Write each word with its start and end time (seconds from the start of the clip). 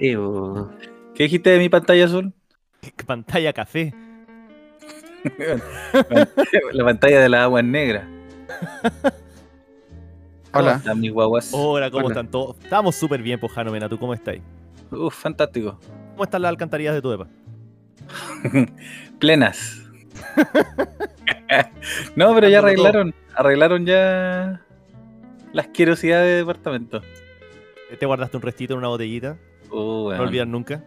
Evo. 0.00 0.70
¿Qué 1.14 1.24
dijiste 1.24 1.50
de 1.50 1.58
mi 1.58 1.68
pantalla 1.68 2.04
azul? 2.04 2.32
Pantalla 3.06 3.52
café. 3.52 3.92
la 6.72 6.84
pantalla 6.84 7.20
de 7.20 7.28
las 7.28 7.40
aguas 7.42 7.64
negras. 7.64 8.04
¿Cómo 10.52 10.64
Hola. 10.64 10.76
están 10.76 11.00
mis 11.00 11.12
guaguas? 11.12 11.50
Hola, 11.52 11.90
¿cómo 11.90 12.06
Hola. 12.06 12.14
están 12.14 12.30
todos? 12.30 12.56
Estamos 12.62 12.94
súper 12.94 13.20
bien, 13.22 13.38
Pojano 13.38 13.70
Mena, 13.70 13.88
¿tú 13.88 13.98
cómo 13.98 14.14
estás? 14.14 14.36
Uf, 14.90 15.14
fantástico. 15.14 15.78
¿Cómo 16.12 16.24
están 16.24 16.42
las 16.42 16.48
alcantarillas 16.50 16.94
de 16.94 17.02
tu 17.02 17.10
depa? 17.10 17.26
Plenas. 19.18 19.82
no, 22.16 22.34
pero 22.34 22.48
ya 22.48 22.60
arreglaron. 22.60 23.14
Arreglaron 23.34 23.84
ya 23.84 24.64
las 25.52 25.66
querosidades 25.68 26.28
de 26.28 26.36
departamento. 26.36 27.02
¿Te 27.98 28.06
guardaste 28.06 28.36
un 28.36 28.42
restito 28.42 28.72
en 28.74 28.78
una 28.78 28.88
botellita? 28.88 29.36
Uh, 29.70 29.76
No 29.76 30.04
weón. 30.08 30.20
olvidas 30.20 30.46
nunca. 30.48 30.84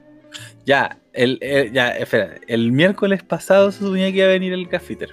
Ya, 0.66 0.98
el, 1.14 1.38
el- 1.42 1.72
ya, 1.74 1.90
espera. 1.98 2.36
El 2.48 2.72
miércoles 2.72 3.24
pasado 3.24 3.72
se 3.72 3.80
suponía 3.80 4.12
que 4.12 4.18
iba 4.20 4.26
a 4.28 4.30
venir 4.30 4.54
el 4.54 4.68
cafeter 4.70 5.10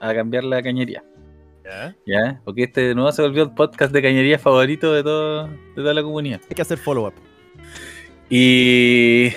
a 0.00 0.14
cambiar 0.14 0.44
la 0.44 0.62
cañería. 0.62 1.02
¿Ya? 1.64 1.96
¿Ya? 2.06 2.40
Porque 2.44 2.64
este 2.64 2.80
de 2.82 2.94
nuevo 2.94 3.12
se 3.12 3.22
volvió 3.22 3.42
el 3.44 3.50
podcast 3.52 3.92
de 3.92 4.00
cañería 4.02 4.38
favorito 4.38 4.92
de, 4.92 5.02
todo, 5.02 5.46
de 5.48 5.74
toda 5.76 5.94
la 5.94 6.02
comunidad. 6.02 6.40
Hay 6.48 6.54
que 6.54 6.62
hacer 6.62 6.78
follow-up. 6.78 7.12
Y, 8.30 9.28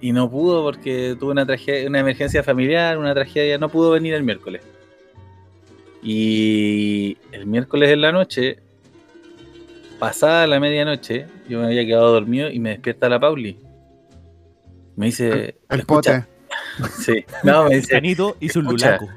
y 0.00 0.12
no 0.12 0.30
pudo 0.30 0.62
porque 0.62 1.16
tuvo 1.18 1.30
una 1.32 1.44
tragedia, 1.46 1.88
una 1.88 2.00
emergencia 2.00 2.42
familiar, 2.42 2.96
una 2.98 3.14
tragedia, 3.14 3.58
no 3.58 3.68
pudo 3.68 3.90
venir 3.90 4.14
el 4.14 4.22
miércoles. 4.22 4.62
Y 6.02 7.16
el 7.32 7.46
miércoles 7.46 7.90
en 7.90 8.00
la 8.00 8.12
noche, 8.12 8.58
pasada 9.98 10.46
la 10.46 10.60
medianoche, 10.60 11.26
yo 11.48 11.60
me 11.60 11.66
había 11.66 11.84
quedado 11.84 12.12
dormido 12.12 12.50
y 12.50 12.58
me 12.60 12.70
despierta 12.70 13.08
la 13.08 13.18
Pauli. 13.20 13.58
Me 14.96 15.06
dice, 15.06 15.56
El 15.68 15.80
escucha, 15.80 16.26
pote. 16.78 16.90
sí, 17.02 17.24
no, 17.44 17.64
me 17.68 17.76
dice, 17.76 17.88
Canito 17.92 18.36
hizo 18.40 18.58
un 18.60 18.66
lulaco. 18.66 19.08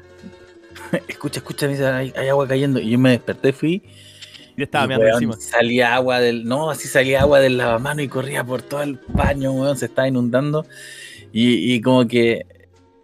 escucha, 1.07 1.39
escucha, 1.39 1.65
me 1.65 1.73
dice, 1.73 1.87
hay, 1.87 2.13
hay 2.15 2.27
agua 2.29 2.47
cayendo. 2.47 2.79
Y 2.79 2.91
yo 2.91 2.99
me 2.99 3.11
desperté, 3.11 3.51
fui 3.53 3.81
Y 4.51 4.55
te 4.55 4.63
estaba 4.63 4.85
y, 4.85 4.87
meando 4.89 5.05
weón, 5.05 5.15
encima. 5.15 5.35
Salía 5.39 5.95
agua 5.95 6.19
del. 6.19 6.45
No, 6.45 6.69
así 6.69 6.87
salía 6.87 7.21
agua 7.21 7.39
del 7.39 7.57
lavamano 7.57 8.01
y 8.01 8.07
corría 8.07 8.43
por 8.43 8.61
todo 8.61 8.83
el 8.83 8.99
baño, 9.07 9.51
weón. 9.53 9.77
Se 9.77 9.85
estaba 9.85 10.07
inundando. 10.07 10.65
Y, 11.31 11.73
y 11.73 11.81
como 11.81 12.07
que 12.07 12.45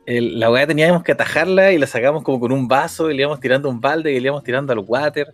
el- 0.05 0.39
la 0.39 0.51
weá 0.51 0.67
teníamos 0.67 1.03
que 1.03 1.13
atajarla 1.13 1.71
y 1.71 1.77
la 1.77 1.87
sacamos 1.87 2.23
como 2.23 2.39
con 2.39 2.51
un 2.51 2.67
vaso 2.67 3.09
y 3.09 3.15
le 3.15 3.21
íbamos 3.23 3.39
tirando 3.39 3.69
un 3.69 3.79
balde 3.81 4.11
y 4.11 4.19
le 4.19 4.27
íbamos 4.27 4.43
tirando 4.43 4.71
al 4.73 4.79
water. 4.79 5.33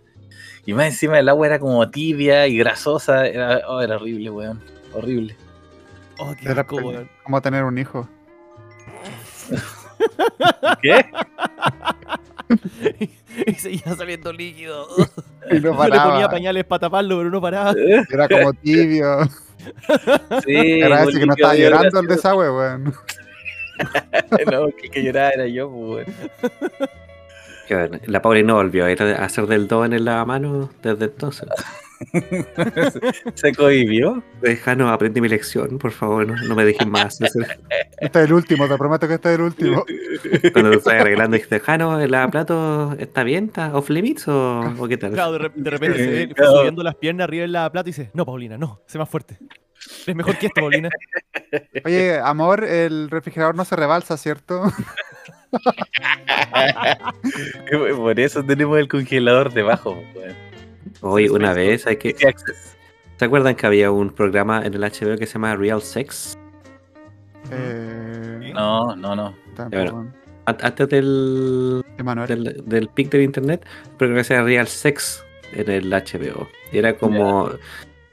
Y 0.66 0.72
más 0.72 0.86
encima 0.86 1.18
el 1.18 1.28
agua 1.28 1.46
era 1.46 1.58
como 1.58 1.88
tibia 1.90 2.46
y 2.46 2.56
grasosa. 2.58 3.26
Era, 3.26 3.60
oh, 3.68 3.80
era 3.80 3.96
horrible, 3.96 4.30
weón. 4.30 4.62
Horrible. 4.92 5.36
Oh, 6.18 6.34
qué 6.40 6.48
Era 6.48 6.62
asco, 6.62 6.76
weón. 6.76 7.08
como 7.22 7.42
tener 7.42 7.64
un 7.64 7.76
hijo. 7.78 8.08
¿Qué? 10.82 11.04
y 13.46 13.54
seguía 13.54 13.94
saliendo 13.96 14.32
líquido. 14.32 14.86
Y 15.50 15.56
no 15.56 15.60
Yo 15.60 15.70
le 15.72 15.76
ponía 15.76 15.90
paraba. 16.00 16.28
pañales 16.30 16.64
para 16.64 16.80
taparlo, 16.80 17.18
pero 17.18 17.28
no 17.28 17.38
paraba. 17.38 17.74
Era 18.10 18.26
como 18.28 18.54
tibio. 18.54 19.24
Sí, 20.42 20.80
Era 20.80 21.02
ese 21.02 21.18
que 21.20 21.26
no 21.26 21.34
estaba 21.34 21.54
llorando 21.54 22.00
el 22.00 22.06
desagüe, 22.06 22.50
weón. 22.50 22.94
No, 24.50 24.66
que 24.68 24.88
que 24.88 25.02
lloraba 25.04 25.30
era 25.32 25.46
yo, 25.46 25.68
pues, 25.70 26.06
weón. 26.06 26.88
Qué 27.66 27.74
bueno. 27.74 27.98
La 28.06 28.20
Pauli 28.22 28.42
no 28.42 28.54
volvió 28.56 28.84
a 28.84 28.90
ir 28.90 29.02
a 29.02 29.24
hacer 29.24 29.46
del 29.46 29.66
do 29.68 29.84
en 29.84 29.92
el 29.94 30.04
lavamanos 30.04 30.68
desde 30.82 31.06
entonces. 31.06 31.48
Se 33.34 33.54
cohibió. 33.54 34.22
Déjanos, 34.42 34.90
aprendí 34.90 35.20
mi 35.20 35.28
lección, 35.28 35.78
por 35.78 35.92
favor, 35.92 36.26
no, 36.26 36.34
no 36.36 36.54
me 36.54 36.64
dejes 36.64 36.86
más. 36.86 37.18
Este 37.20 38.18
es 38.18 38.24
el 38.26 38.32
último, 38.32 38.68
te 38.68 38.76
prometo 38.76 39.08
que 39.08 39.14
este 39.14 39.30
es 39.30 39.34
el 39.36 39.40
último. 39.42 39.84
Cuando 40.52 40.70
te 40.72 40.76
estás 40.76 40.94
arreglando, 40.94 41.34
dijiste, 41.36 41.60
Jano, 41.60 42.00
¿el 42.00 42.10
lavaplato 42.10 42.94
está 42.98 43.22
bien? 43.24 43.46
¿Está 43.46 43.74
off 43.76 43.88
limits 43.90 44.28
o, 44.28 44.60
o 44.78 44.88
qué 44.88 44.96
tal? 44.96 45.12
Claro, 45.12 45.32
de, 45.32 45.38
re- 45.38 45.52
de 45.54 45.70
repente 45.70 45.98
se 45.98 46.10
ve 46.10 46.28
Claro. 46.34 46.58
subiendo 46.58 46.82
las 46.82 46.96
piernas 46.96 47.24
arriba 47.24 47.44
en 47.44 47.52
la 47.52 47.70
plata 47.70 47.88
y 47.88 47.92
dice, 47.92 48.10
no, 48.14 48.26
Paulina, 48.26 48.58
no, 48.58 48.82
sé 48.86 48.98
más 48.98 49.08
fuerte. 49.08 49.38
Es 50.06 50.14
mejor 50.14 50.36
que 50.38 50.46
esto, 50.46 50.60
Paulina. 50.60 50.88
Oye, 51.84 52.18
amor, 52.18 52.64
el 52.64 53.10
refrigerador 53.10 53.54
no 53.54 53.64
se 53.64 53.76
rebalsa, 53.76 54.16
¿cierto? 54.16 54.62
Por 57.96 58.20
eso 58.20 58.44
tenemos 58.44 58.78
el 58.78 58.88
congelador 58.88 59.52
debajo. 59.52 60.02
Hoy, 61.00 61.28
una 61.28 61.52
vez, 61.52 61.86
hay 61.86 61.96
que. 61.96 62.14
¿Se 63.16 63.24
acuerdan 63.24 63.54
que 63.54 63.66
había 63.66 63.90
un 63.90 64.10
programa 64.10 64.64
en 64.64 64.74
el 64.74 64.82
HBO 64.82 65.16
que 65.16 65.26
se 65.26 65.34
llama 65.34 65.56
Real 65.56 65.82
Sex? 65.82 66.36
Eh, 67.50 68.52
No, 68.54 68.96
no, 68.96 69.14
no. 69.14 69.34
Antes 70.46 70.88
del, 70.88 71.82
del, 72.26 72.62
del 72.66 72.88
pic 72.88 73.10
del 73.10 73.22
internet, 73.22 73.64
pero 73.98 74.14
que 74.14 74.24
se 74.24 74.34
llama 74.34 74.46
Real 74.46 74.66
Sex 74.66 75.24
en 75.52 75.70
el 75.70 75.90
HBO. 75.90 76.48
Y 76.72 76.78
era 76.78 76.96
como. 76.96 77.50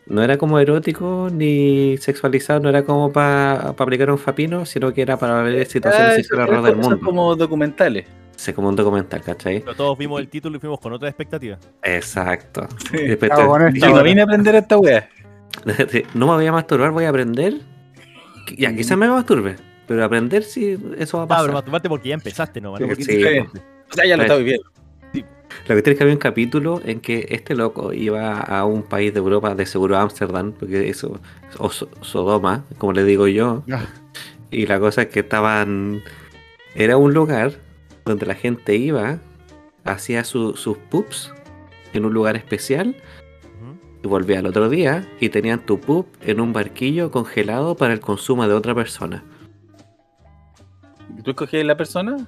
No 0.07 0.23
era 0.23 0.38
como 0.38 0.59
erótico 0.59 1.29
ni 1.31 1.95
sexualizado, 1.97 2.59
no 2.59 2.69
era 2.69 2.84
como 2.84 3.12
para 3.13 3.69
aplicar 3.69 4.09
un 4.12 4.17
fapino, 4.17 4.66
sino 4.66 4.94
que 4.94 5.01
era 5.03 5.17
para 5.17 5.41
ver 5.44 5.66
situaciones 5.67 6.12
Ah, 6.12 6.16
sexuales 6.16 6.44
alrededor 6.50 6.66
del 6.66 6.75
mundo. 6.78 7.00
como 7.06 7.35
documentales. 7.35 8.06
Es 8.35 8.53
como 8.56 8.69
un 8.69 8.75
documental, 8.75 9.22
¿cachai? 9.22 9.59
Pero 9.59 9.75
todos 9.75 9.95
vimos 9.97 10.19
el 10.19 10.28
título 10.28 10.57
y 10.57 10.59
fuimos 10.59 10.79
con 10.79 10.91
otra 10.94 11.07
expectativa. 11.07 11.57
Exacto. 11.84 12.67
Sí. 12.89 12.97
Y 12.97 13.07
después 13.09 13.31
yo 13.75 13.95
no 13.95 14.03
vine 14.03 14.22
a 14.22 14.23
aprender 14.23 14.56
esta 14.56 14.78
wea. 14.79 15.07
no 16.16 16.28
me 16.28 16.33
voy 16.33 16.47
a 16.47 16.51
masturbar, 16.51 16.89
voy 16.91 17.06
a 17.06 17.09
aprender. 17.09 17.56
Ya, 18.57 18.75
quizás 18.75 18.97
me 18.97 19.07
masturbe, 19.07 19.57
pero 19.88 20.03
aprender 20.03 20.41
sí, 20.44 20.75
eso 20.97 21.18
va 21.18 21.23
a 21.23 21.25
Ah, 21.25 21.28
pasar. 21.28 21.44
pero 21.45 21.53
masturbarte 21.53 21.89
porque 21.89 22.09
ya 22.09 22.16
empezaste, 22.16 22.59
¿no? 22.59 22.75
Sí, 22.78 23.03
sí. 23.03 23.23
O 23.23 23.94
sea, 23.94 24.06
ya 24.06 24.16
lo 24.18 24.23
Sí. 24.23 24.25
estaba 24.25 24.39
viviendo. 24.39 24.70
Lo 25.67 25.75
que 25.75 25.81
tiene 25.83 25.94
es 25.94 25.97
que 25.97 26.03
había 26.03 26.16
un 26.16 26.19
capítulo 26.19 26.81
en 26.83 26.99
que 26.99 27.27
este 27.29 27.55
loco 27.55 27.94
iba 27.94 28.39
a 28.39 28.66
un 28.66 28.83
país 28.83 29.13
de 29.13 29.19
Europa, 29.19 29.55
de 29.55 29.66
seguro 29.66 29.97
Ámsterdam, 29.97 30.51
porque 30.53 30.89
eso, 30.89 31.19
o 31.59 31.69
So- 31.69 31.89
Sodoma, 32.01 32.66
como 32.77 32.94
le 32.94 33.03
digo 33.03 33.27
yo, 33.27 33.63
Ah. 33.71 33.85
y 34.50 34.66
la 34.66 34.79
cosa 34.79 35.03
es 35.03 35.07
que 35.09 35.19
estaban, 35.21 36.01
era 36.75 36.97
un 36.97 37.13
lugar 37.13 37.53
donde 38.05 38.25
la 38.25 38.35
gente 38.35 38.75
iba, 38.75 39.19
hacía 39.85 40.23
su- 40.23 40.55
sus 40.55 40.77
pups 40.77 41.31
en 41.94 42.05
un 42.05 42.13
lugar 42.13 42.35
especial, 42.35 42.95
y 44.03 44.07
volvía 44.07 44.39
al 44.39 44.47
otro 44.47 44.67
día 44.67 45.07
y 45.19 45.29
tenían 45.29 45.63
tu 45.63 45.79
pup 45.79 46.07
en 46.21 46.41
un 46.41 46.53
barquillo 46.53 47.11
congelado 47.11 47.75
para 47.75 47.94
el 47.94 48.00
consumo 48.00 48.47
de 48.47 48.55
otra 48.55 48.73
persona. 48.73 49.23
¿Tú 51.23 51.29
escogías 51.31 51.63
la 51.66 51.77
persona? 51.77 52.27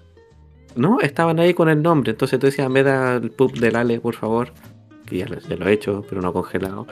No, 0.75 0.99
estaban 1.01 1.39
ahí 1.39 1.53
con 1.53 1.69
el 1.69 1.81
nombre, 1.81 2.11
entonces 2.11 2.39
tú 2.39 2.47
decías, 2.47 2.69
me 2.69 2.83
da 2.83 3.15
el 3.17 3.31
pup 3.31 3.53
del 3.57 3.75
Ale, 3.75 3.99
por 3.99 4.15
favor. 4.15 4.51
Que 5.05 5.17
ya, 5.17 5.27
lo- 5.27 5.39
ya 5.39 5.55
lo 5.55 5.67
he 5.67 5.73
hecho, 5.73 6.05
pero 6.09 6.21
no 6.21 6.31
congelado. 6.33 6.87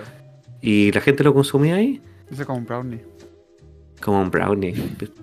Y 0.62 0.92
la 0.92 1.02
gente 1.02 1.24
lo 1.24 1.34
consumía 1.34 1.75
ahí 1.75 2.02
Hice 2.30 2.46
como 2.46 2.59
un 2.59 2.66
brownie. 2.66 3.02
como 4.02 4.22
un 4.22 4.30
brownie, 4.31 4.74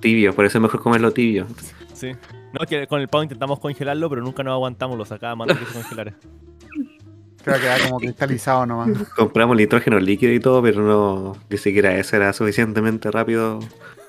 tibio, 0.00 0.34
por 0.34 0.44
eso 0.44 0.58
es 0.58 0.62
mejor 0.62 0.82
comerlo 0.82 1.12
tibio. 1.12 1.46
Sí. 1.94 2.12
No, 2.52 2.60
es 2.62 2.66
que 2.68 2.86
con 2.86 3.00
el 3.00 3.08
pavo 3.08 3.22
intentamos 3.24 3.58
congelarlo, 3.60 4.08
pero 4.08 4.22
nunca 4.22 4.42
nos 4.42 4.52
aguantamos, 4.52 4.96
lo 4.98 5.04
sacábamos 5.04 5.48
antes 5.48 5.66
que 5.66 5.72
se 5.72 5.80
congelara. 5.80 6.14
Creo 7.44 7.60
que 7.60 7.66
era 7.66 7.78
como 7.84 7.98
cristalizado 7.98 8.66
nomás. 8.66 8.90
Compramos 9.16 9.56
nitrógeno 9.56 9.98
líquido 10.00 10.32
y 10.32 10.40
todo, 10.40 10.60
pero 10.62 10.82
no, 10.82 11.36
ni 11.48 11.56
siquiera 11.56 11.96
eso 11.96 12.16
era 12.16 12.32
suficientemente 12.32 13.10
rápido. 13.10 13.60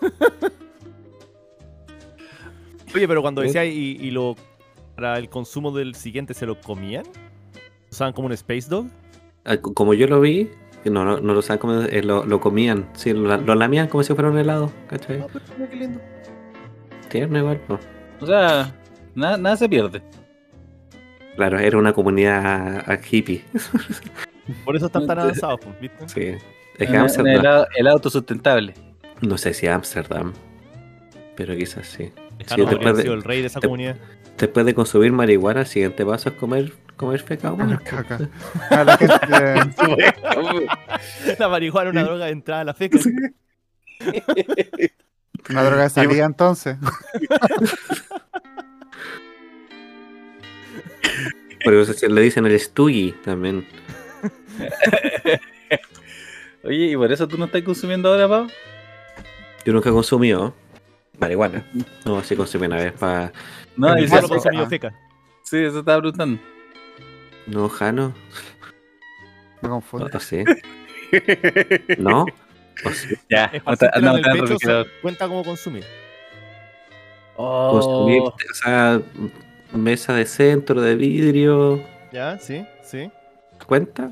Oye, 2.96 3.08
pero 3.08 3.22
cuando 3.22 3.42
decía 3.42 3.66
y, 3.66 3.98
y 4.00 4.12
lo 4.12 4.36
para 4.96 5.18
el 5.18 5.30
consumo 5.30 5.72
del 5.72 5.96
siguiente 5.96 6.34
se 6.34 6.46
lo 6.46 6.60
comían, 6.60 7.04
usaban 7.92 8.14
como 8.14 8.28
un 8.28 8.34
Space 8.34 8.68
Dog. 8.70 8.88
Ah, 9.46 9.58
Como 9.58 9.94
yo 9.94 10.08
lo 10.08 10.20
vi, 10.20 10.50
no, 10.86 11.06
no, 11.06 11.20
no 11.20 11.34
lo 11.34 11.42
saben 11.42 11.60
comer, 11.60 11.94
eh, 11.94 12.04
lo, 12.04 12.26
lo 12.26 12.42
comían, 12.42 12.90
sí, 12.94 13.14
lo, 13.14 13.38
lo 13.38 13.56
lamían 13.56 13.88
como 13.88 14.04
si 14.04 14.14
fuera 14.14 14.30
un 14.30 14.38
helado, 14.38 14.72
¿cachai? 14.88 15.20
Ah, 15.22 15.28
pero 15.32 15.46
mira 15.58 15.70
qué 15.70 15.76
lindo. 15.78 16.02
Tierno 17.10 17.40
igual, 17.40 17.62
¿no? 17.70 17.80
O 18.20 18.26
sea, 18.26 18.76
nada, 19.16 19.38
nada 19.38 19.56
se 19.56 19.70
pierde. 19.70 20.02
Claro, 21.38 21.58
era 21.60 21.78
una 21.78 21.94
comunidad 21.94 22.84
ah, 22.86 22.98
hippie. 23.10 23.44
Por 24.66 24.76
eso 24.76 24.88
están 24.88 25.08
tan 25.08 25.20
avanzados, 25.20 25.60
pues, 25.64 25.80
¿viste? 25.80 26.10
Sí. 26.10 26.22
Es 26.26 26.42
En- 26.82 26.88
que 26.88 26.94
en 26.96 27.02
Ámsterdam, 27.02 27.66
el, 27.76 27.80
el 27.80 27.88
auto 27.88 28.10
sustentable. 28.10 28.74
no 29.22 29.38
sé 29.38 29.54
si 29.54 29.68
Ámsterdam, 29.68 30.34
pero 31.36 31.56
quizás 31.56 31.88
sí. 31.88 32.12
Lejano 32.40 32.66
después 32.66 32.96
de- 32.98 33.02
sido 33.04 33.14
el 33.14 33.24
rey 33.24 33.42
de 33.42 33.48
esa 33.48 33.60
comunidad. 33.62 33.96
Después 34.38 34.66
de 34.66 34.74
consumir 34.74 35.12
marihuana, 35.12 35.62
el 35.62 35.68
siguiente 35.68 36.06
paso 36.06 36.30
es 36.30 36.36
comer, 36.36 36.72
comer 36.96 37.20
feca 37.22 37.52
humana. 37.52 37.80
Caca. 37.84 38.20
Ah, 38.70 38.84
la 38.86 38.98
gente, 38.98 39.20
La 41.40 41.50
marihuana 41.50 41.90
una 41.92 42.04
droga 42.04 42.26
de 42.26 42.32
entrada 42.32 42.62
a 42.62 42.66
la 42.66 42.74
feca. 42.74 42.98
una 45.50 45.64
droga 45.64 45.84
de 45.84 45.90
salida 45.90 46.26
entonces. 46.26 46.78
Por 51.64 51.74
eso 51.74 52.08
le 52.08 52.22
dicen 52.22 52.46
el 52.46 52.58
Stuggy 52.60 53.14
también. 53.24 53.68
Oye, 56.64 56.86
¿y 56.92 56.96
por 56.96 57.12
eso 57.12 57.28
tú 57.28 57.38
no 57.38 57.46
estás 57.46 57.62
consumiendo 57.64 58.10
ahora, 58.10 58.28
Pau? 58.28 58.48
Yo 59.66 59.74
nunca 59.74 59.90
he 59.90 59.92
consumido 59.92 60.54
marihuana. 61.20 61.66
No, 62.06 62.24
sí 62.24 62.36
consumí 62.36 62.68
una 62.68 62.78
vez 62.78 62.94
para. 62.94 63.32
No, 63.76 63.96
eso- 63.96 64.28
consumido 64.28 64.64
ah. 64.66 64.70
feca. 64.70 64.94
sí, 65.44 65.58
eso 65.58 65.80
estaba 65.80 66.00
preguntando. 66.00 66.42
No, 67.48 67.68
Jano. 67.70 68.14
Me 69.62 69.68
No, 69.68 69.76
confundo. 69.76 70.10
no 70.14 70.20
sé. 70.20 70.46
¿No? 71.98 72.26
¿O 72.86 72.90
sí? 72.92 73.16
Ya, 73.30 73.52
no, 73.66 73.74
en 73.74 73.74
el 73.74 73.74
está 73.74 73.86
en 73.98 74.22
pecho 74.34 74.46
refrigerador. 74.46 74.86
se 74.86 75.02
cuenta 75.02 75.28
como 75.28 75.44
consumir. 75.44 75.84
Oh, 77.36 77.78
o 77.80 78.54
sea, 78.54 79.02
mesa 79.74 80.14
de 80.14 80.26
centro 80.26 80.82
de 80.82 80.96
vidrio. 80.96 81.84
¿Ya? 82.12 82.38
Sí, 82.40 82.66
sí. 82.84 83.10
¿Cuenta? 83.66 84.12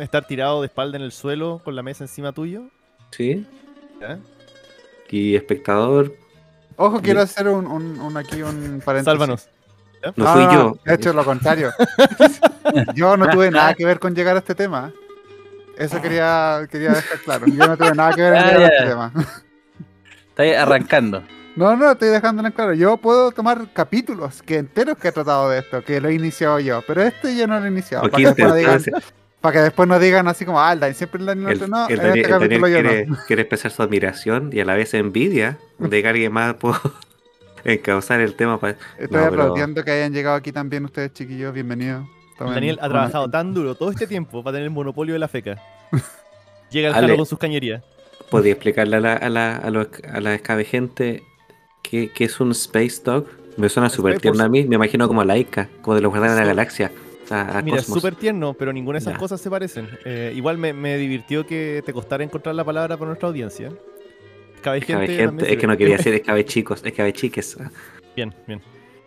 Estar 0.00 0.26
tirado 0.26 0.60
de 0.62 0.66
espalda 0.66 0.96
en 0.96 1.04
el 1.04 1.12
suelo 1.12 1.60
con 1.64 1.76
la 1.76 1.82
mesa 1.82 2.04
encima 2.04 2.32
tuyo. 2.32 2.64
Sí. 3.12 3.46
¿Ya? 4.00 4.18
Espectador, 5.36 6.14
Ojo, 6.76 7.00
quiero 7.02 7.20
hacer 7.20 7.46
un, 7.48 7.66
un, 7.66 8.00
un- 8.00 8.16
aquí 8.16 8.40
un 8.42 8.80
paréntesis. 8.84 9.04
Sálvanos. 9.04 9.48
no 10.16 10.26
fui 10.32 10.42
yo. 10.54 10.76
De 10.84 10.94
hecho, 10.94 11.12
lo 11.12 11.24
contrario. 11.24 11.70
Yo 12.94 13.16
no 13.16 13.28
tuve 13.28 13.50
nada 13.50 13.74
que 13.74 13.84
ver 13.84 13.98
con 13.98 14.14
llegar 14.14 14.36
a 14.36 14.38
este 14.38 14.54
tema. 14.54 14.92
Eso 15.76 16.00
quería, 16.00 16.66
quería 16.70 16.90
dejar 16.92 17.18
claro. 17.20 17.46
Yo 17.46 17.66
no 17.66 17.76
tuve 17.76 17.94
nada 17.94 18.12
que 18.14 18.22
ver 18.22 18.34
en 18.34 18.38
Ah, 18.38 18.46
llegar 18.46 18.62
a 18.62 18.66
este 18.68 18.86
tema. 18.88 19.12
está 20.28 20.42
ahí 20.42 20.52
arrancando. 20.54 21.22
No, 21.56 21.76
no, 21.76 21.90
estoy 21.90 22.08
dejándolo 22.10 22.48
en 22.48 22.54
claro. 22.54 22.72
Yo 22.74 22.96
puedo 22.96 23.32
tomar 23.32 23.72
capítulos 23.74 24.40
que 24.42 24.56
enteros 24.58 24.96
que 24.96 25.08
he 25.08 25.12
tratado 25.12 25.50
de 25.50 25.58
esto, 25.58 25.82
que 25.84 26.00
lo 26.00 26.08
he 26.08 26.14
iniciado 26.14 26.60
yo, 26.60 26.80
pero 26.86 27.02
este 27.02 27.36
yo 27.36 27.46
no 27.46 27.58
lo 27.60 27.66
he 27.66 27.70
iniciado. 27.70 28.06
O 28.06 28.10
Para 28.10 28.16
que, 28.22 28.26
después 28.28 28.48
no 28.48 28.54
quinta, 28.54 28.58
digan, 28.58 28.82
entonces, 28.86 29.14
para 29.40 29.52
que 29.54 29.58
después 29.60 29.88
no 29.88 29.98
digan 29.98 30.28
así 30.28 30.44
como, 30.44 30.60
ah, 30.60 30.72
el 30.72 30.80
Dani 30.80 30.94
siempre 30.94 31.20
el 31.20 31.26
Dani 31.26 31.40
el, 31.50 31.70
no, 31.70 31.86
el 31.88 31.92
en 31.94 31.96
Daniel, 32.06 32.18
este 32.24 32.34
el 32.34 32.40
Daniel 32.40 32.60
quiere, 32.62 33.06
no. 33.06 33.18
quiere 33.26 33.42
expresar 33.42 33.70
su 33.70 33.82
admiración 33.82 34.50
y 34.52 34.60
a 34.60 34.64
la 34.64 34.74
vez 34.74 34.92
envidia 34.94 35.58
de 35.78 36.02
que 36.02 36.08
alguien 36.08 36.32
más 36.32 36.54
pudo 36.54 36.78
encauzar 37.64 38.20
el 38.20 38.34
tema. 38.34 38.58
para- 38.60 38.72
Estoy 38.98 39.06
No, 39.06 39.08
pero- 39.10 39.26
aplaudiendo 39.28 39.84
que 39.84 39.90
hayan 39.92 40.12
llegado 40.12 40.36
aquí 40.36 40.52
también 40.52 40.84
ustedes, 40.84 41.12
chiquillos. 41.12 41.52
Bienvenidos. 41.54 42.06
Tomen 42.38 42.54
Daniel 42.54 42.78
ha 42.80 42.86
una- 42.86 42.94
trabajado 42.94 43.30
tan 43.30 43.52
duro 43.54 43.74
todo 43.74 43.90
este 43.90 44.06
tiempo 44.06 44.42
para 44.42 44.54
tener 44.54 44.64
el 44.66 44.70
monopolio 44.70 45.14
de 45.14 45.18
la 45.18 45.28
feca. 45.28 45.56
Llega 46.70 46.88
el 46.88 46.94
jalo 46.94 47.16
con 47.16 47.26
sus 47.26 47.38
cañerías. 47.38 47.82
¿Podría 48.30 48.52
explicarle 48.52 48.96
a 48.96 49.00
la, 49.00 49.14
a 49.14 49.28
la, 49.28 49.56
a 49.56 49.70
los- 49.70 49.88
a 50.12 50.20
la 50.20 50.34
escabejente 50.34 51.22
qué, 51.82 52.10
qué 52.14 52.24
es 52.24 52.38
un 52.40 52.52
Space 52.52 53.00
Dog? 53.04 53.26
Me 53.56 53.68
suena 53.68 53.88
súper 53.90 54.20
tierno 54.20 54.44
a 54.44 54.48
mí. 54.48 54.64
Me 54.64 54.76
imagino 54.76 55.08
como 55.08 55.20
a 55.20 55.24
Laika, 55.24 55.68
como 55.82 55.96
de 55.96 56.00
los 56.02 56.10
guardianes 56.10 56.36
de 56.36 56.42
la 56.42 56.46
galaxia. 56.48 56.92
A, 57.30 57.58
a 57.58 57.62
Mira, 57.62 57.76
es 57.76 57.82
Cosmos. 57.84 57.98
súper 58.02 58.14
tierno, 58.16 58.54
pero 58.54 58.72
ninguna 58.72 58.96
de 58.98 59.02
esas 59.02 59.14
Ya. 59.14 59.18
cosas 59.18 59.40
se 59.40 59.48
parecen. 59.50 59.88
Eh, 60.04 60.32
igual 60.34 60.58
me, 60.58 60.72
me 60.72 60.96
divirtió 60.96 61.46
que 61.46 61.82
te 61.86 61.92
costara 61.92 62.24
encontrar 62.24 62.54
la 62.54 62.64
palabra 62.64 62.96
para 62.96 63.06
nuestra 63.08 63.28
audiencia. 63.28 63.70
Escabejente, 64.56 65.52
es 65.52 65.58
que 65.58 65.66
no 65.66 65.76
quería 65.76 65.96
decir 65.96 66.12
escabechicos, 66.14 66.84
escabechiques. 66.84 67.56
Bien, 68.14 68.34
bien. 68.46 68.60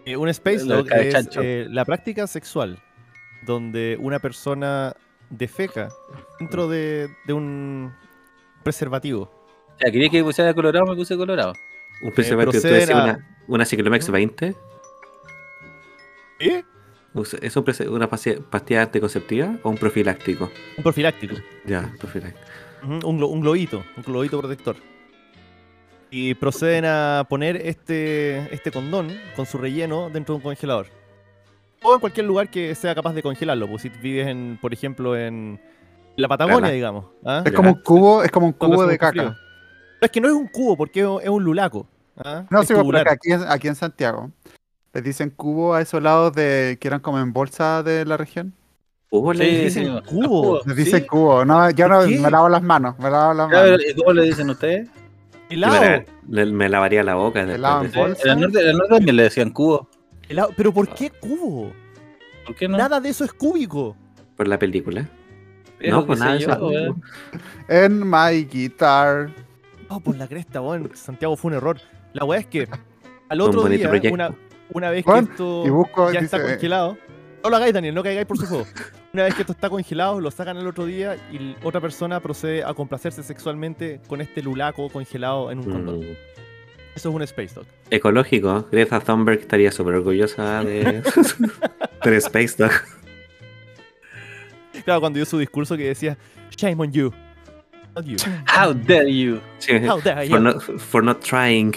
Eh, 0.05 0.17
un 0.17 0.27
space 0.29 0.65
Lo 0.65 0.77
dog 0.77 0.91
es 0.91 1.29
eh, 1.39 1.67
la 1.69 1.85
práctica 1.85 2.25
sexual 2.27 2.79
donde 3.45 3.97
una 3.99 4.19
persona 4.19 4.95
defeca 5.29 5.89
dentro 6.39 6.67
de, 6.67 7.09
de 7.25 7.33
un 7.33 7.93
preservativo. 8.63 9.31
Ya, 9.83 9.91
quería 9.91 10.09
que 10.09 10.23
pusiera 10.23 10.53
colorado, 10.53 10.85
me 10.87 10.95
puse 10.95 11.15
colorado. 11.17 11.53
Un 12.01 12.11
preservativo, 12.11 12.51
tú 12.53 12.59
decías 12.67 12.89
a- 12.89 13.03
una, 13.03 13.35
una 13.47 13.65
Ciclomex 13.65 14.09
20. 14.09 14.55
¿Eh? 16.39 16.63
¿Es 17.41 17.55
una 17.87 18.09
pastilla, 18.09 18.81
anticonceptiva 18.81 19.55
o 19.63 19.69
un 19.69 19.77
profiláctico? 19.77 20.49
Un 20.77 20.83
profiláctico. 20.83 21.35
Ya, 21.65 21.91
profiláctico. 21.99 22.45
Un, 22.83 23.19
glo- 23.19 23.29
un 23.29 23.41
globito, 23.41 23.83
un 23.95 24.03
globito 24.03 24.39
protector. 24.39 24.75
Y 26.09 26.33
proceden 26.35 26.85
a 26.85 27.25
poner 27.29 27.57
este, 27.57 28.53
este 28.53 28.71
condón 28.71 29.11
con 29.35 29.45
su 29.45 29.57
relleno 29.57 30.09
dentro 30.09 30.33
de 30.33 30.37
un 30.37 30.43
congelador. 30.43 30.87
O 31.81 31.93
en 31.95 31.99
cualquier 31.99 32.25
lugar 32.25 32.49
que 32.49 32.73
sea 32.75 32.93
capaz 32.95 33.13
de 33.13 33.23
congelarlo. 33.23 33.67
Pues 33.67 33.81
si 33.83 33.89
vives, 33.89 34.27
en, 34.27 34.57
por 34.61 34.73
ejemplo, 34.73 35.17
en 35.17 35.59
la 36.15 36.27
Patagonia, 36.27 36.69
digamos. 36.71 37.05
¿ah? 37.25 37.41
Es 37.45 37.51
como 37.53 37.69
un 37.71 37.81
cubo, 37.81 38.23
es 38.23 38.31
como 38.31 38.47
un 38.47 38.53
cubo 38.53 38.85
de 38.85 38.97
caca. 38.97 39.11
frío. 39.11 39.35
Pero 39.99 40.05
es 40.07 40.11
que 40.11 40.21
no 40.21 40.27
es 40.27 40.33
un 40.33 40.47
cubo, 40.47 40.77
porque 40.77 40.99
es 41.01 41.29
un 41.29 41.43
lulaco. 41.43 41.87
¿ah? 42.17 42.45
No, 42.49 42.61
Es 42.61 42.67
sí, 42.67 42.73
porque 42.75 43.03
aquí, 43.09 43.31
aquí 43.47 43.67
en 43.67 43.75
Santiago 43.75 44.31
les 44.93 45.03
dicen 45.03 45.29
cubo 45.31 45.73
a 45.73 45.81
esos 45.81 46.01
lados 46.01 46.33
de 46.33 46.77
que 46.79 46.87
eran 46.87 46.99
como 46.99 47.19
en 47.19 47.33
bolsa 47.33 47.83
de 47.83 48.05
la 48.05 48.17
región. 48.17 48.53
¿Hubo 49.09 49.33
la 49.33 49.43
Sí, 49.45 49.49
dicen 49.65 50.01
cubo. 50.01 50.61
Les 50.65 50.75
dicen 50.75 51.01
¿sí? 51.01 51.07
cubo. 51.07 51.45
No, 51.45 51.69
yo 51.71 51.87
no 51.87 52.05
¿Qué? 52.05 52.17
me 52.19 52.31
lavo 52.31 52.49
las 52.49 52.63
manos, 52.63 52.97
me 52.99 53.09
lavo 53.09 53.33
las 53.33 53.49
manos. 53.49 53.81
¿y 53.87 53.93
¿Cómo 53.95 54.13
le 54.13 54.23
dicen 54.23 54.49
ustedes? 54.49 54.89
Helado. 55.49 55.79
Me, 55.81 55.87
la- 56.29 56.45
le- 56.45 56.51
me 56.51 56.69
lavaría 56.69 57.03
la 57.03 57.15
boca. 57.15 57.41
Helado 57.41 57.83
en 57.85 57.91
bolsa. 57.91 58.21
En 58.23 58.31
el 58.31 58.39
norte, 58.41 58.61
en 58.61 58.67
el 58.69 58.77
norte 58.77 58.93
también 58.95 59.15
le 59.15 59.23
decían 59.23 59.49
cubo. 59.51 59.87
helado. 60.29 60.49
Pero 60.57 60.73
¿por 60.73 60.87
qué 60.93 61.11
cubo? 61.11 61.71
¿Por 62.45 62.55
qué 62.55 62.67
no? 62.67 62.77
Nada 62.77 62.99
de 62.99 63.09
eso 63.09 63.23
es 63.23 63.33
cúbico. 63.33 63.95
Por 64.35 64.47
la 64.47 64.57
película. 64.57 65.07
Pero 65.77 65.97
no, 65.97 66.01
qué 66.03 66.07
pues 66.07 66.19
nada. 66.19 66.33
de 66.33 66.39
yo, 66.39 66.51
eso. 66.51 66.67
weón. 66.67 67.03
En 67.67 68.09
my 68.09 68.45
guitar. 68.45 69.29
Oh, 69.89 69.99
por 69.99 70.15
la 70.17 70.27
cresta, 70.27 70.59
weón. 70.61 70.89
Santiago 70.95 71.35
fue 71.35 71.51
un 71.51 71.57
error. 71.57 71.77
La 72.13 72.25
weá 72.25 72.39
es 72.39 72.47
que 72.47 72.67
al 73.29 73.41
Un 73.41 73.47
otro 73.47 73.61
bonito 73.63 73.79
día, 73.79 73.89
proyecto. 73.89 74.13
una, 74.13 74.33
una 74.69 74.89
vez 74.89 75.05
que 75.05 75.17
esto 75.19 75.63
Y 75.65 75.69
busco, 75.69 76.11
ya 76.11 76.21
dice, 76.21 76.35
está 76.37 76.41
congelado. 76.41 76.97
No 77.43 77.49
lo 77.49 77.55
hagáis, 77.57 77.73
Daniel, 77.73 77.93
no 77.93 78.03
caigáis 78.03 78.25
por 78.25 78.37
su 78.37 78.45
juego. 78.45 78.65
Una 79.11 79.23
vez 79.23 79.35
que 79.35 79.41
esto 79.41 79.51
está 79.53 79.69
congelado, 79.69 80.19
lo 80.21 80.31
sacan 80.31 80.57
el 80.57 80.65
otro 80.65 80.85
día 80.85 81.17
y 81.31 81.55
otra 81.63 81.81
persona 81.81 82.19
procede 82.21 82.63
a 82.63 82.73
complacerse 82.73 83.21
sexualmente 83.21 83.99
con 84.07 84.21
este 84.21 84.41
lulaco 84.41 84.89
congelado 84.89 85.51
en 85.51 85.59
un 85.59 85.65
condón. 85.71 85.99
Mm, 85.99 86.15
Eso 86.95 87.09
es 87.09 87.15
un 87.15 87.21
Space 87.23 87.53
Dog. 87.53 87.65
ecológico. 87.91 88.65
Greta 88.71 88.99
Thunberg 89.01 89.39
estaría 89.41 89.71
súper 89.71 89.95
orgullosa 89.95 90.63
de, 90.63 91.03
del 92.03 92.13
Space 92.15 92.55
Dog. 92.57 92.71
Claro, 94.85 95.01
cuando 95.01 95.17
dio 95.17 95.25
su 95.25 95.37
discurso 95.37 95.77
que 95.77 95.83
decía, 95.89 96.17
Shame 96.55 96.81
on 96.81 96.91
you. 96.91 97.11
Not 97.95 98.05
you. 98.05 98.17
How 98.47 98.73
dare 98.73 99.13
you? 99.13 99.39
Sí, 99.59 99.73
How 99.87 99.99
dare 100.01 100.27
you. 100.27 100.31
for, 100.33 100.41
not, 100.41 100.61
for 100.79 101.03
not 101.03 101.21
trying. 101.21 101.75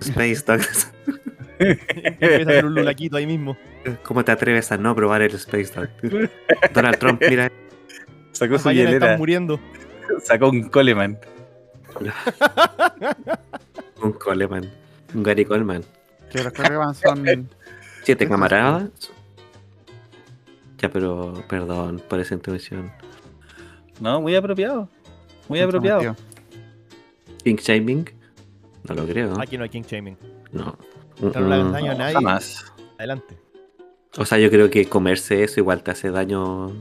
Space 0.00 0.42
Dog. 0.44 0.60
Empieza 1.58 2.36
a 2.36 2.52
hacer 2.52 2.66
un 2.66 2.74
lulaquito 2.74 3.16
ahí 3.16 3.26
mismo. 3.26 3.56
¿Cómo 4.02 4.24
te 4.24 4.32
atreves 4.32 4.70
a 4.72 4.76
no 4.76 4.94
probar 4.94 5.22
el 5.22 5.34
Space 5.34 5.72
Dog? 5.74 5.88
Donald 6.72 6.98
Trump, 6.98 7.22
mira. 7.28 7.50
Sacó 8.32 8.54
Las 8.54 8.62
su 8.62 8.70
hielera, 8.70 8.94
están 8.94 9.18
muriendo. 9.18 9.60
sacó 10.22 10.50
un 10.50 10.68
Coleman. 10.68 11.18
Un 14.02 14.12
Coleman. 14.12 14.70
Un 15.14 15.22
Gary 15.22 15.44
Coleman. 15.44 15.84
que 16.30 16.42
los 16.42 16.52
Coleman 16.52 16.94
son. 16.94 17.48
Siete 18.02 18.28
camaradas. 18.28 18.90
Ya, 20.78 20.90
pero 20.90 21.44
perdón 21.48 22.02
por 22.08 22.20
esa 22.20 22.34
intervención. 22.34 22.90
No, 24.00 24.20
muy 24.20 24.34
apropiado. 24.34 24.88
Muy 25.48 25.60
apropiado. 25.60 26.16
King 27.44 27.56
shaming. 27.56 28.10
No 28.88 28.94
lo 28.94 29.06
creo. 29.06 29.40
Aquí 29.40 29.56
no 29.56 29.62
hay 29.62 29.70
king 29.70 29.82
shaming. 29.82 30.18
No. 30.52 30.76
No 31.20 31.30
le 31.40 31.54
hagas 31.54 31.72
daño 31.72 31.92
a 31.92 31.94
nadie. 31.94 32.14
Jamás. 32.14 32.72
Adelante. 32.98 33.38
O 34.16 34.24
sea, 34.24 34.38
yo 34.38 34.50
creo 34.50 34.70
que 34.70 34.86
comerse 34.86 35.42
eso 35.42 35.60
igual 35.60 35.82
te 35.82 35.90
hace 35.90 36.10
daño. 36.10 36.72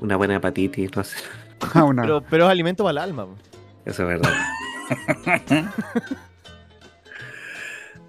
Una 0.00 0.16
buena 0.16 0.36
hepatitis, 0.36 0.94
no 0.96 1.04
sé. 1.04 1.16
Una. 1.84 2.02
Pero, 2.02 2.22
pero 2.28 2.44
es 2.44 2.50
alimento 2.50 2.84
para 2.84 2.92
el 2.92 2.98
alma. 2.98 3.26
Eso 3.84 4.02
es 4.02 4.08
verdad. 4.20 4.32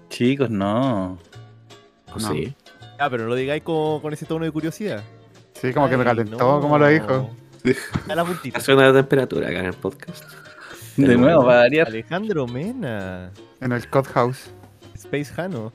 Chicos, 0.08 0.50
no. 0.50 1.18
¿O 2.14 2.18
No. 2.18 2.32
sí? 2.32 2.54
Ah, 2.98 3.10
pero 3.10 3.24
no 3.24 3.30
lo 3.30 3.34
digáis 3.34 3.62
con, 3.62 4.00
con 4.00 4.12
ese 4.12 4.24
tono 4.24 4.44
de 4.44 4.50
curiosidad. 4.50 5.02
Sí, 5.52 5.72
como 5.72 5.88
que 5.88 5.96
me 5.96 6.04
calentó, 6.04 6.36
no. 6.38 6.60
como 6.60 6.78
lo 6.78 6.86
dijo. 6.88 7.30
A 8.08 8.14
la 8.14 8.24
puntita. 8.24 8.58
Hace 8.58 8.74
una 8.74 8.92
temperatura 8.92 9.48
acá 9.48 9.58
en 9.60 9.66
el 9.66 9.74
podcast. 9.74 10.24
De 10.96 11.08
nuevo, 11.16 11.20
bueno. 11.42 11.46
para 11.46 11.58
variar. 11.60 11.88
Alejandro 11.88 12.46
Mena. 12.46 13.30
En 13.60 13.72
el 13.72 13.88
Cod 13.90 14.06
House. 14.14 14.50
Space 15.06 15.40
Hano. 15.40 15.72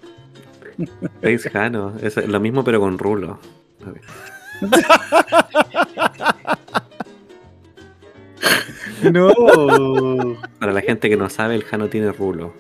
Space 1.22 1.50
Jano. 1.50 1.94
Es 2.02 2.18
lo 2.18 2.40
mismo 2.40 2.64
pero 2.64 2.80
con 2.80 2.98
rulo. 2.98 3.40
No. 9.12 9.32
Para 10.60 10.74
la 10.74 10.82
gente 10.82 11.10
que 11.10 11.18
no 11.18 11.30
sabe, 11.30 11.56
el 11.56 11.64
Jano 11.64 11.88
tiene 11.88 12.12
rulo. 12.12 12.54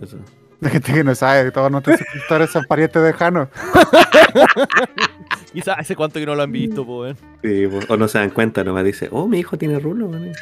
Eso. 0.00 0.18
La 0.60 0.70
gente 0.70 0.92
que 0.92 1.04
no 1.04 1.14
sabe, 1.14 1.50
todos 1.50 1.70
nuestros 1.70 1.98
suscriptores 1.98 2.50
son 2.50 2.64
parientes 2.64 3.02
de 3.02 3.12
Jano. 3.12 3.48
Quizás 5.52 5.78
hace 5.78 5.96
cuánto 5.96 6.20
que 6.20 6.26
no 6.26 6.34
lo 6.34 6.42
han 6.42 6.52
visto, 6.52 6.82
weón. 6.82 7.16
Sí, 7.42 7.66
pues, 7.66 7.90
o 7.90 7.96
no 7.96 8.06
se 8.06 8.18
dan 8.18 8.30
cuenta, 8.30 8.62
nomás 8.62 8.84
dice, 8.84 9.08
oh, 9.10 9.26
mi 9.26 9.40
hijo 9.40 9.58
tiene 9.58 9.78
rulo. 9.80 10.08
man". 10.08 10.32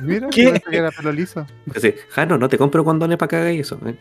Mira, 0.00 0.28
¿Qué? 0.28 0.60
que 0.68 0.76
era 0.76 0.90
pelo 0.90 1.12
liso. 1.12 1.46
Dice, 1.66 1.96
Jano, 2.10 2.36
no 2.36 2.48
te 2.48 2.58
compro 2.58 2.84
condones 2.84 3.16
para 3.16 3.28
cagar 3.28 3.52
y 3.52 3.60
eso. 3.60 3.78
¿eh? 3.86 3.96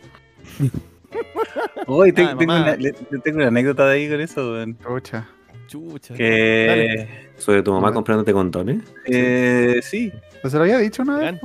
Hoy 1.88 2.12
tengo, 2.12 2.40
una, 2.44 2.76
le- 2.76 2.92
tengo 3.24 3.38
una 3.38 3.48
anécdota 3.48 3.86
de 3.88 3.94
ahí 3.96 4.10
con 4.10 4.22
eso, 4.22 4.52
weón. 4.54 4.78
Chucha. 4.80 5.28
Chucha. 5.68 6.14
Que. 6.14 7.08
Sobre 7.38 7.62
tu 7.64 7.74
mamá 7.74 7.92
comprándote 7.92 8.32
condones. 8.34 8.82
Eh, 9.06 9.80
sí. 9.84 10.12
¿Pues 10.42 10.52
se 10.52 10.58
lo 10.58 10.64
había 10.64 10.78
dicho 10.78 11.02
una 11.04 11.18
vez? 11.18 11.42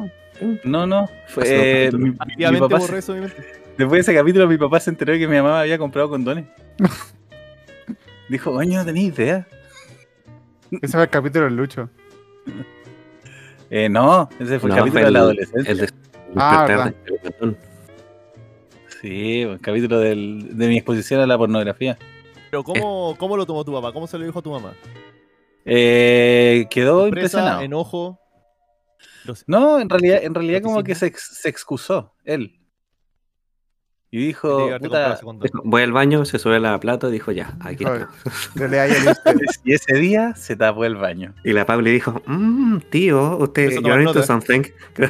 No, 0.64 0.86
no. 0.86 1.08
Fue, 1.28 1.42
eh, 1.46 1.90
mi, 1.92 2.12
papá 2.12 2.78
borré 2.78 2.92
se- 2.92 2.98
eso 2.98 3.12
de 3.14 3.20
mi 3.20 3.26
mente. 3.26 3.42
después 3.76 3.90
de 3.92 4.00
ese 4.00 4.14
capítulo, 4.14 4.46
mi 4.48 4.56
papá 4.58 4.78
se 4.80 4.90
enteró 4.90 5.12
de 5.12 5.18
que 5.18 5.28
mi 5.28 5.36
mamá 5.36 5.60
había 5.60 5.78
comprado 5.78 6.08
condones. 6.08 6.46
Dijo, 8.28 8.52
coño, 8.52 8.78
no 8.78 8.84
tenía 8.84 9.02
idea. 9.08 9.46
Ese 10.70 10.92
fue 10.92 11.02
el 11.02 11.10
capítulo 11.10 11.46
del 11.46 11.56
Lucho. 11.56 11.90
Eh, 13.70 13.88
no, 13.88 14.28
ese 14.38 14.58
fue 14.60 14.70
el 14.70 14.76
No, 14.76 14.82
capítulo 14.82 14.92
fue 14.92 15.04
de 15.04 15.10
la 15.10 15.18
el- 15.18 15.24
adolescencia. 15.24 15.72
El 15.72 15.78
de 15.78 15.88
Ah. 16.36 16.92
Sí, 19.00 19.42
el 19.42 19.60
capítulo 19.60 19.98
del- 19.98 20.56
de 20.58 20.68
mi 20.68 20.76
exposición 20.76 21.20
a 21.20 21.26
la 21.26 21.38
pornografía. 21.38 21.96
Pero 22.50 22.62
¿cómo, 22.64 23.14
¿cómo 23.18 23.36
lo 23.36 23.46
tomó 23.46 23.64
tu 23.64 23.72
papá? 23.72 23.92
¿Cómo 23.92 24.06
se 24.06 24.18
lo 24.18 24.24
dijo 24.26 24.38
a 24.38 24.42
tu 24.42 24.50
mamá? 24.50 24.74
Eh, 25.64 26.66
quedó 26.70 27.06
impresionado. 27.06 27.60
enojo. 27.62 28.18
No, 29.46 29.78
en 29.80 29.88
realidad, 29.88 30.18
en 30.22 30.34
realidad 30.34 30.60
como 30.62 30.82
que 30.82 30.94
se, 30.94 31.06
ex- 31.06 31.38
se 31.40 31.48
excusó 31.48 32.14
él. 32.24 32.56
Y 34.12 34.18
dijo, 34.26 34.48
puta, 34.80 35.20
Voy 35.62 35.82
al 35.82 35.92
baño, 35.92 36.24
se 36.24 36.40
sube 36.40 36.58
la 36.58 36.80
plato 36.80 37.08
y 37.08 37.12
dijo, 37.12 37.30
ya, 37.30 37.56
aquí 37.60 37.84
está. 37.84 38.08
Y 39.64 39.72
ese 39.74 39.94
día 39.94 40.34
se 40.34 40.56
tapó 40.56 40.84
el 40.84 40.96
baño. 40.96 41.32
Y 41.44 41.52
la 41.52 41.64
Pauli 41.64 41.92
dijo, 41.92 42.20
mmm, 42.26 42.78
tío, 42.90 43.36
usted, 43.36 43.70
something. 44.26 44.62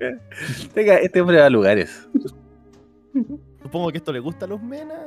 Venga, 0.74 0.96
este 0.96 1.20
hombre 1.20 1.38
va 1.40 1.46
a 1.46 1.50
lugares. 1.50 2.08
Supongo 3.62 3.92
que 3.92 3.98
esto 3.98 4.12
le 4.12 4.20
gusta 4.20 4.44
a 4.44 4.48
los 4.48 4.62
menas. 4.62 4.98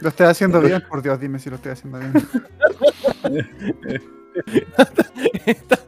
Lo 0.00 0.08
estoy 0.08 0.26
haciendo 0.26 0.60
bien, 0.60 0.82
por 0.88 1.02
Dios, 1.02 1.20
dime 1.20 1.38
si 1.38 1.50
lo 1.50 1.56
estoy 1.56 1.72
haciendo 1.72 1.98
bien. 1.98 2.12
está, 5.46 5.78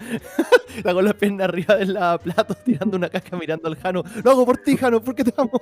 está 0.77 0.95
con 0.95 1.05
las 1.05 1.15
piernas 1.15 1.49
arriba 1.49 1.77
del 1.77 1.95
lavaplatos 1.95 2.63
tirando 2.65 2.97
una 2.97 3.09
casca 3.09 3.37
mirando 3.37 3.69
al 3.69 3.77
Jano. 3.77 4.03
Lo 4.25 4.31
hago 4.31 4.47
por 4.47 4.59
ti, 4.59 4.77
Jano, 4.77 5.03
porque 5.03 5.25
te 5.25 5.33
amo. 5.37 5.61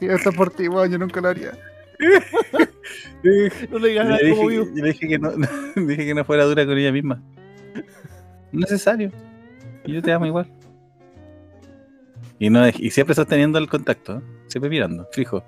Esto 0.00 0.30
es 0.30 0.36
por 0.36 0.50
ti, 0.50 0.68
weón, 0.68 0.90
yo 0.90 0.98
nunca 0.98 1.20
lo 1.20 1.28
haría. 1.28 1.52
No 3.70 3.78
le 3.78 3.88
digas 3.88 4.06
nada 4.06 4.18
como 4.20 4.48
dije, 4.48 4.48
vivo. 4.48 4.64
yo 4.74 4.82
le 4.82 4.92
dije 4.92 5.08
que 5.08 5.18
no, 5.18 5.32
dije 5.76 6.06
que 6.06 6.14
no 6.14 6.24
fuera 6.24 6.44
dura 6.44 6.64
con 6.64 6.78
ella 6.78 6.92
misma. 6.92 7.22
Necesario. 8.52 9.10
Y 9.84 9.94
yo 9.94 10.02
te 10.02 10.12
amo 10.12 10.26
igual. 10.26 10.50
Y, 12.38 12.50
no, 12.50 12.68
y 12.68 12.90
siempre 12.90 13.14
sosteniendo 13.14 13.58
el 13.58 13.68
contacto, 13.68 14.18
¿eh? 14.18 14.20
siempre 14.46 14.70
mirando, 14.70 15.08
fijo. 15.12 15.44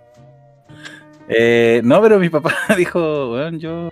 Eh, 1.29 1.81
no, 1.85 2.03
pero 2.03 2.19
mi 2.19 2.29
papá 2.29 2.55
dijo, 2.77 3.29
bueno, 3.29 3.59
yo... 3.59 3.91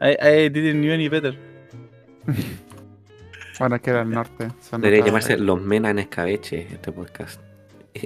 I, 0.00 0.10
I 0.20 0.48
didn't 0.50 0.82
know 0.82 0.92
any 0.92 1.08
better. 1.08 1.38
Bueno, 3.58 3.76
es 3.76 3.82
que 3.82 3.90
era 3.90 4.02
el 4.02 4.10
norte. 4.10 4.48
Debería 4.72 5.02
llamarse 5.02 5.38
Los 5.38 5.62
Mena 5.62 5.88
en 5.88 5.98
Escabeche, 5.98 6.66
este 6.70 6.92
podcast. 6.92 7.40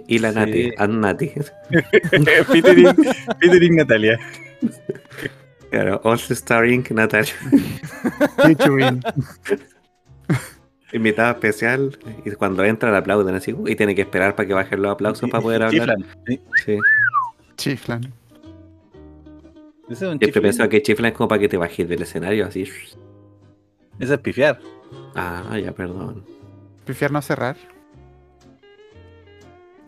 Y 0.06 0.20
la 0.20 0.30
Sí. 0.30 0.38
Nati, 0.38 0.70
and 0.78 0.94
Nati. 1.00 1.28
Featuring, 2.46 2.94
featuring 3.40 3.74
Natalia. 3.74 4.16
Claro, 5.70 6.00
All 6.04 6.20
Starring 6.20 6.86
Natalia. 6.90 7.32
Featuring. 8.36 9.02
Invitada 10.92 11.32
especial. 11.32 11.98
Y 12.24 12.30
cuando 12.32 12.64
entra 12.64 12.90
le 12.90 12.96
aplauden 12.98 13.34
así. 13.34 13.54
Y 13.66 13.76
tiene 13.76 13.94
que 13.94 14.02
esperar 14.02 14.34
para 14.34 14.46
que 14.46 14.54
bajen 14.54 14.82
los 14.82 14.92
aplausos 14.92 15.30
para 15.30 15.42
poder 15.42 15.62
hablar. 15.62 15.96
Chiflan. 15.96 16.46
Sí. 16.64 16.78
Chiflan. 17.56 18.12
Es 19.88 20.02
un 20.02 20.18
Siempre 20.18 20.40
pensaba 20.40 20.68
que 20.68 20.82
chiflan 20.82 21.12
es 21.12 21.16
como 21.16 21.28
para 21.28 21.40
que 21.40 21.48
te 21.48 21.56
bajes 21.56 21.88
del 21.88 22.02
escenario 22.02 22.46
así. 22.46 22.62
Eso 23.98 24.14
es 24.14 24.20
pifiar. 24.20 24.58
Ah, 25.14 25.58
ya, 25.62 25.72
perdón. 25.72 26.24
Prefiero 26.84 27.12
no 27.12 27.22
cerrar. 27.22 27.56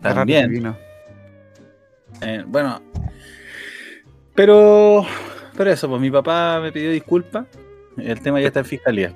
Cerrar 0.01 0.15
También. 0.15 0.49
divino. 0.49 0.77
Eh, 2.21 2.43
bueno, 2.45 2.81
pero, 4.35 5.05
pero 5.55 5.71
eso, 5.71 5.89
pues 5.89 6.01
mi 6.01 6.11
papá 6.11 6.59
me 6.61 6.71
pidió 6.71 6.91
disculpas. 6.91 7.45
El 7.97 8.19
tema 8.21 8.41
ya 8.41 8.47
está 8.47 8.59
en 8.59 8.65
fiscalía. 8.65 9.13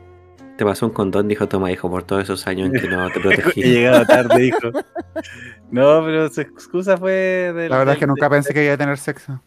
Te 0.58 0.66
pasó 0.66 0.88
un 0.88 0.94
condón, 0.94 1.28
dijo 1.28 1.48
toma, 1.48 1.72
hijo, 1.72 1.90
por 1.90 2.04
todos 2.04 2.24
esos 2.24 2.48
años 2.48 2.70
en 2.74 2.82
que 2.82 2.88
no 2.90 3.10
te 3.12 3.20
He 3.20 3.22
protegí. 3.22 3.62
llegado 3.64 4.06
tarde, 4.06 4.46
hijo. 4.48 4.72
No, 5.70 6.02
pero 6.04 6.30
su 6.30 6.42
excusa 6.42 6.98
fue 6.98 7.12
del- 7.56 7.70
La 7.70 7.78
verdad 7.78 7.94
es 7.94 8.00
que 8.00 8.06
del- 8.06 8.10
nunca 8.16 8.30
pensé 8.30 8.54
que 8.54 8.66
iba 8.66 8.74
a 8.74 8.78
tener 8.78 8.98
sexo. 8.98 9.40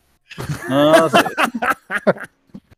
No, 0.69 1.09
se- 1.11 1.19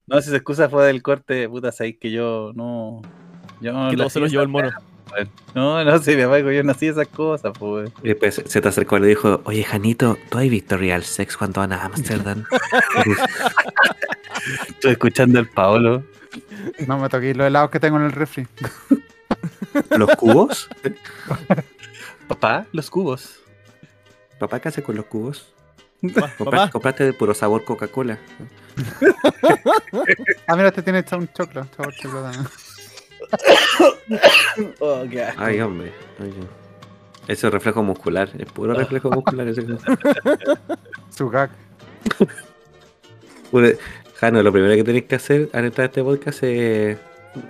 no, 0.06 0.20
si 0.22 0.30
su 0.30 0.36
excusa 0.36 0.68
fue 0.70 0.86
del 0.86 1.02
corte, 1.02 1.46
puta, 1.48 1.70
sabéis 1.72 1.98
que 1.98 2.10
yo 2.10 2.52
no. 2.54 3.02
Yo 3.60 3.72
no 3.72 3.90
Que 3.90 3.96
se 3.96 4.02
lo 4.02 4.06
hacía 4.06 4.26
llevó 4.28 4.42
el 4.42 4.48
mono. 4.48 4.70
weá, 5.12 5.26
No, 5.54 5.84
no 5.84 5.98
sé, 5.98 6.16
mi 6.16 6.22
papá 6.22 6.38
yo 6.40 6.62
no 6.64 6.72
hacía 6.72 6.90
esas 6.92 7.08
cosas, 7.08 7.52
pues. 7.58 7.92
Y 8.02 8.08
después 8.08 8.42
se 8.46 8.60
te 8.62 8.68
acercó 8.68 8.96
y 8.96 9.00
le 9.00 9.06
dijo, 9.08 9.42
oye, 9.44 9.62
Janito, 9.62 10.16
¿tú 10.30 10.38
has 10.38 10.48
visto 10.48 10.78
Real 10.78 11.02
Sex 11.04 11.36
cuando 11.36 11.60
van 11.60 11.74
a 11.74 11.84
Amsterdam? 11.84 12.44
Estoy 14.68 14.92
escuchando 14.92 15.38
al 15.38 15.48
Paolo. 15.48 16.02
No 16.86 16.98
me 16.98 17.08
toqué 17.08 17.34
los 17.34 17.46
helados 17.46 17.70
que 17.70 17.80
tengo 17.80 17.96
en 17.98 18.04
el 18.04 18.12
refri. 18.12 18.46
¿Los 19.90 20.10
cubos? 20.16 20.68
Papá, 22.28 22.66
los 22.72 22.90
cubos. 22.90 23.38
Papá, 24.38 24.60
¿qué 24.60 24.68
hace 24.68 24.82
con 24.82 24.96
los 24.96 25.06
cubos? 25.06 25.52
Papá, 26.14 26.32
Compra- 26.36 26.58
papá, 26.58 26.70
Compraste 26.70 27.04
de 27.04 27.12
puro 27.12 27.34
sabor 27.34 27.64
Coca-Cola. 27.64 28.18
Ah, 30.46 30.56
mira, 30.56 30.68
este 30.68 30.82
tiene 30.82 31.00
hasta 31.00 31.16
un 31.16 31.28
choclo. 31.32 31.66
Sabor 31.76 31.94
choclo 31.94 32.22
también. 32.22 32.46
Oh, 34.80 35.04
qué 35.10 35.22
asco. 35.22 35.42
Ay, 35.42 35.60
hombre. 35.60 35.92
Ay. 36.20 36.32
Ese 37.28 37.46
es 37.46 37.52
reflejo 37.52 37.82
muscular, 37.82 38.28
es 38.38 38.50
puro 38.52 38.74
reflejo 38.74 39.10
muscular. 39.10 39.46
Ese. 39.48 39.64
Su 41.10 41.30
gag. 41.30 41.50
Jano, 44.22 44.40
lo 44.40 44.52
primero 44.52 44.72
que 44.76 44.84
tenéis 44.84 45.06
que 45.06 45.16
hacer 45.16 45.48
al 45.52 45.64
entrar 45.64 45.82
a 45.82 45.86
este 45.86 46.00
podcast 46.04 46.44
es 46.44 46.96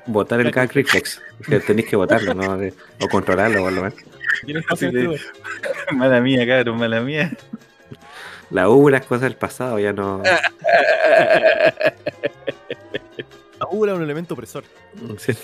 botar 0.07 0.41
el 0.41 0.51
gag 0.51 0.73
reflex. 0.73 1.21
Tenéis 1.67 1.87
que 1.87 1.97
botarlo, 1.97 2.33
¿no? 2.33 2.59
O 2.99 3.09
controlarlo, 3.11 3.61
por 3.61 3.73
lo 3.75 3.83
menos. 3.83 3.99
de-. 4.81 5.21
Mala 5.93 6.23
mía, 6.23 6.47
cabrón, 6.47 6.79
mala 6.79 7.03
mía. 7.03 7.31
La 8.51 8.71
U, 8.71 8.89
las 8.89 9.05
cosas 9.05 9.25
del 9.25 9.37
pasado, 9.37 9.79
ya 9.79 9.93
no. 9.93 10.23
La 13.61 13.67
úvula 13.71 13.93
es 13.93 13.99
un 13.99 14.05
elemento 14.05 14.33
opresor. 14.33 14.65
Sí. 15.19 15.35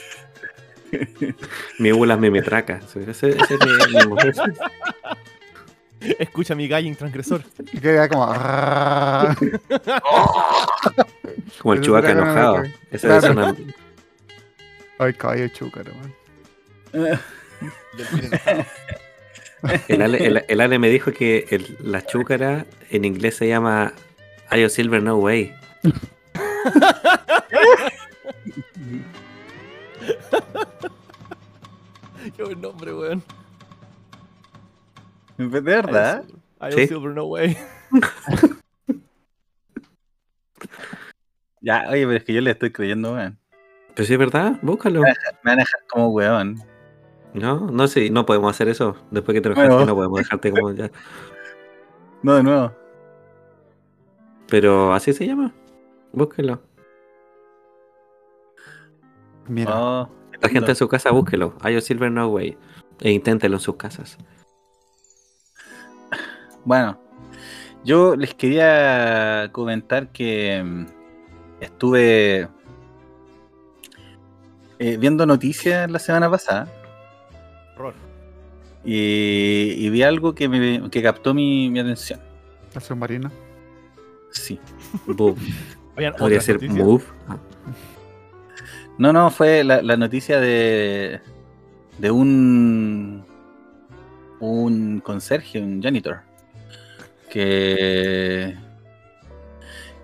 Mi 1.78 1.92
U, 1.92 2.06
las 2.06 2.18
memetracas. 2.18 2.84
Sí, 2.90 3.00
Ese, 3.06 3.28
ese 3.30 3.54
es 3.54 3.60
mi- 3.60 4.06
mi- 4.06 4.16
Escucha 6.18 6.54
mi 6.54 6.68
galling 6.68 6.94
transgresor. 6.96 7.42
Y 7.72 7.78
queda 7.80 8.08
como. 8.08 8.26
Como 11.62 11.74
el 11.74 11.80
chubaca 11.80 12.14
no, 12.14 12.20
no, 12.20 12.26
no, 12.26 12.30
enojado. 12.32 12.62
Claro. 13.00 13.16
es 13.26 13.30
una- 13.30 13.56
Ay, 14.98 15.12
caballo 15.14 15.48
chúcaro, 15.48 15.92
man. 15.94 16.14
El 19.88 20.02
Ale, 20.02 20.24
el- 20.24 20.44
el 20.46 20.60
Ale 20.60 20.78
me 20.78 20.88
dijo 20.88 21.10
que 21.12 21.46
el- 21.50 21.76
la 21.82 22.06
chúcara 22.06 22.64
en 22.90 23.04
inglés 23.04 23.36
se 23.36 23.48
llama 23.48 23.92
Ayo 24.50 24.68
Silver 24.68 25.02
No 25.02 25.16
Way. 25.16 25.52
Qué 32.36 32.42
buen 32.42 32.60
nombre, 32.60 32.92
weón. 32.94 33.22
¿De 35.38 35.60
verdad? 35.60 36.24
I 36.60 36.72
Sí. 36.72 36.86
Silver 36.88 37.14
No 37.14 37.24
Way. 37.26 37.56
Ya, 41.60 41.86
oye, 41.90 42.04
pero 42.06 42.16
es 42.18 42.24
que 42.24 42.32
yo 42.32 42.40
le 42.40 42.52
estoy 42.52 42.70
creyendo, 42.70 43.14
weón. 43.14 43.36
Pero 43.94 44.06
si 44.06 44.12
es 44.12 44.18
verdad, 44.18 44.58
búscalo. 44.62 45.00
Me 45.02 45.08
van 45.44 45.58
a 45.58 45.62
dejar 45.62 45.80
como 45.88 46.08
weón. 46.10 46.56
No, 47.34 47.68
no 47.70 47.88
sé, 47.88 48.10
no 48.10 48.24
podemos 48.26 48.50
hacer 48.54 48.68
eso. 48.68 48.96
Después 49.10 49.34
que 49.34 49.40
te 49.40 49.48
Bueno. 49.50 49.84
no 49.84 49.94
podemos 49.94 50.18
dejarte 50.18 50.50
como 50.52 50.72
ya. 50.72 50.90
No, 52.22 52.34
de 52.36 52.42
nuevo. 52.42 52.72
Pero 54.48 54.92
así 54.92 55.12
se 55.12 55.26
llama. 55.26 55.52
Búsquelo. 56.12 56.60
Mira. 59.46 59.72
Oh, 59.76 60.08
La 60.40 60.48
gente 60.48 60.70
en 60.70 60.76
su 60.76 60.88
casa, 60.88 61.10
búsquelo. 61.12 61.54
Ayo 61.60 61.80
Silver 61.80 62.10
No 62.10 62.28
Way. 62.28 62.56
E 63.00 63.10
inténtelo 63.12 63.56
en 63.56 63.60
sus 63.60 63.76
casas. 63.76 64.16
Bueno, 66.64 67.00
yo 67.84 68.16
les 68.16 68.34
quería 68.34 69.48
comentar 69.52 70.08
que 70.12 70.62
mm, 70.62 70.86
estuve 71.60 72.48
eh, 74.78 74.96
viendo 74.98 75.26
noticias 75.26 75.90
la 75.90 75.98
semana 75.98 76.30
pasada 76.30 76.68
Horror. 77.76 77.94
y, 78.84 79.74
y 79.76 79.90
vi 79.90 80.02
algo 80.02 80.34
que, 80.34 80.48
me, 80.48 80.90
que 80.90 81.02
captó 81.02 81.34
mi, 81.34 81.70
mi 81.70 81.80
atención. 81.80 82.20
El 82.74 82.82
submarino. 82.82 83.30
Sí. 84.30 84.60
Podría 86.18 86.40
ser. 86.40 86.62
Move. 86.70 87.02
No, 88.98 89.12
no, 89.12 89.30
fue 89.30 89.64
la, 89.64 89.80
la 89.82 89.96
noticia 89.96 90.38
de, 90.40 91.20
de 91.98 92.10
un, 92.10 93.24
un 94.40 95.00
conserje, 95.00 95.60
un 95.60 95.82
janitor, 95.82 96.20
que, 97.28 98.54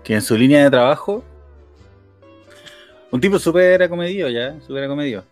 que 0.03 0.13
en 0.13 0.21
su 0.21 0.37
línea 0.37 0.63
de 0.63 0.69
trabajo, 0.69 1.23
un 3.11 3.21
tipo 3.21 3.39
súper 3.39 3.81
acomedido 3.83 4.29
ya, 4.29 4.59
súper 4.61 4.83
acomedido. 4.83 5.23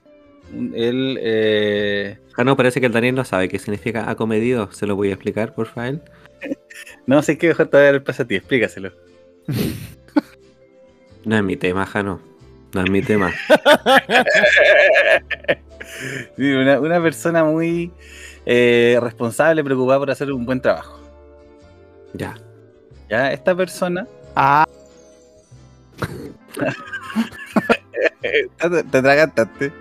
Él, 0.51 1.17
eh, 1.21 2.17
Ah, 2.35 2.43
no, 2.43 2.57
parece 2.57 2.79
que 2.79 2.87
el 2.87 2.91
Daniel 2.91 3.15
no 3.15 3.25
sabe 3.25 3.47
qué 3.47 3.59
significa 3.59 4.09
acomedido. 4.09 4.71
¿Se 4.71 4.87
lo 4.87 4.95
voy 4.95 5.09
a 5.09 5.13
explicar, 5.13 5.53
por 5.53 5.67
favor? 5.67 6.01
no 7.05 7.21
sé 7.21 7.37
qué 7.37 7.49
mejor 7.49 7.67
te 7.67 7.77
voy 7.77 7.81
a 7.81 7.85
dar 7.85 7.95
el 7.95 8.03
paso 8.03 8.23
a 8.23 8.25
ti, 8.25 8.35
explícaselo. 8.35 8.91
No 11.25 11.37
es 11.37 11.43
mi 11.43 11.55
tema, 11.55 11.85
Jano. 11.85 12.19
No 12.73 12.83
es 12.83 12.89
mi 12.89 13.01
tema. 13.01 13.33
Sí, 16.35 16.51
una, 16.51 16.79
una 16.79 17.01
persona 17.01 17.43
muy 17.43 17.91
eh, 18.45 18.97
responsable, 19.01 19.63
preocupada 19.63 19.99
por 19.99 20.11
hacer 20.11 20.31
un 20.31 20.45
buen 20.45 20.59
trabajo. 20.59 20.99
Ya. 22.13 22.35
Ya, 23.09 23.31
esta 23.31 23.55
persona 23.55 24.07
Ah, 24.35 24.65
te, 28.21 28.83
te 28.83 29.01
tragaste. 29.01 29.71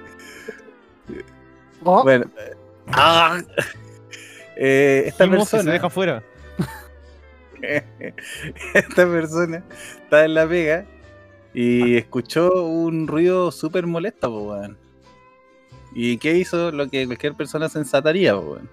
oh, 1.84 2.02
Bueno, 2.02 2.26
ah, 2.88 3.40
eh, 4.56 5.04
esta 5.06 5.24
que 5.24 5.30
se 5.30 5.36
persona, 5.36 5.72
deja 5.72 5.88
fuera. 5.90 6.22
esta 8.74 9.06
persona 9.06 9.62
está 10.02 10.24
en 10.24 10.34
la 10.34 10.46
pega 10.48 10.84
y 11.54 11.96
escuchó 11.96 12.64
un 12.64 13.06
ruido 13.06 13.50
súper 13.52 13.86
molesto, 13.86 14.28
po, 14.30 14.40
weón. 14.52 14.76
¿Y 15.94 16.16
qué 16.18 16.32
hizo? 16.36 16.72
Lo 16.72 16.88
que 16.88 17.06
cualquier 17.06 17.34
persona 17.34 17.68
sensataría, 17.68 18.34
po, 18.34 18.40
weón. 18.40 18.68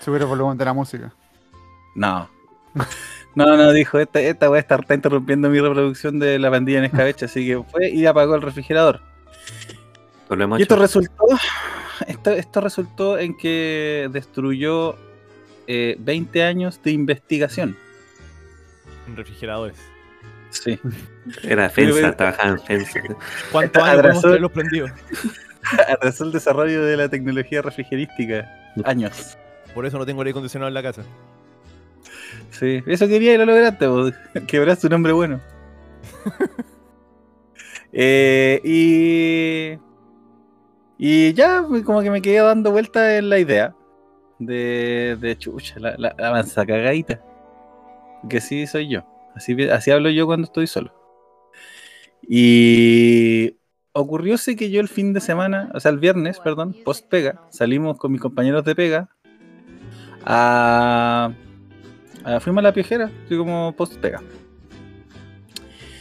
subir 0.00 0.22
el 0.22 0.28
volumen 0.28 0.56
de 0.56 0.64
la 0.64 0.72
música. 0.72 1.12
No. 1.94 2.28
No, 3.36 3.56
no, 3.56 3.72
dijo, 3.72 3.98
esta, 3.98 4.20
esta 4.20 4.48
weá 4.48 4.60
está, 4.60 4.76
está 4.76 4.94
interrumpiendo 4.94 5.50
mi 5.50 5.58
reproducción 5.60 6.20
de 6.20 6.38
la 6.38 6.52
pandilla 6.52 6.78
en 6.78 6.84
escabeche, 6.84 7.24
así 7.24 7.44
que 7.44 7.60
fue 7.68 7.88
y 7.90 8.06
apagó 8.06 8.36
el 8.36 8.42
refrigerador. 8.42 9.00
Y 10.56 10.62
esto 10.62 10.76
resultó, 10.76 11.26
esto, 12.06 12.30
esto 12.30 12.60
resultó 12.60 13.18
en 13.18 13.36
que 13.36 14.08
destruyó 14.12 14.94
eh, 15.66 15.96
20 15.98 16.44
años 16.44 16.80
de 16.84 16.92
investigación. 16.92 17.76
En 19.08 19.16
refrigeradores. 19.16 19.78
Sí. 20.50 20.78
Era 21.42 21.64
defensa, 21.64 22.16
trabajaba 22.16 22.50
en 22.50 22.56
defensa. 22.56 23.00
¿Cuántos 23.50 23.82
Esta 23.82 23.84
años 23.84 23.96
podemos 23.96 24.18
atrasó- 24.18 24.22
tenerlos 24.28 24.52
prendidos? 24.52 24.90
Atrasó 25.88 26.24
el 26.24 26.30
desarrollo 26.32 26.84
de 26.84 26.96
la 26.96 27.08
tecnología 27.08 27.62
refrigerística. 27.62 28.48
Años. 28.84 29.36
Por 29.74 29.86
eso 29.86 29.98
no 29.98 30.06
tengo 30.06 30.20
aire 30.22 30.30
acondicionado 30.30 30.68
en 30.68 30.74
la 30.74 30.82
casa. 30.84 31.02
Sí. 32.50 32.82
Eso 32.86 33.08
quería 33.08 33.34
y 33.34 33.38
lo 33.38 33.46
lograste, 33.46 33.86
vos. 33.86 34.12
Quebraste 34.46 34.86
un 34.86 34.94
hombre 34.94 35.12
bueno. 35.12 35.40
Eh, 37.96 38.60
y. 38.64 39.78
Y 40.98 41.32
ya, 41.34 41.64
pues, 41.68 41.84
como 41.84 42.02
que 42.02 42.10
me 42.10 42.20
quedé 42.20 42.40
dando 42.40 42.72
vueltas 42.72 43.08
en 43.12 43.28
la 43.28 43.38
idea 43.38 43.72
de, 44.40 45.16
de 45.20 45.38
chucha, 45.38 45.78
la, 45.78 45.94
la, 45.96 46.12
la 46.18 46.32
mansa 46.32 46.66
cagadita. 46.66 47.20
Que 48.28 48.40
sí 48.40 48.66
soy 48.66 48.88
yo. 48.88 49.04
Así, 49.36 49.56
así 49.68 49.92
hablo 49.92 50.10
yo 50.10 50.26
cuando 50.26 50.46
estoy 50.46 50.66
solo. 50.66 50.92
Y 52.28 53.56
ocurrióse 53.92 54.56
que 54.56 54.70
yo 54.70 54.80
el 54.80 54.88
fin 54.88 55.12
de 55.12 55.20
semana, 55.20 55.70
o 55.74 55.80
sea, 55.80 55.90
el 55.90 55.98
viernes, 55.98 56.40
perdón, 56.40 56.74
post 56.84 57.08
pega, 57.08 57.42
salimos 57.50 57.98
con 57.98 58.12
mis 58.12 58.20
compañeros 58.20 58.64
de 58.64 58.74
pega 58.74 59.08
a. 60.24 61.32
a- 62.24 62.40
fuimos 62.40 62.60
a 62.60 62.62
la 62.62 62.72
piojera, 62.72 63.10
así 63.26 63.36
como 63.36 63.74
post 63.76 63.96
pega. 63.96 64.20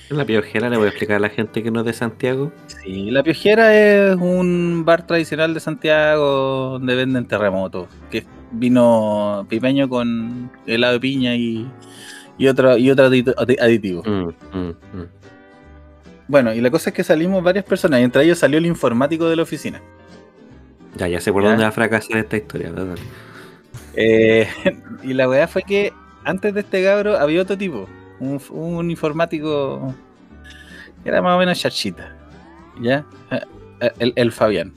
La 0.09 0.25
piojera 0.25 0.69
le 0.69 0.77
voy 0.77 0.85
a 0.85 0.89
explicar 0.89 1.15
a 1.15 1.19
la 1.19 1.29
gente 1.29 1.63
que 1.63 1.71
no 1.71 1.79
es 1.79 1.85
de 1.87 1.93
Santiago. 1.93 2.51
Sí, 2.67 3.09
La 3.09 3.23
Piojera 3.23 3.73
es 3.73 4.15
un 4.15 4.83
bar 4.85 5.07
tradicional 5.07 5.53
de 5.55 5.59
Santiago 5.59 6.71
donde 6.73 6.93
venden 6.95 7.25
terremotos, 7.25 7.87
que 8.11 8.23
vino 8.51 9.45
pipeño 9.49 9.89
con 9.89 10.51
helado 10.67 10.93
de 10.93 10.99
piña 10.99 11.35
y, 11.35 11.67
y 12.37 12.47
otro, 12.47 12.77
y 12.77 12.91
otro 12.91 13.05
aditivo. 13.05 14.03
Mm, 14.03 14.27
mm, 14.57 14.69
mm. 14.69 15.07
Bueno, 16.27 16.53
y 16.53 16.61
la 16.61 16.69
cosa 16.69 16.91
es 16.91 16.95
que 16.95 17.03
salimos 17.03 17.41
varias 17.41 17.65
personas, 17.65 17.99
y 17.99 18.03
entre 18.03 18.23
ellos 18.23 18.37
salió 18.37 18.59
el 18.59 18.65
informático 18.67 19.27
de 19.27 19.35
la 19.37 19.43
oficina. 19.43 19.81
Ya, 20.95 21.07
ya 21.07 21.19
sé 21.21 21.31
por 21.33 21.41
Ya. 21.41 21.49
dónde 21.49 21.63
va 21.63 21.69
a 21.69 21.73
fracasar 21.73 22.17
esta 22.17 22.37
historia. 22.37 22.69
¿verdad? 22.69 22.97
Eh, 23.95 24.47
y 25.03 25.13
la 25.13 25.27
weá 25.27 25.47
fue 25.47 25.63
que 25.63 25.91
antes 26.25 26.53
de 26.53 26.61
este 26.61 26.83
cabro 26.83 27.17
había 27.17 27.41
otro 27.41 27.57
tipo, 27.57 27.87
un, 28.19 28.41
un 28.51 28.91
informático 28.91 29.93
que 31.03 31.09
era 31.09 31.21
más 31.21 31.35
o 31.35 31.39
menos 31.39 31.59
chachita, 31.59 32.15
¿ya? 32.81 33.05
Eh, 33.31 33.91
El, 33.99 34.13
el 34.15 34.31
Fabián. 34.31 34.73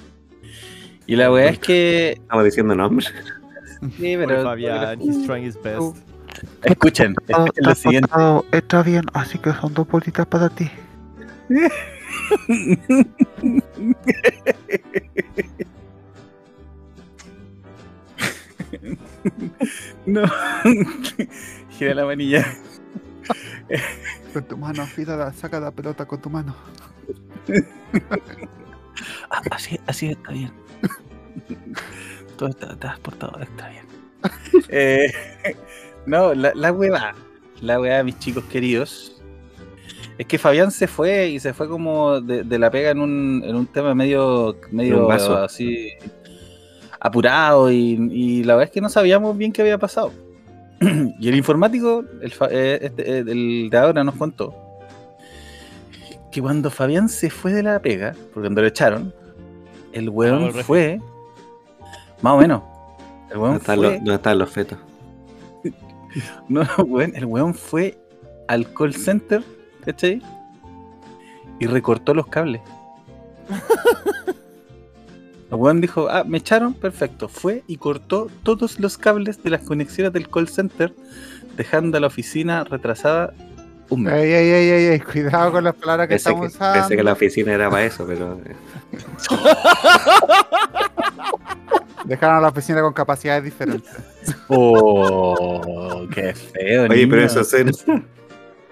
Y 1.06 1.14
la 1.14 1.30
weá 1.30 1.50
es 1.50 1.58
que... 1.60 2.12
Estamos 2.12 2.44
diciendo 2.44 2.74
nombres. 2.74 3.12
Sí, 3.96 4.16
pero... 4.16 4.42
Fabián, 4.42 5.00
he's 5.00 5.24
trying 5.24 5.44
his 5.46 5.60
best. 5.62 5.96
Escuchen, 6.64 7.14
escuchen 7.28 7.64
lo 7.64 7.74
siguiente. 7.74 8.10
está 8.52 8.82
bien, 8.82 9.04
así 9.14 9.38
que 9.38 9.52
son 9.52 9.72
dos 9.72 9.86
bolitas 9.86 10.26
para 10.26 10.48
ti. 10.48 10.70
No. 20.06 20.22
Gira 21.70 21.94
la 21.94 22.04
manilla. 22.04 22.46
Con 24.32 24.44
tu 24.44 24.56
mano, 24.56 24.82
afila, 24.82 25.32
saca 25.32 25.60
la 25.60 25.70
pelota 25.70 26.06
con 26.06 26.20
tu 26.20 26.30
mano. 26.30 26.54
Ah, 29.28 29.42
así, 29.50 29.78
así 29.86 30.06
está 30.06 30.32
bien. 30.32 30.50
Todo 32.38 32.48
está, 32.48 32.74
te 32.76 32.86
has 32.86 32.98
portado, 33.00 33.38
está 33.40 33.68
bien. 33.68 33.84
Eh, 34.70 35.12
no, 36.06 36.32
la, 36.32 36.52
la 36.54 36.72
hueá, 36.72 37.14
la 37.60 37.78
hueá, 37.78 38.02
mis 38.02 38.18
chicos 38.18 38.44
queridos, 38.44 39.22
es 40.18 40.26
que 40.26 40.38
Fabián 40.38 40.70
se 40.70 40.86
fue 40.86 41.28
y 41.28 41.40
se 41.40 41.52
fue 41.52 41.68
como 41.68 42.20
de, 42.22 42.42
de 42.42 42.58
la 42.58 42.70
pega 42.70 42.90
en 42.90 43.00
un, 43.00 43.42
en 43.44 43.54
un 43.54 43.66
tema 43.66 43.94
medio, 43.94 44.56
medio 44.70 45.02
un 45.02 45.08
vaso. 45.08 45.36
así 45.36 45.92
apurado 47.06 47.70
y, 47.70 47.98
y 48.12 48.44
la 48.44 48.54
verdad 48.54 48.68
es 48.68 48.72
que 48.72 48.80
no 48.80 48.88
sabíamos 48.88 49.36
bien 49.36 49.52
qué 49.52 49.62
había 49.62 49.78
pasado. 49.78 50.12
y 51.20 51.28
el 51.28 51.34
informático, 51.36 52.04
el, 52.20 52.32
fa- 52.32 52.48
eh, 52.50 52.78
este, 52.82 53.10
eh, 53.10 53.18
el 53.26 53.68
de 53.70 53.78
ahora 53.78 54.04
nos 54.04 54.14
contó 54.16 54.54
que 56.30 56.42
cuando 56.42 56.70
Fabián 56.70 57.08
se 57.08 57.30
fue 57.30 57.52
de 57.52 57.62
la 57.62 57.80
pega, 57.80 58.12
porque 58.34 58.48
cuando 58.48 58.60
lo 58.60 58.66
echaron, 58.68 59.14
el 59.92 60.10
weón 60.10 60.46
refri. 60.48 60.62
fue, 60.64 61.00
más 62.20 62.34
o 62.34 62.36
menos, 62.36 62.62
el 63.30 63.38
¿Dónde 63.38 63.38
weón 63.38 63.56
están, 63.56 63.76
fue, 63.78 63.84
los, 63.86 63.94
dónde 63.96 64.14
están 64.14 64.38
los 64.38 64.50
fetos? 64.50 64.78
no, 66.48 66.62
weón, 66.84 67.12
el 67.16 67.24
weón 67.24 67.54
fue 67.54 67.96
al 68.48 68.70
call 68.74 68.94
center, 68.94 69.42
¿cachai? 69.84 70.20
Y 71.58 71.66
recortó 71.66 72.12
los 72.12 72.26
cables. 72.26 72.60
El 75.50 75.56
weón 75.58 75.80
dijo, 75.80 76.08
ah, 76.10 76.24
me 76.26 76.38
echaron, 76.38 76.74
perfecto. 76.74 77.28
Fue 77.28 77.62
y 77.66 77.76
cortó 77.76 78.28
todos 78.42 78.80
los 78.80 78.98
cables 78.98 79.42
de 79.42 79.50
las 79.50 79.62
conexiones 79.62 80.12
del 80.12 80.28
call 80.28 80.48
center, 80.48 80.92
dejando 81.56 81.98
a 81.98 82.00
la 82.00 82.08
oficina 82.08 82.64
retrasada 82.64 83.32
un 83.88 84.02
mes. 84.02 84.14
Ey, 84.14 84.32
ey, 84.32 84.48
ey, 84.50 84.68
ey, 84.70 84.84
ey, 84.86 85.00
cuidado 85.00 85.52
con 85.52 85.62
las 85.62 85.74
palabras 85.76 86.08
que 86.08 86.14
Pensé 86.14 86.30
estamos 86.30 86.50
que, 86.50 86.56
usando. 86.56 86.80
pensé 86.80 86.96
que 86.96 87.02
la 87.04 87.12
oficina 87.12 87.52
era 87.52 87.70
para 87.70 87.84
eso, 87.84 88.04
pero. 88.06 88.40
eh, 88.44 88.56
Dejaron 92.04 92.36
a 92.36 92.40
la 92.40 92.48
oficina 92.48 92.80
con 92.82 92.92
capacidades 92.92 93.44
diferentes. 93.44 93.90
Oh, 94.48 96.06
qué 96.14 96.34
feo. 96.34 96.84
Oye, 96.84 97.06
pero 97.06 97.22
niño. 97.22 97.26
eso 97.26 97.40
es. 97.40 97.84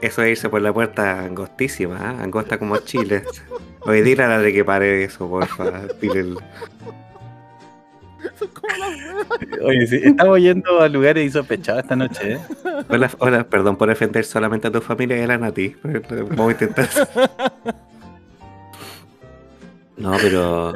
Eso 0.05 0.23
es 0.23 0.33
irse 0.33 0.51
por 0.51 0.61
la 0.61 0.71
puerta 0.71 1.21
angostísima, 1.25 1.97
¿ah? 1.99 2.23
angosta 2.23 2.59
como 2.59 2.77
Chile. 2.79 3.25
Oye, 3.81 4.03
dile 4.03 4.23
a 4.25 4.29
la 4.29 4.39
de 4.39 4.53
que 4.53 4.63
pare 4.63 5.05
eso, 5.05 5.27
porfa. 5.29 5.87
Dile 6.01 6.21
el- 6.21 6.39
Oye, 9.63 9.87
sí, 9.87 10.01
estamos 10.05 10.39
yendo 10.41 10.81
a 10.81 10.89
lugares 10.89 11.25
insospechados 11.25 11.83
esta 11.85 11.97
noche, 11.97 12.33
¿eh? 12.35 12.39
Hola, 12.89 13.11
hola, 13.19 13.45
perdón 13.45 13.77
por 13.77 13.89
defender 13.89 14.25
solamente 14.25 14.69
a 14.69 14.73
tu 14.73 14.81
familia 14.83 15.17
y 15.19 15.23
a 15.23 15.27
la 15.27 15.39
Nati. 15.39 15.75
Vamos 15.83 16.49
a 16.49 16.51
intentar. 16.53 16.89
No, 19.97 20.13
pero. 20.21 20.75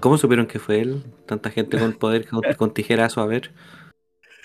¿Cómo 0.00 0.18
supieron 0.18 0.46
que 0.46 0.58
fue 0.58 0.80
él? 0.80 1.04
Tanta 1.26 1.50
gente 1.50 1.78
con 1.78 1.92
poder 1.92 2.26
con, 2.26 2.40
con 2.56 2.74
tijerazo 2.74 3.20
a 3.20 3.26
ver. 3.26 3.52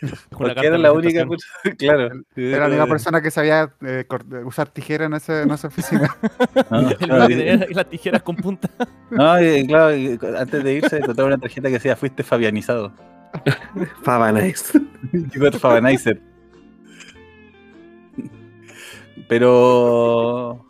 Porque 0.30 0.66
era 0.66 0.78
la 0.78 0.92
única 0.94 1.26
claro. 1.78 2.10
Era 2.36 2.60
la 2.60 2.68
única 2.68 2.88
persona 2.88 3.22
que 3.22 3.32
sabía 3.32 3.72
eh, 3.82 4.06
cort- 4.08 4.46
usar 4.46 4.70
tijera 4.70 5.06
en, 5.06 5.14
ese, 5.14 5.42
en 5.44 5.52
esa 5.52 5.68
oficina. 5.68 6.16
No, 6.72 6.90
claro, 6.96 7.28
tenía 7.28 7.66
las 7.72 7.90
tijeras 7.90 8.22
con 8.24 8.36
punta. 8.36 8.70
no, 9.10 9.42
y 9.42 9.66
claro, 9.68 9.96
y 9.96 10.20
antes 10.38 10.64
de 10.64 10.74
irse, 10.74 11.00
contaba 11.02 11.28
una 11.28 11.38
tarjeta 11.38 11.68
que 11.68 11.74
decía, 11.76 11.96
fuiste 11.96 12.24
fabianizado. 12.24 12.92
Fabanais. 14.04 14.72
You 15.14 15.40
got 15.42 15.56
Fabanizer. 15.58 16.20
Pero. 19.28 20.66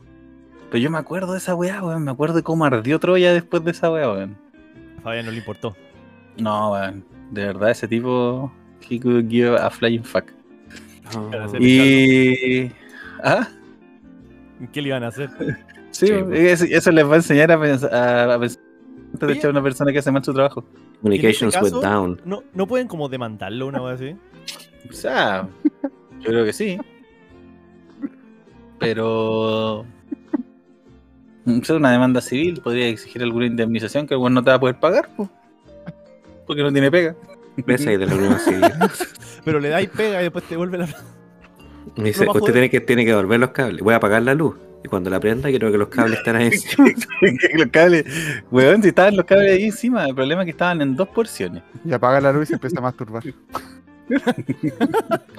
Pero 0.70 0.84
yo 0.84 0.92
me 0.92 0.98
acuerdo 0.98 1.32
de 1.34 1.40
esa 1.40 1.56
weá, 1.56 1.82
weón. 1.84 2.04
Me 2.04 2.12
acuerdo 2.12 2.36
de 2.36 2.44
cómo 2.44 2.66
ardió 2.66 3.00
Troya 3.00 3.34
después 3.34 3.64
de 3.64 3.72
esa 3.72 3.90
weá, 3.92 4.12
weón. 4.12 4.38
A 5.00 5.02
Fabián 5.02 5.26
no 5.26 5.32
le 5.32 5.38
importó. 5.38 5.76
No, 6.38 6.74
weón. 6.74 7.06
De 7.32 7.46
verdad, 7.46 7.72
ese 7.72 7.88
tipo. 7.88 8.52
He 8.90 9.00
could 9.00 9.30
give 9.30 9.56
a 9.56 9.70
flying 9.70 10.04
fuck. 10.04 10.26
Sí. 11.52 11.58
Y. 11.60 12.72
¿Ah? 13.24 13.48
¿Qué 14.72 14.82
le 14.82 14.90
iban 14.90 15.04
a 15.04 15.08
hacer? 15.08 15.30
Sí, 15.92 16.08
eso, 16.34 16.66
eso 16.66 16.92
les 16.92 17.06
va 17.06 17.14
a 17.14 17.16
enseñar 17.18 17.52
a 17.52 17.60
pensar, 17.60 17.94
a, 17.94 18.40
pensar 18.40 18.62
antes 19.14 19.28
de 19.28 19.34
echar 19.34 19.48
a 19.50 19.52
una 19.52 19.64
persona 19.64 19.92
que 19.92 20.00
hace 20.00 20.12
mal 20.12 20.24
su 20.24 20.34
trabajo. 20.34 20.64
Communications 21.02 21.56
este 21.56 21.70
went 21.72 21.84
down. 21.84 22.22
¿No, 22.26 22.44
¿No 22.54 22.68
pueden 22.68 22.88
como 22.88 23.10
demandarlo 23.10 23.68
una 23.68 23.82
vez 23.82 23.96
así? 23.96 24.16
O 24.90 24.94
sea, 24.94 25.48
yo 26.20 26.30
creo 26.30 26.46
que 26.46 26.54
sí. 26.54 26.78
Pero. 28.80 29.86
Es 31.46 31.70
una 31.70 31.92
demanda 31.92 32.22
civil, 32.22 32.62
podría 32.62 32.88
exigir 32.88 33.24
alguna 33.24 33.48
indemnización 33.48 34.06
que 34.06 34.14
el 34.14 34.34
no 34.34 34.44
te 34.44 34.52
va 34.52 34.58
a 34.58 34.60
poder 34.60 34.80
pagar, 34.80 35.10
po. 35.16 35.30
porque 36.46 36.62
no 36.62 36.72
tiene 36.72 36.92
pega. 36.92 37.16
Ves 37.66 37.88
ahí 37.88 37.98
de 37.98 38.06
la 38.06 38.16
Unión. 38.16 38.38
Pero 39.46 39.60
le 39.60 39.70
dais 39.70 39.90
pega 39.90 40.20
y 40.20 40.24
después 40.24 40.44
te 40.46 40.56
vuelve 40.56 40.78
la... 40.80 40.88
Me 41.96 42.06
dice, 42.06 42.26
bajo 42.26 42.40
usted 42.40 42.54
tiene 42.54 42.70
que, 42.70 42.82
tiene 42.82 43.04
que 43.04 43.12
devolver 43.12 43.40
los 43.40 43.52
cables. 43.52 43.82
Voy 43.82 43.94
a 43.94 43.98
apagar 43.98 44.22
la 44.22 44.34
luz. 44.34 44.56
Y 44.84 44.88
cuando 44.88 45.10
la 45.10 45.20
prenda, 45.20 45.50
quiero 45.50 45.72
que 45.72 45.78
los 45.78 45.90
cables 45.90 46.20
estén 46.20 46.36
ahí. 46.36 46.52
los 47.54 47.68
cables, 47.68 48.06
weón, 48.50 48.82
si 48.82 48.90
estaban 48.90 49.16
los 49.16 49.26
cables 49.26 49.52
ahí 49.52 49.64
encima, 49.66 50.06
el 50.06 50.16
problema 50.16 50.44
es 50.44 50.46
que 50.46 50.52
estaban 50.52 50.82
en 50.82 50.96
dos 50.96 51.10
porciones. 51.10 51.64
Y 51.84 51.92
apaga 51.92 52.22
la 52.22 52.32
luz 52.32 52.44
y 52.44 52.46
se 52.48 52.54
empieza 52.54 52.80
a 52.80 52.82
masturbar. 52.82 53.24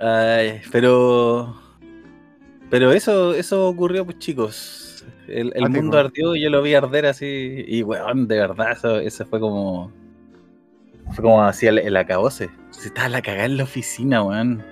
Ay, 0.00 0.60
pero. 0.72 1.56
Pero 2.70 2.90
eso, 2.92 3.34
eso 3.34 3.68
ocurrió, 3.68 4.04
pues 4.04 4.18
chicos. 4.18 4.93
El, 5.28 5.52
mundo 5.70 5.98
ardió 5.98 6.34
y 6.36 6.42
yo 6.42 6.50
lo 6.50 6.62
vi 6.62 6.74
arder 6.74 7.06
así. 7.06 7.64
Y 7.66 7.82
weón, 7.82 8.28
de 8.28 8.38
verdad, 8.38 8.72
eso, 8.72 8.98
eso 8.98 9.24
fue 9.26 9.40
como. 9.40 9.90
Fue 11.14 11.22
como 11.22 11.42
así 11.42 11.66
el, 11.66 11.78
el 11.78 11.96
acabose. 11.96 12.50
Se 12.70 12.88
estaba 12.88 13.08
la 13.08 13.22
cagada 13.22 13.44
en 13.46 13.56
la 13.56 13.64
oficina, 13.64 14.22
weón. 14.22 14.62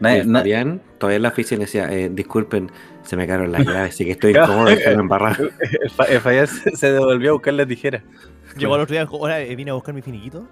Nadie- 0.00 0.24
Fabián, 0.24 0.80
todavía 0.98 1.16
en 1.16 1.22
la 1.22 1.28
oficina 1.28 1.60
decía, 1.60 1.92
eh, 1.92 2.08
disculpen, 2.12 2.72
se 3.04 3.16
me 3.16 3.24
cayeron 3.26 3.52
las 3.52 3.64
llaves, 3.64 3.94
así 3.94 4.04
que 4.04 4.10
estoy 4.12 4.32
incómodo, 4.32 4.64
déjame 4.70 4.96
embarrar. 4.96 5.38
el, 5.40 5.90
fa- 5.90 6.04
el 6.06 6.20
Fabián 6.20 6.48
se, 6.48 6.74
se 6.76 6.92
devolvió 6.92 7.30
a 7.30 7.32
buscar 7.34 7.54
la 7.54 7.64
tijera. 7.64 8.02
Llegó 8.56 8.74
al 8.74 8.80
otro 8.80 8.94
día 8.94 9.06
hola, 9.08 9.40
eh, 9.40 9.54
vine 9.54 9.70
a 9.70 9.74
buscar 9.74 9.94
mi 9.94 10.02
finiquito. 10.02 10.46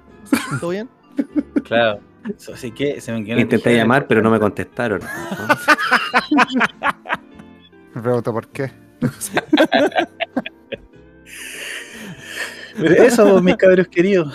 ¿Todo 0.61 0.70
bien? 0.70 0.88
Claro. 1.64 2.00
Así 2.53 2.70
que 2.72 3.00
se 3.00 3.12
me 3.12 3.18
Intenté 3.40 3.74
llamar, 3.76 4.07
pero 4.07 4.22
no 4.22 4.31
me 4.31 4.38
contestaron. 4.40 5.00
Me 7.94 8.03
pregunto 8.03 8.33
por 8.33 8.48
qué. 8.48 8.70
Pero 12.76 12.94
Eso, 13.03 13.40
mis 13.42 13.57
cabros 13.57 13.88
queridos. 13.88 14.35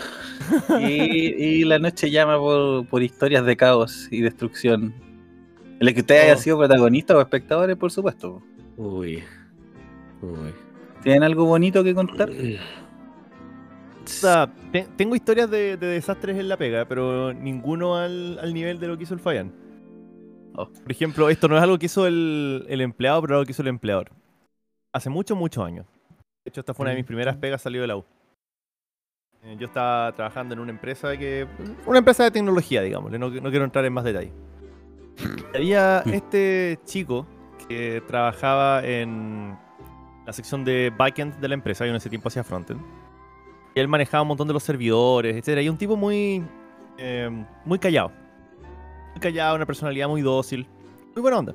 Y, 0.82 0.92
y 0.92 1.64
la 1.64 1.80
noche 1.80 2.12
llama 2.12 2.38
por, 2.38 2.86
por 2.88 3.02
historias 3.02 3.46
de 3.46 3.56
caos 3.58 4.08
y 4.12 4.22
destrucción. 4.22 4.94
En 5.80 5.86
la 5.86 5.94
que 5.94 6.02
usted 6.02 6.22
haya 6.24 6.36
Oh. 6.36 6.38
sido 6.38 6.58
protagonista 6.58 7.18
o 7.18 7.22
espectadores, 7.22 7.76
por 7.76 7.92
supuesto. 7.92 8.42
Uy. 8.78 9.24
Uy. 10.22 10.54
¿Tienen 11.04 11.24
algo 11.24 11.46
bonito 11.46 11.84
que 11.84 11.94
contar? 11.96 12.30
O 12.30 14.08
sea, 14.08 14.52
te- 14.72 14.88
tengo 14.96 15.16
historias 15.16 15.50
de, 15.50 15.78
de 15.78 15.88
desastres 15.88 16.38
en 16.38 16.48
la 16.48 16.58
pega, 16.58 16.86
pero 16.86 17.34
ninguno 17.34 17.96
al, 17.96 18.38
al 18.40 18.54
nivel 18.54 18.80
de 18.80 18.88
lo 18.88 18.98
que 18.98 19.04
hizo 19.04 19.14
el 19.16 19.20
Fabián. 19.20 19.52
Oh. 20.58 20.68
Por 20.70 20.92
ejemplo, 20.92 21.30
esto 21.30 21.48
no 21.48 21.58
es 21.58 21.64
algo 21.64 21.78
que 21.78 21.88
hizo 21.88 22.08
el, 22.08 22.66
el 22.70 22.82
empleado, 22.82 23.22
pero 23.22 23.36
algo 23.36 23.46
que 23.46 23.52
hizo 23.52 23.62
el 23.62 23.68
empleador. 23.68 24.12
Hace 24.94 25.10
muchos, 25.10 25.38
muchos 25.38 25.64
años. 25.66 25.86
De 26.46 26.50
hecho, 26.50 26.62
esta 26.62 26.74
fue 26.74 26.84
una 26.84 26.92
de 26.92 26.98
mis 26.98 27.06
primeras 27.06 27.36
pegas 27.38 27.62
salió 27.62 27.82
de 27.82 27.88
la 27.88 27.98
U. 27.98 28.06
Eh, 29.44 29.56
Yo 29.60 29.68
estaba 29.68 30.12
trabajando 30.14 30.54
en 30.54 30.60
una 30.60 30.72
empresa 30.72 31.18
que. 31.18 31.48
Una 31.86 32.00
empresa 32.00 32.24
de 32.24 32.32
tecnología, 32.32 32.82
digamos. 32.82 33.12
No, 33.12 33.30
no 33.30 33.50
quiero 33.50 33.66
entrar 33.66 33.84
en 33.86 33.94
más 33.94 34.04
detalle. 34.04 34.32
Había 35.54 36.00
este 36.06 36.80
chico 36.86 37.26
que 37.68 38.02
trabajaba 38.08 38.86
en 38.86 39.58
la 40.26 40.34
sección 40.34 40.64
de 40.64 40.92
backend 40.96 41.36
de 41.40 41.48
la 41.48 41.54
empresa. 41.56 41.86
Yo 41.86 41.92
en 41.92 41.98
ese 41.98 42.10
tiempo 42.10 42.28
hacía 42.30 42.44
frontend. 42.44 42.82
Y 43.74 43.80
él 43.80 43.88
manejaba 43.88 44.22
un 44.22 44.30
montón 44.30 44.48
de 44.48 44.54
los 44.54 44.64
servidores, 44.64 45.36
etc. 45.36 45.62
Y 45.62 45.70
un 45.70 45.78
tipo 45.78 45.96
muy. 45.98 46.44
eh, 46.98 47.30
muy 47.66 47.80
callado. 47.80 48.12
Callado, 49.20 49.56
una 49.56 49.66
personalidad 49.66 50.08
muy 50.08 50.22
dócil. 50.22 50.68
Muy 51.16 51.22
buena 51.22 51.40
onda. 51.40 51.54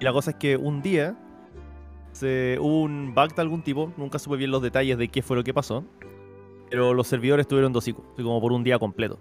Y 0.00 0.04
la 0.04 0.12
cosa 0.12 0.30
es 0.32 0.36
que 0.36 0.56
un 0.56 0.82
día. 0.82 1.16
Se, 2.12 2.58
hubo 2.60 2.82
un 2.82 3.14
bug 3.14 3.34
de 3.34 3.42
algún 3.42 3.62
tipo. 3.62 3.92
Nunca 3.96 4.18
supe 4.18 4.36
bien 4.36 4.50
los 4.50 4.62
detalles 4.62 4.98
de 4.98 5.08
qué 5.08 5.22
fue 5.22 5.36
lo 5.36 5.44
que 5.44 5.54
pasó. 5.54 5.84
Pero 6.70 6.92
los 6.94 7.06
servidores 7.06 7.46
tuvieron 7.46 7.72
de 7.72 7.78
hocico. 7.78 8.04
como 8.16 8.40
por 8.40 8.52
un 8.52 8.64
día 8.64 8.78
completo. 8.78 9.18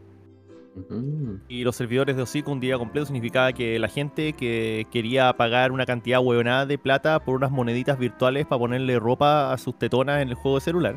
Mm. 0.89 1.35
Y 1.47 1.63
los 1.63 1.75
servidores 1.75 2.15
de 2.15 2.21
hocico 2.21 2.51
un 2.51 2.59
día 2.59 2.77
completo 2.77 3.05
significaba 3.05 3.51
que 3.53 3.79
la 3.79 3.87
gente 3.87 4.33
que 4.33 4.85
quería 4.91 5.33
pagar 5.33 5.71
una 5.71 5.85
cantidad 5.85 6.19
huevonada 6.19 6.65
de 6.65 6.77
plata 6.77 7.19
por 7.19 7.35
unas 7.35 7.51
moneditas 7.51 7.97
virtuales 7.97 8.45
para 8.45 8.59
ponerle 8.59 8.99
ropa 8.99 9.51
a 9.51 9.57
sus 9.57 9.77
tetonas 9.77 10.21
en 10.21 10.29
el 10.29 10.35
juego 10.35 10.57
de 10.57 10.61
celular, 10.61 10.95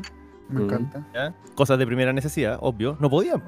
Me 0.49 0.63
encanta. 0.63 1.07
¿ya? 1.13 1.35
cosas 1.55 1.79
de 1.79 1.87
primera 1.87 2.13
necesidad, 2.13 2.59
obvio, 2.61 2.95
no 2.99 3.09
podían. 3.09 3.41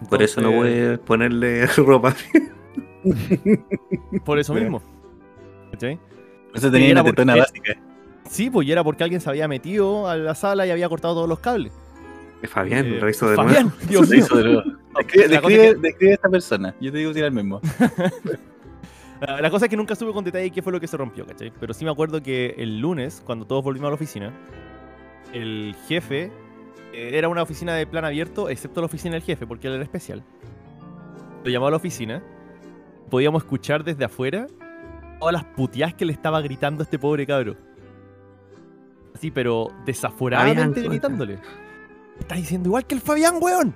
Po. 0.00 0.06
Por 0.10 0.22
eso 0.22 0.40
no 0.40 0.50
voy 0.52 0.80
a 0.94 0.98
ponerle 0.98 1.66
ropa. 1.76 2.14
Por 4.24 4.38
eso 4.38 4.54
mismo. 4.54 4.82
¿Cachai? 5.72 5.98
Eso 6.54 6.70
tenía 6.70 6.92
una 6.92 7.04
tetona 7.04 7.34
porque- 7.34 7.40
básica. 7.60 7.80
Sí, 8.28 8.50
pues 8.50 8.66
y 8.66 8.72
era 8.72 8.82
porque 8.82 9.04
alguien 9.04 9.20
se 9.20 9.30
había 9.30 9.46
metido 9.46 10.08
a 10.08 10.16
la 10.16 10.34
sala 10.34 10.66
y 10.66 10.70
había 10.70 10.88
cortado 10.88 11.14
todos 11.14 11.28
los 11.28 11.38
cables. 11.38 11.72
Fabián, 12.42 12.86
Eh, 12.86 12.98
lo 13.00 13.08
hizo 13.08 13.28
de 13.30 13.36
Fabián, 13.36 13.64
nuevo. 13.66 13.76
Dios 13.88 14.10
mío. 14.10 14.18
hizo 14.18 14.36
de 14.36 14.44
nuevo. 14.44 14.62
Describe, 14.96 16.10
a 16.10 16.14
esta 16.14 16.28
persona. 16.28 16.74
Yo 16.80 16.90
te 16.92 16.98
digo 16.98 17.12
si 17.12 17.18
era 17.20 17.28
el 17.28 17.34
mismo. 17.34 17.60
La 19.20 19.50
cosa 19.50 19.66
es 19.66 19.70
que 19.70 19.76
nunca 19.76 19.94
supe 19.94 20.12
con 20.12 20.24
detalle 20.24 20.50
qué 20.50 20.60
fue 20.62 20.72
lo 20.72 20.80
que 20.80 20.86
se 20.86 20.96
rompió, 20.96 21.24
¿cachai? 21.26 21.52
Pero 21.58 21.72
sí 21.72 21.84
me 21.84 21.90
acuerdo 21.90 22.22
que 22.22 22.54
el 22.58 22.80
lunes, 22.80 23.22
cuando 23.24 23.46
todos 23.46 23.62
volvimos 23.64 23.86
a 23.86 23.90
la 23.90 23.94
oficina, 23.94 24.32
el 25.32 25.74
jefe 25.88 26.30
era 26.96 27.28
una 27.28 27.42
oficina 27.42 27.74
de 27.74 27.86
plan 27.86 28.04
abierto, 28.04 28.48
excepto 28.48 28.80
la 28.80 28.86
oficina 28.86 29.14
del 29.14 29.22
jefe, 29.22 29.46
porque 29.46 29.68
él 29.68 29.74
era 29.74 29.82
especial. 29.82 30.24
Lo 31.44 31.50
llamó 31.50 31.66
a 31.66 31.70
la 31.70 31.76
oficina. 31.76 32.22
Podíamos 33.10 33.42
escuchar 33.42 33.84
desde 33.84 34.04
afuera 34.04 34.46
todas 35.20 35.32
las 35.32 35.44
puteadas 35.44 35.94
que 35.94 36.04
le 36.04 36.12
estaba 36.12 36.40
gritando 36.40 36.82
a 36.82 36.84
este 36.84 36.98
pobre 36.98 37.26
cabro. 37.26 37.56
Así, 39.14 39.30
pero 39.30 39.68
desaforadamente 39.84 40.80
Fabián, 40.80 40.90
gritándole. 40.90 41.38
Está 42.18 42.34
diciendo 42.34 42.68
igual 42.68 42.86
que 42.86 42.94
el 42.94 43.00
Fabián, 43.00 43.34
weón. 43.40 43.74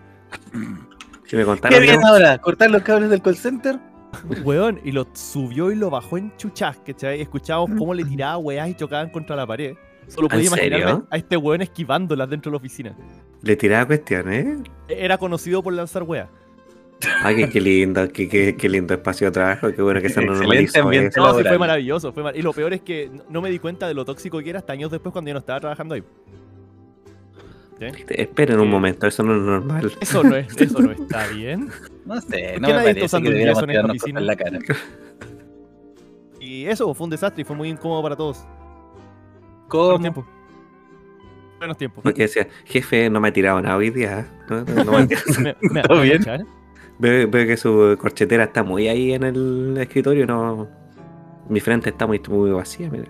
Si 1.26 1.36
me 1.36 1.42
¿Qué 1.42 1.46
contaron, 1.46 1.80
bien 1.80 2.04
ahora? 2.04 2.38
¿Cortar 2.38 2.72
los 2.72 2.82
cables 2.82 3.08
del 3.08 3.22
call 3.22 3.36
center? 3.36 3.78
Weón, 4.44 4.80
y 4.82 4.90
lo 4.90 5.06
subió 5.12 5.70
y 5.70 5.76
lo 5.76 5.88
bajó 5.88 6.18
en 6.18 6.36
chuchas, 6.36 6.78
¿cachai? 6.84 7.20
Escuchábamos 7.20 7.70
cómo 7.78 7.94
le 7.94 8.04
tiraba 8.04 8.36
weás 8.38 8.68
y 8.68 8.74
chocaban 8.74 9.10
contra 9.10 9.36
la 9.36 9.46
pared. 9.46 9.76
Solo 10.08 10.28
podía 10.28 10.42
¿En 10.42 10.46
imaginarme 10.48 10.84
serio? 10.86 11.06
a 11.10 11.16
este 11.16 11.36
weón 11.36 11.62
esquivándolas 11.62 12.28
dentro 12.28 12.50
de 12.50 12.54
la 12.54 12.56
oficina. 12.58 12.96
le 13.42 13.56
tiraba 13.56 13.86
cuestiones. 13.86 14.60
¿eh? 14.60 14.62
Era 14.88 15.18
conocido 15.18 15.62
por 15.62 15.72
lanzar 15.72 16.02
weas. 16.02 16.28
Ay, 17.22 17.36
qué, 17.36 17.48
qué 17.48 17.60
lindo, 17.62 18.08
qué, 18.12 18.28
qué, 18.28 18.56
qué 18.56 18.68
lindo 18.68 18.92
espacio 18.92 19.28
de 19.28 19.30
trabajo, 19.32 19.72
qué 19.74 19.80
bueno 19.80 20.02
que 20.02 20.10
se 20.10 20.22
normalizó 20.22 20.82
ambiente. 20.82 21.18
No, 21.18 21.34
sí, 21.38 21.44
fue 21.44 21.58
maravilloso. 21.58 22.12
Fue 22.12 22.22
mar- 22.22 22.36
Y 22.36 22.42
lo 22.42 22.52
peor 22.52 22.74
es 22.74 22.82
que 22.82 23.10
no- 23.30 23.40
me 23.40 23.50
di 23.50 23.58
cuenta 23.58 23.88
de 23.88 23.94
lo 23.94 24.04
tóxico 24.04 24.38
que 24.40 24.50
era 24.50 24.58
hasta 24.58 24.74
años 24.74 24.90
después 24.90 25.10
cuando 25.12 25.28
yo 25.30 25.34
no 25.34 25.40
estaba 25.40 25.60
trabajando 25.60 25.94
ahí. 25.94 26.02
¿Sí? 27.78 27.86
Esperen 28.10 28.58
un 28.58 28.66
Sí. 28.66 28.70
momento, 28.70 29.06
eso 29.06 29.22
no 29.22 29.34
es 29.34 29.40
normal. 29.40 29.90
Eso 30.00 30.22
no, 30.22 30.36
es, 30.36 30.54
eso 30.60 30.78
no 30.80 30.90
está 30.92 31.26
bien. 31.28 31.70
No 32.04 32.20
sé, 32.20 32.50
¿Por 32.54 32.60
no 32.60 32.68
qué 32.68 32.74
me 32.74 32.78
nadie 32.78 32.90
está 32.90 33.00
parece 33.00 33.04
usando 33.06 33.30
que 33.30 33.34
deberíamos 33.34 33.62
en 33.62 33.70
esta 33.70 34.08
en 34.20 34.26
la 34.26 34.36
cara. 34.36 34.58
Y 36.38 36.66
eso 36.66 36.92
fue 36.94 37.04
un 37.04 37.10
desastre 37.10 37.40
y 37.40 37.44
fue 37.44 37.56
muy 37.56 37.68
incómodo 37.70 38.02
para 38.02 38.16
todos. 38.16 38.44
Buenos 39.70 39.88
¿Cómo? 39.92 39.98
tiempos. 40.00 40.24
Buenos 41.58 41.76
tiempos. 41.76 42.02
Porque 42.02 42.22
decía, 42.22 42.48
jefe, 42.64 43.10
no 43.10 43.20
me 43.20 43.28
ha 43.28 43.32
tirado 43.32 43.60
nada 43.60 43.76
hoy 43.76 43.90
día. 43.90 44.20
¿eh? 44.20 44.24
No, 44.48 44.64
no, 44.64 44.84
no 44.84 44.92
me 44.92 44.98
ha 44.98 45.06
tirado. 45.06 45.24
Me- 45.40 45.56
me- 45.70 45.82
¿Todo 45.82 45.98
me 45.98 46.04
bien? 46.04 46.22
echar. 46.22 46.40
veo, 46.98 47.28
veo 47.28 47.46
que 47.46 47.56
su 47.56 47.96
corchetera 48.00 48.44
está 48.44 48.62
muy 48.62 48.88
ahí 48.88 49.12
en 49.12 49.24
el 49.24 49.76
escritorio. 49.78 50.26
no 50.26 50.68
Mi 51.48 51.60
frente 51.60 51.90
está 51.90 52.06
muy, 52.06 52.20
muy 52.28 52.50
vacía. 52.50 52.88
mira. 52.90 53.04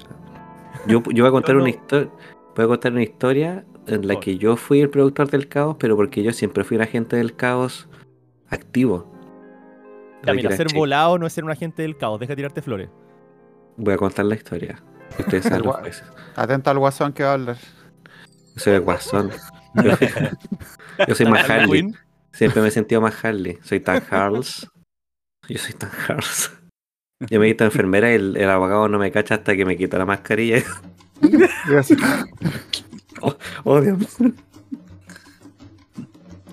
Yo, 0.86 1.02
yo 1.12 1.24
voy 1.24 1.28
a 1.28 1.30
contar 1.30 1.50
Yo 1.50 1.58
no- 1.58 1.62
una 1.62 1.70
historia. 1.70 2.10
Voy 2.56 2.64
a 2.64 2.68
contar 2.68 2.92
una 2.92 3.02
historia 3.02 3.64
en 3.86 4.06
la 4.06 4.14
Oh. 4.14 4.20
que 4.20 4.36
yo 4.36 4.56
fui 4.56 4.80
el 4.80 4.90
productor 4.90 5.30
del 5.30 5.48
caos, 5.48 5.76
pero 5.78 5.96
porque 5.96 6.22
yo 6.22 6.32
siempre 6.32 6.64
fui 6.64 6.76
un 6.76 6.82
agente 6.82 7.16
del 7.16 7.34
caos 7.36 7.88
activo. 8.48 9.10
Era 10.24 10.34
ser 10.56 10.66
chico. 10.66 10.80
volado 10.80 11.18
no 11.18 11.26
es 11.26 11.32
ser 11.32 11.44
un 11.44 11.50
agente 11.50 11.82
del 11.82 11.96
caos, 11.96 12.18
deja 12.20 12.32
de 12.32 12.36
tirarte 12.36 12.60
flores. 12.62 12.90
Voy 13.76 13.94
a 13.94 13.96
contar 13.96 14.24
la 14.26 14.34
historia. 14.34 14.82
Ustedes 15.18 15.44
saben 15.44 15.58
El 15.60 15.64
los 15.66 15.74
gua- 15.76 15.80
jueces. 15.80 16.04
Atento 16.36 16.70
al 16.70 16.78
guasón 16.78 17.12
que 17.12 17.22
va 17.24 17.30
a 17.30 17.34
hablar. 17.34 17.56
Yo 18.54 18.60
soy 18.60 18.72
el 18.74 18.80
guasón. 18.80 19.30
Yo, 21.08 21.14
soy 21.14 21.26
más 21.26 21.48
Harley. 21.48 21.92
Siempre 22.32 22.60
me 22.62 22.68
he 22.68 22.70
sentido 22.70 23.00
más 23.00 23.24
Harley. 23.24 23.58
Soy 23.62 23.80
tan 23.80 24.02
Harls. 24.10 24.68
Yo 25.48 25.58
soy 25.58 25.72
tan 25.74 25.90
Harls. 26.08 26.50
Yo 27.28 27.38
me 27.38 27.48
quito 27.48 27.64
enfermera 27.64 28.10
y 28.10 28.14
el, 28.14 28.36
el 28.36 28.48
abogado 28.48 28.88
no 28.88 28.98
me 28.98 29.10
cacha 29.12 29.34
hasta 29.36 29.54
que 29.56 29.64
me 29.64 29.76
quita 29.76 29.98
la 29.98 30.06
mascarilla. 30.06 30.62
Oh, 33.64 33.80
Dios 33.82 34.18
mío. 34.20 34.32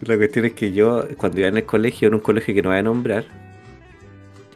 La 0.02 0.18
cuestión 0.18 0.46
es 0.46 0.54
que 0.54 0.74
yo, 0.74 1.08
cuando 1.18 1.40
iba 1.40 1.48
en 1.48 1.56
el 1.58 1.66
colegio, 1.66 2.10
en 2.10 2.16
un 2.16 2.20
colegio 2.20 2.54
que 2.54 2.62
no 2.62 2.70
voy 2.70 2.78
a 2.80 2.84
nombrar, 2.84 3.26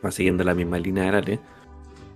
va 0.05 0.11
siguiendo 0.11 0.43
la 0.43 0.53
misma 0.53 0.77
línea 0.77 1.03
de 1.03 1.09
Arale, 1.09 1.39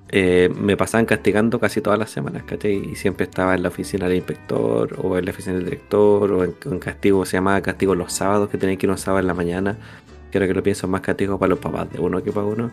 eh, 0.09 0.49
me 0.55 0.77
pasaban 0.77 1.05
castigando 1.05 1.59
casi 1.59 1.81
todas 1.81 1.97
las 1.99 2.09
semanas, 2.11 2.43
¿cachai? 2.43 2.91
Y 2.91 2.95
siempre 2.95 3.25
estaba 3.25 3.55
en 3.55 3.63
la 3.63 3.69
oficina 3.69 4.07
del 4.07 4.17
inspector, 4.17 4.95
o 5.01 5.17
en 5.17 5.25
la 5.25 5.31
oficina 5.31 5.55
del 5.55 5.65
director, 5.65 6.31
o 6.31 6.43
en, 6.43 6.55
en 6.65 6.79
castigo, 6.79 7.25
se 7.25 7.37
llamaba 7.37 7.61
castigo 7.61 7.95
los 7.95 8.13
sábados, 8.13 8.49
que 8.49 8.57
tenía 8.57 8.77
que 8.77 8.85
ir 8.85 8.91
un 8.91 8.97
sábado 8.97 9.19
en 9.21 9.27
la 9.27 9.33
mañana, 9.33 9.77
ahora 10.33 10.47
que 10.47 10.53
lo 10.53 10.63
pienso 10.63 10.87
más 10.87 10.99
castigo 11.01 11.39
para 11.39 11.51
los 11.51 11.59
papás 11.59 11.89
de 11.91 11.99
uno 11.99 12.21
que 12.21 12.31
para 12.31 12.45
uno. 12.45 12.69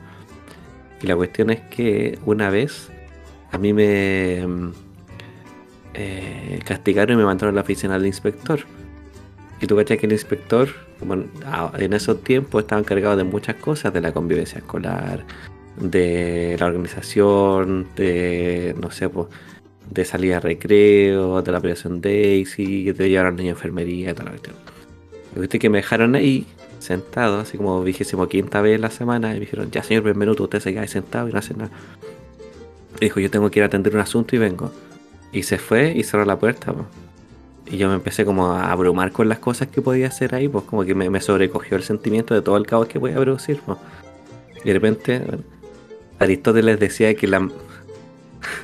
Y 1.00 1.06
la 1.06 1.14
cuestión 1.16 1.50
es 1.50 1.60
que 1.60 2.18
una 2.26 2.50
vez 2.50 2.90
a 3.52 3.58
mí 3.58 3.72
me 3.72 4.44
eh, 5.94 6.60
castigaron 6.64 7.14
y 7.14 7.18
me 7.18 7.24
mandaron 7.24 7.54
a 7.54 7.56
la 7.56 7.60
oficina 7.62 7.94
del 7.98 8.06
inspector. 8.06 8.60
Y 9.60 9.66
tú 9.66 9.76
cachai 9.76 9.98
que 9.98 10.06
el 10.06 10.12
inspector, 10.12 10.68
como 10.98 11.14
a- 11.46 11.72
en 11.78 11.92
esos 11.92 12.22
tiempos, 12.24 12.62
estaba 12.62 12.80
encargado 12.80 13.16
de 13.16 13.24
muchas 13.24 13.56
cosas, 13.56 13.92
de 13.92 14.00
la 14.00 14.12
convivencia 14.12 14.58
escolar, 14.58 15.24
de 15.76 16.56
la 16.58 16.66
organización, 16.66 17.88
de, 17.96 18.74
no 18.80 18.90
sé, 18.90 19.08
pues, 19.08 19.28
de 19.90 20.04
salida 20.04 20.38
a 20.38 20.40
recreo, 20.40 21.42
de 21.42 21.52
la 21.52 21.58
operación 21.58 22.00
Daisy, 22.00 22.92
de 22.92 23.08
llevar 23.08 23.26
a 23.26 23.30
los 23.30 23.38
niños 23.38 23.56
a 23.56 23.58
enfermería 23.58 24.10
y 24.10 24.14
toda 24.14 24.24
la 24.24 24.30
cuestión. 24.30 24.56
Es 25.40 25.48
que 25.48 25.70
me 25.70 25.78
dejaron 25.78 26.14
ahí, 26.14 26.46
sentado, 26.78 27.40
así 27.40 27.56
como 27.56 27.82
vigésimo 27.82 28.28
quinta 28.28 28.60
vez 28.60 28.76
en 28.76 28.82
la 28.82 28.90
semana, 28.90 29.30
y 29.30 29.34
me 29.34 29.40
dijeron, 29.40 29.70
ya 29.70 29.82
señor 29.82 30.02
Benvenuto, 30.02 30.44
usted 30.44 30.60
se 30.60 30.72
queda 30.72 30.82
ahí 30.82 30.88
sentado 30.88 31.28
y 31.28 31.32
no 31.32 31.38
hace 31.38 31.54
nada. 31.54 31.70
Y 33.00 33.06
dijo, 33.06 33.20
yo 33.20 33.30
tengo 33.30 33.50
que 33.50 33.60
ir 33.60 33.62
a 33.64 33.66
atender 33.66 33.94
un 33.94 34.00
asunto 34.00 34.36
y 34.36 34.38
vengo. 34.38 34.70
Y 35.32 35.44
se 35.44 35.58
fue 35.58 35.92
y 35.96 36.02
cerró 36.02 36.24
la 36.24 36.38
puerta. 36.38 36.74
Y 37.70 37.78
yo 37.78 37.88
me 37.88 37.94
empecé 37.94 38.24
como 38.24 38.52
a 38.52 38.70
abrumar 38.70 39.12
con 39.12 39.28
las 39.28 39.38
cosas 39.38 39.68
que 39.68 39.80
podía 39.80 40.08
hacer 40.08 40.34
ahí, 40.34 40.48
pues 40.48 40.64
como 40.64 40.84
que 40.84 40.94
me, 40.94 41.08
me 41.08 41.20
sobrecogió 41.20 41.76
el 41.76 41.82
sentimiento 41.82 42.34
de 42.34 42.42
todo 42.42 42.56
el 42.56 42.66
caos 42.66 42.86
que 42.88 43.00
podía 43.00 43.16
producir. 43.16 43.60
Y 44.62 44.68
de 44.68 44.72
repente 44.74 45.18
bueno, 45.20 45.42
Aristóteles 46.22 46.78
decía 46.80 47.14
que 47.14 47.26
la- 47.26 47.48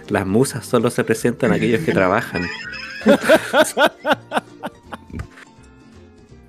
las 0.08 0.26
musas 0.26 0.66
solo 0.66 0.90
se 0.90 1.04
presentan 1.04 1.52
a 1.52 1.54
aquellos 1.54 1.82
que 1.82 1.92
trabajan. 1.92 2.42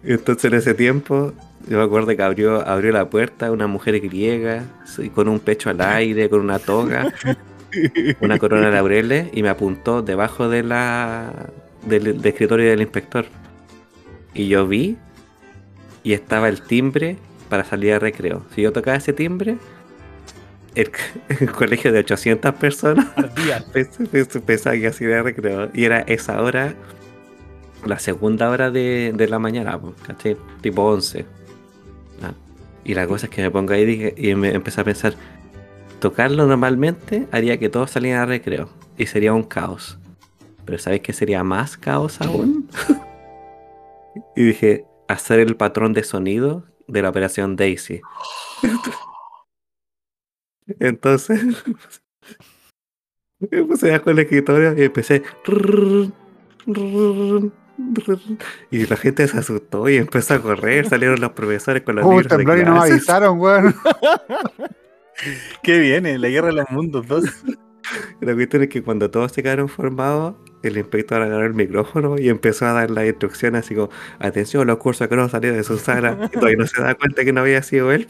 Entonces 0.04 0.46
en 0.46 0.58
ese 0.58 0.74
tiempo, 0.74 1.34
yo 1.68 1.78
me 1.78 1.84
acuerdo 1.84 2.16
que 2.16 2.24
abrió, 2.24 2.66
abrió 2.68 2.92
la 2.92 3.10
puerta 3.10 3.52
una 3.52 3.68
mujer 3.68 4.00
griega, 4.00 4.64
con 5.14 5.28
un 5.28 5.40
pecho 5.40 5.70
al 5.70 5.82
aire, 5.82 6.30
con 6.30 6.40
una 6.42 6.58
toga, 6.60 7.14
una 8.22 8.40
corona 8.40 8.68
de 8.68 8.72
laureles, 8.74 9.28
y 9.34 9.44
me 9.44 9.50
apuntó 9.50 10.02
debajo 10.02 10.50
del, 10.50 10.70
del 11.86 12.26
escritorio 12.26 12.70
del 12.70 12.82
inspector. 12.82 13.26
Y 14.34 14.48
yo 14.48 14.68
vi, 14.68 14.98
y 16.04 16.14
estaba 16.14 16.48
el 16.50 16.62
timbre 16.62 17.18
para 17.50 17.64
salir 17.66 17.94
a 17.94 18.00
recreo. 18.00 18.46
Si 18.56 18.62
yo 18.62 18.72
tocaba 18.72 18.98
ese 18.98 19.12
timbre, 19.12 19.58
el, 20.82 20.92
el 21.40 21.52
colegio 21.52 21.92
de 21.92 22.00
800 22.00 22.56
personas 22.56 23.08
Pensaba 24.46 24.76
que 24.76 24.88
así 24.88 25.06
de 25.06 25.22
recreo. 25.22 25.70
Y 25.74 25.86
era 25.86 26.00
esa 26.02 26.42
hora, 26.42 26.74
la 27.86 28.00
segunda 28.00 28.50
hora 28.50 28.72
de, 28.72 29.14
de 29.16 29.28
la 29.28 29.40
mañana, 29.40 29.80
¿cachai? 30.06 30.38
Tipo 30.62 30.84
11. 30.84 31.26
Ah. 32.24 32.34
Y 32.84 32.94
la 32.94 33.08
cosa 33.08 33.28
es 33.28 33.30
que 33.32 33.42
me 33.42 33.52
pongo 33.52 33.74
ahí 33.74 33.82
y 33.82 33.86
dije- 33.86 34.14
y 34.18 34.36
me 34.36 34.50
empecé 34.54 34.82
a 34.82 34.84
pensar, 34.84 35.14
tocarlo 36.00 36.46
normalmente 36.48 37.28
haría 37.32 37.58
que 37.60 37.70
todos 37.70 37.92
salieran 37.92 38.22
a 38.24 38.26
recreo. 38.26 38.70
Y 38.98 39.06
sería 39.06 39.34
un 39.34 39.44
caos. 39.44 39.98
Pero 40.66 40.78
¿sabes 40.78 41.02
qué 41.02 41.14
sería 41.14 41.44
más 41.44 41.78
caos 41.78 42.20
aún? 42.22 42.70
y 44.36 44.44
dije, 44.44 44.86
hacer 45.08 45.40
el 45.40 45.56
patrón 45.56 45.94
de 45.94 46.04
sonido 46.04 46.66
de 46.88 47.02
la 47.02 47.10
operación 47.10 47.56
Daisy. 47.56 48.02
Entonces, 50.80 51.42
me 53.40 53.64
puse 53.64 53.92
bajo 53.92 54.10
el 54.12 54.20
escritorio 54.20 54.78
y 54.78 54.84
empecé. 54.84 55.24
Y 58.70 58.86
la 58.86 58.98
gente 58.98 59.28
se 59.28 59.38
asustó 59.38 59.88
y 59.90 59.98
empezó 59.98 60.36
a 60.36 60.42
correr. 60.42 60.88
Salieron 60.88 61.20
los 61.22 61.32
profesores 61.32 61.84
con 61.84 61.96
los 61.96 62.06
Uy, 62.06 62.24
libros 62.24 62.38
de 62.38 62.44
clases. 62.44 62.92
avisaron, 62.92 63.40
weón. 63.40 63.76
¿Qué 65.64 65.80
viene? 65.80 66.18
La 66.18 66.30
guerra 66.30 66.48
de 66.48 66.54
los 66.54 66.70
mundos 66.70 67.08
2. 67.08 67.24
La 68.22 68.34
cuestión 68.34 68.64
es 68.64 68.70
que 68.70 68.84
cuando 68.84 69.10
todos 69.10 69.32
se 69.32 69.42
quedaron 69.42 69.68
formados, 69.68 70.36
el 70.62 70.78
inspector 70.78 71.22
agarró 71.22 71.46
el 71.46 71.54
micrófono 71.54 72.18
y 72.20 72.30
empezó 72.30 72.68
a 72.68 72.74
dar 72.74 72.92
las 72.92 73.06
instrucciones 73.08 73.66
así 73.66 73.76
como, 73.76 73.90
atención, 74.20 74.68
los 74.68 74.78
cursos 74.78 75.08
que 75.08 75.16
no 75.16 75.28
salieron 75.30 75.58
de 75.58 75.64
su 75.64 75.78
sala. 75.78 76.18
Y 76.26 76.30
todavía 76.30 76.58
no 76.58 76.68
se 76.68 76.82
da 76.82 76.96
cuenta 76.96 77.26
que 77.26 77.34
no 77.34 77.42
había 77.42 77.64
sido 77.64 77.92
él. 77.92 78.08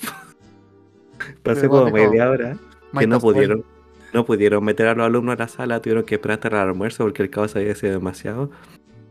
Pasé 1.44 1.68
como 1.68 1.90
media 1.92 2.30
hora 2.30 2.58
que 2.98 3.08
no 3.08 3.20
pudieron, 3.20 3.64
no 4.14 4.26
pudieron 4.26 4.64
meter 4.64 4.88
a 4.88 4.96
los 4.96 5.06
alumnos 5.06 5.36
a 5.36 5.40
la 5.40 5.48
sala, 5.48 5.82
tuvieron 5.82 6.04
que 6.04 6.16
esperar 6.16 6.36
hasta 6.38 6.48
el 6.50 6.56
almuerzo 6.56 7.04
porque 7.04 7.24
el 7.24 7.30
caos 7.30 7.56
había 7.56 7.76
sido 7.76 7.94
demasiado. 7.94 8.50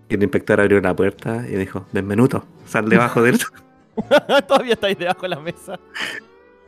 Y 0.09 0.15
el 0.15 0.23
inspector 0.23 0.61
abrió 0.61 0.81
la 0.81 0.97
puerta 0.97 1.45
y 1.49 1.55
dijo, 1.57 1.87
Benvenuto, 1.93 2.45
sal 2.67 2.89
debajo 2.89 3.23
de 3.23 3.31
él. 3.31 3.39
Todavía 4.49 4.75
estáis 4.75 4.99
debajo 4.99 5.23
de 5.23 5.29
la 5.29 5.41
mesa. 5.41 5.79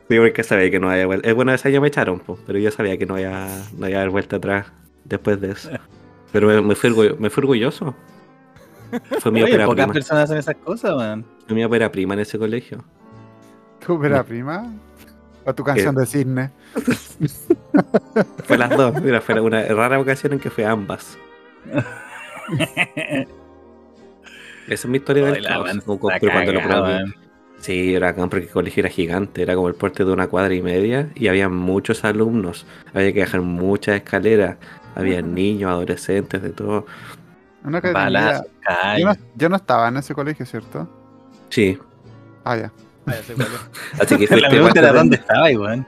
Sí, 0.09 0.17
porque 0.19 0.43
sabía 0.43 0.69
que 0.69 0.79
no 0.79 0.89
había 0.89 1.05
vuelta. 1.07 1.29
Es 1.29 1.33
bueno, 1.35 1.53
ese 1.53 1.69
año 1.69 1.79
me 1.81 1.87
echaron, 1.87 2.19
po, 2.19 2.37
pero 2.45 2.59
yo 2.59 2.69
sabía 2.71 2.97
que 2.97 3.05
no 3.05 3.15
había, 3.15 3.47
no 3.77 3.85
había 3.85 4.07
vuelta 4.09 4.35
atrás 4.35 4.67
después 5.05 5.39
de 5.39 5.51
eso. 5.51 5.69
Pero 6.33 6.47
me, 6.47 6.61
me 6.61 6.75
fui, 6.75 6.89
orgullo- 6.89 7.17
me 7.17 7.29
fui 7.29 7.41
orgulloso. 7.41 7.95
Fue 9.21 9.31
mi 9.31 9.41
Oye, 9.43 9.53
ópera 9.53 9.65
pocas 9.65 9.85
prima. 9.85 9.93
personas 9.93 10.23
hacen 10.25 10.37
esas 10.37 10.55
cosas, 10.55 10.95
man. 10.95 11.25
Fue 11.47 11.55
mi 11.55 11.63
ópera 11.63 11.89
prima 11.91 12.13
en 12.13 12.19
ese 12.19 12.37
colegio. 12.37 12.83
¿Tu 13.85 13.93
ópera 13.93 14.23
prima? 14.23 14.71
¿O 15.45 15.55
tu 15.55 15.63
canción 15.63 15.95
de 15.95 16.05
cisne? 16.05 16.51
Fue 18.45 18.57
las 18.57 18.69
dos. 18.69 19.01
Mira, 19.01 19.21
fue 19.21 19.39
una 19.39 19.63
rara 19.63 19.99
ocasión 19.99 20.33
en 20.33 20.39
que 20.39 20.49
fue 20.49 20.65
ambas. 20.65 21.17
Esa 24.67 24.73
es 24.73 24.85
mi 24.85 24.97
historia 24.97 25.25
Ay, 25.27 25.33
del 25.33 25.45
caos. 25.45 25.69
cuando 25.85 26.51
lo 26.53 26.61
probé. 26.61 27.03
Sí, 27.59 27.93
era 27.93 28.09
acá 28.09 28.25
porque 28.27 28.45
el 28.45 28.51
colegio 28.51 28.81
era 28.81 28.89
gigante, 28.89 29.43
era 29.43 29.53
como 29.53 29.67
el 29.67 29.75
porte 29.75 30.03
de 30.03 30.11
una 30.11 30.27
cuadra 30.27 30.53
y 30.53 30.61
media 30.63 31.09
y 31.13 31.27
había 31.27 31.47
muchos 31.47 32.03
alumnos, 32.03 32.65
había 32.93 33.13
que 33.13 33.19
bajar 33.19 33.41
muchas 33.41 33.97
escaleras, 33.97 34.57
había 34.95 35.21
niños, 35.21 35.69
adolescentes, 35.69 36.41
de 36.41 36.49
todo. 36.49 36.87
Una 37.63 37.79
que 37.79 37.93
cae. 37.93 38.99
yo, 38.99 39.05
no, 39.07 39.15
yo 39.35 39.49
no 39.49 39.55
estaba 39.57 39.89
en 39.89 39.97
ese 39.97 40.15
colegio, 40.15 40.45
¿cierto? 40.45 40.89
Sí, 41.49 41.77
Ah, 42.43 42.57
ya. 42.57 42.71
Vuelve. 43.35 43.55
así 44.01 44.17
que 44.17 44.35
La 44.37 44.49
pregunta 44.49 44.79
era 44.79 44.93
dónde 44.93 45.15
estaba, 45.17 45.45
weón. 45.45 45.87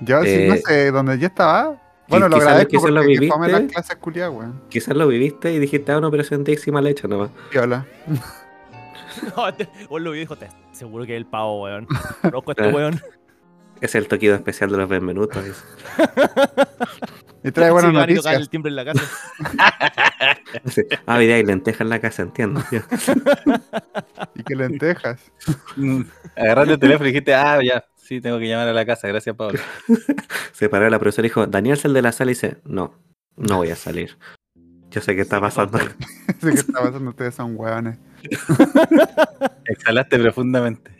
Yo 0.00 0.22
sí, 0.22 0.46
no 0.48 0.54
Eh, 0.54 0.62
sé 0.64 0.90
dónde 0.92 1.18
yo 1.18 1.26
estaba. 1.26 1.76
Bueno, 2.08 2.28
lo 2.28 2.36
agradezco 2.36 2.70
quizás 2.70 2.90
lo 2.90 3.00
porque 3.02 3.18
que 3.18 3.28
fome 3.28 3.48
las 3.48 3.58
viviste. 3.60 3.74
clases 3.74 3.96
culiadas, 3.96 4.34
weón. 4.34 4.62
Quizás 4.70 4.96
lo 4.96 5.06
viviste 5.08 5.52
y 5.52 5.58
dijiste, 5.58 5.92
ah, 5.92 5.98
una 5.98 6.08
operación 6.08 6.42
Daisy 6.44 6.70
mal 6.70 6.86
hecha 6.86 7.06
nomás. 7.08 7.30
Piola. 7.50 7.86
No, 9.36 9.52
te- 9.52 9.68
vos 9.88 10.00
lo 10.00 10.12
vi 10.12 10.18
y 10.18 10.20
dijo, 10.20 10.36
"Te- 10.36 10.48
seguro 10.70 11.04
que 11.04 11.14
es 11.14 11.16
el 11.16 11.26
pavo, 11.26 11.64
weón. 11.64 11.88
A 12.22 12.28
este 12.28 12.64
Ah. 12.68 12.72
weón. 12.72 13.00
Es 13.80 13.94
el 13.96 14.06
toquido 14.06 14.36
especial 14.36 14.70
de 14.70 14.76
los 14.76 14.88
Benvenutos. 14.88 15.44
Y 17.48 17.52
trae 17.52 17.70
buenas 17.70 17.90
Sí, 17.92 17.96
noticias. 17.96 18.34
el 18.36 18.48
timbre 18.48 18.70
en 18.70 18.76
la 18.76 18.84
casa. 18.84 19.02
Ah, 21.06 21.18
mira, 21.18 21.34
hay 21.34 21.44
lentejas 21.44 21.82
en 21.82 21.88
la 21.90 22.00
casa, 22.00 22.22
entiendo. 22.22 22.62
Y 24.34 24.42
que 24.42 24.54
lentejas. 24.56 25.20
Agarraste 26.36 26.72
el 26.74 26.78
teléfono 26.80 27.08
y 27.08 27.12
dijiste, 27.12 27.34
ah, 27.34 27.58
ya, 27.62 27.84
sí, 27.96 28.20
tengo 28.20 28.38
que 28.38 28.48
llamar 28.48 28.68
a 28.68 28.72
la 28.72 28.86
casa, 28.86 29.08
gracias, 29.08 29.36
Pablo. 29.36 29.58
Se 30.52 30.68
paró 30.68 30.88
la 30.88 30.98
profesora 30.98 31.26
y 31.26 31.28
dijo, 31.30 31.46
Daniel 31.46 31.76
sal 31.76 31.92
de 31.92 32.02
la 32.02 32.12
sala 32.12 32.30
y 32.30 32.34
dice, 32.34 32.58
no, 32.64 32.94
no 33.36 33.56
voy 33.56 33.70
a 33.70 33.76
salir. 33.76 34.16
Yo 34.90 35.00
sé 35.02 35.14
qué 35.14 35.20
está 35.22 35.38
pasando. 35.40 35.78
Sé 35.78 35.86
que 36.40 36.48
está 36.60 36.80
pasando, 36.80 37.10
ustedes 37.10 37.34
son 37.34 37.54
hueones. 37.56 37.98
Exhalaste 39.66 40.18
profundamente. 40.18 40.90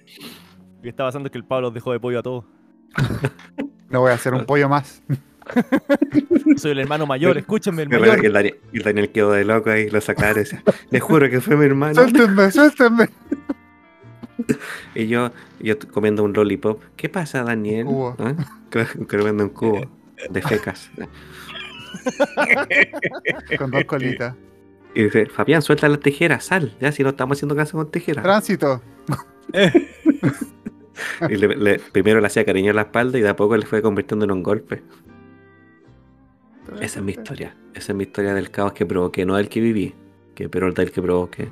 Lo 0.76 0.82
que 0.82 0.88
está 0.90 1.04
pasando 1.04 1.28
es 1.28 1.32
que 1.32 1.38
el 1.38 1.44
Pablo 1.44 1.70
dejó 1.70 1.92
de 1.92 2.00
pollo 2.00 2.18
a 2.18 2.22
todos. 2.22 2.44
No 3.88 4.00
voy 4.00 4.10
a 4.10 4.14
hacer 4.14 4.34
un 4.34 4.44
pollo 4.44 4.68
más. 4.68 5.02
Soy 6.56 6.72
el 6.72 6.80
hermano 6.80 7.06
mayor, 7.06 7.38
escúchenme, 7.38 7.82
el 7.82 7.88
Y 7.92 7.98
mayor. 7.98 8.24
el 8.24 8.32
Daniel, 8.32 8.58
y 8.72 8.76
el 8.78 8.82
Daniel 8.82 9.10
quedó 9.10 9.32
de 9.32 9.44
loco 9.44 9.70
ahí, 9.70 9.88
lo 9.90 10.00
sacaron 10.00 10.36
y 10.36 10.40
decía, 10.40 10.62
le 10.90 11.00
juro 11.00 11.28
que 11.30 11.40
fue 11.40 11.56
mi 11.56 11.64
hermano. 11.66 11.94
Suéltenme, 11.94 12.50
suéltenme. 12.50 13.08
Y 14.94 15.08
yo, 15.08 15.30
yo 15.60 15.74
comiendo 15.92 16.22
un 16.22 16.32
lollipop. 16.32 16.82
¿Qué 16.96 17.08
pasa, 17.08 17.42
Daniel? 17.42 17.86
Cubo. 17.86 18.16
¿Ah? 18.18 18.34
Comiendo 19.08 19.44
un 19.44 19.50
cubo 19.50 19.80
de 20.30 20.42
fecas. 20.42 20.90
Con 23.58 23.70
dos 23.70 23.84
colitas. 23.84 24.34
Y 24.94 25.04
dice, 25.04 25.26
Fabián, 25.26 25.60
suelta 25.62 25.88
las 25.88 26.00
tijeras, 26.00 26.44
sal. 26.46 26.74
Ya, 26.80 26.92
si 26.92 27.02
no 27.02 27.10
estamos 27.10 27.36
haciendo 27.36 27.54
caso 27.54 27.76
con 27.76 27.90
tijeras. 27.90 28.22
Tránsito. 28.24 28.82
Y 31.30 31.36
le- 31.36 31.56
le- 31.56 31.78
primero 31.78 32.20
le 32.20 32.26
hacía 32.26 32.44
cariño 32.44 32.70
en 32.70 32.76
la 32.76 32.82
espalda 32.82 33.18
y 33.18 33.20
de 33.22 33.28
a 33.28 33.36
poco 33.36 33.56
le 33.56 33.64
fue 33.64 33.80
convirtiendo 33.82 34.24
en 34.24 34.32
un 34.32 34.42
golpe. 34.42 34.82
Esa 36.80 36.98
es 37.00 37.04
mi 37.04 37.12
historia. 37.12 37.56
Esa 37.74 37.92
es 37.92 37.96
mi 37.96 38.04
historia 38.04 38.34
del 38.34 38.50
caos 38.50 38.72
que 38.72 38.86
provoqué, 38.86 39.24
no 39.24 39.36
del 39.36 39.48
que 39.48 39.60
viví, 39.60 39.94
que, 40.34 40.48
pero 40.48 40.70
del 40.72 40.90
que 40.90 41.02
provoqué. 41.02 41.48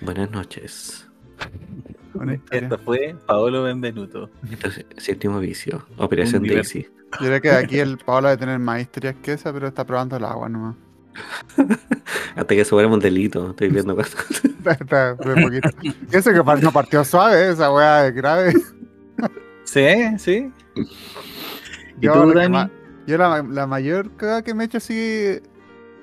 Buenas 0.00 0.30
noches. 0.30 1.08
Esto 2.50 2.78
fue 2.78 3.16
Paolo 3.26 3.64
Benvenuto. 3.64 4.30
Séptimo 4.96 5.38
vicio. 5.40 5.86
Operación. 5.96 6.42
Daisy. 6.42 6.88
Yo 7.20 7.26
creo 7.26 7.40
que 7.40 7.50
aquí 7.50 7.78
el 7.78 7.98
Pablo 7.98 8.28
debe 8.28 8.38
tener 8.38 8.58
más 8.58 8.80
historias 8.80 9.14
que 9.22 9.32
esa, 9.32 9.52
pero 9.52 9.68
está 9.68 9.86
probando 9.86 10.16
el 10.16 10.24
agua 10.24 10.48
nomás. 10.48 10.76
Hasta 12.36 12.54
que 12.54 12.64
se 12.64 12.74
vuelva 12.74 12.92
un 12.92 13.00
delito. 13.00 13.50
Estoy 13.50 13.68
viendo 13.70 13.96
cosas. 13.96 14.24
Está, 14.58 14.72
está 14.72 15.16
muy 15.24 15.42
poquito. 15.42 15.70
Y 15.82 15.94
Eso 16.14 16.30
que 16.30 16.62
no 16.62 16.72
partió 16.72 17.02
suave, 17.02 17.50
esa 17.50 17.72
weá 17.72 18.06
es 18.06 18.14
grave. 18.14 18.52
¿Sí? 19.64 19.86
¿Sí? 20.18 20.52
¿Y 20.74 22.04
Yo, 22.06 22.22
tú, 22.22 22.32
Dani? 22.32 22.70
Yo 23.08 23.16
la, 23.16 23.42
la 23.42 23.66
mayor 23.66 24.14
cagada 24.16 24.42
que 24.42 24.52
me 24.52 24.64
he 24.64 24.66
hecho 24.66 24.76
así 24.76 25.40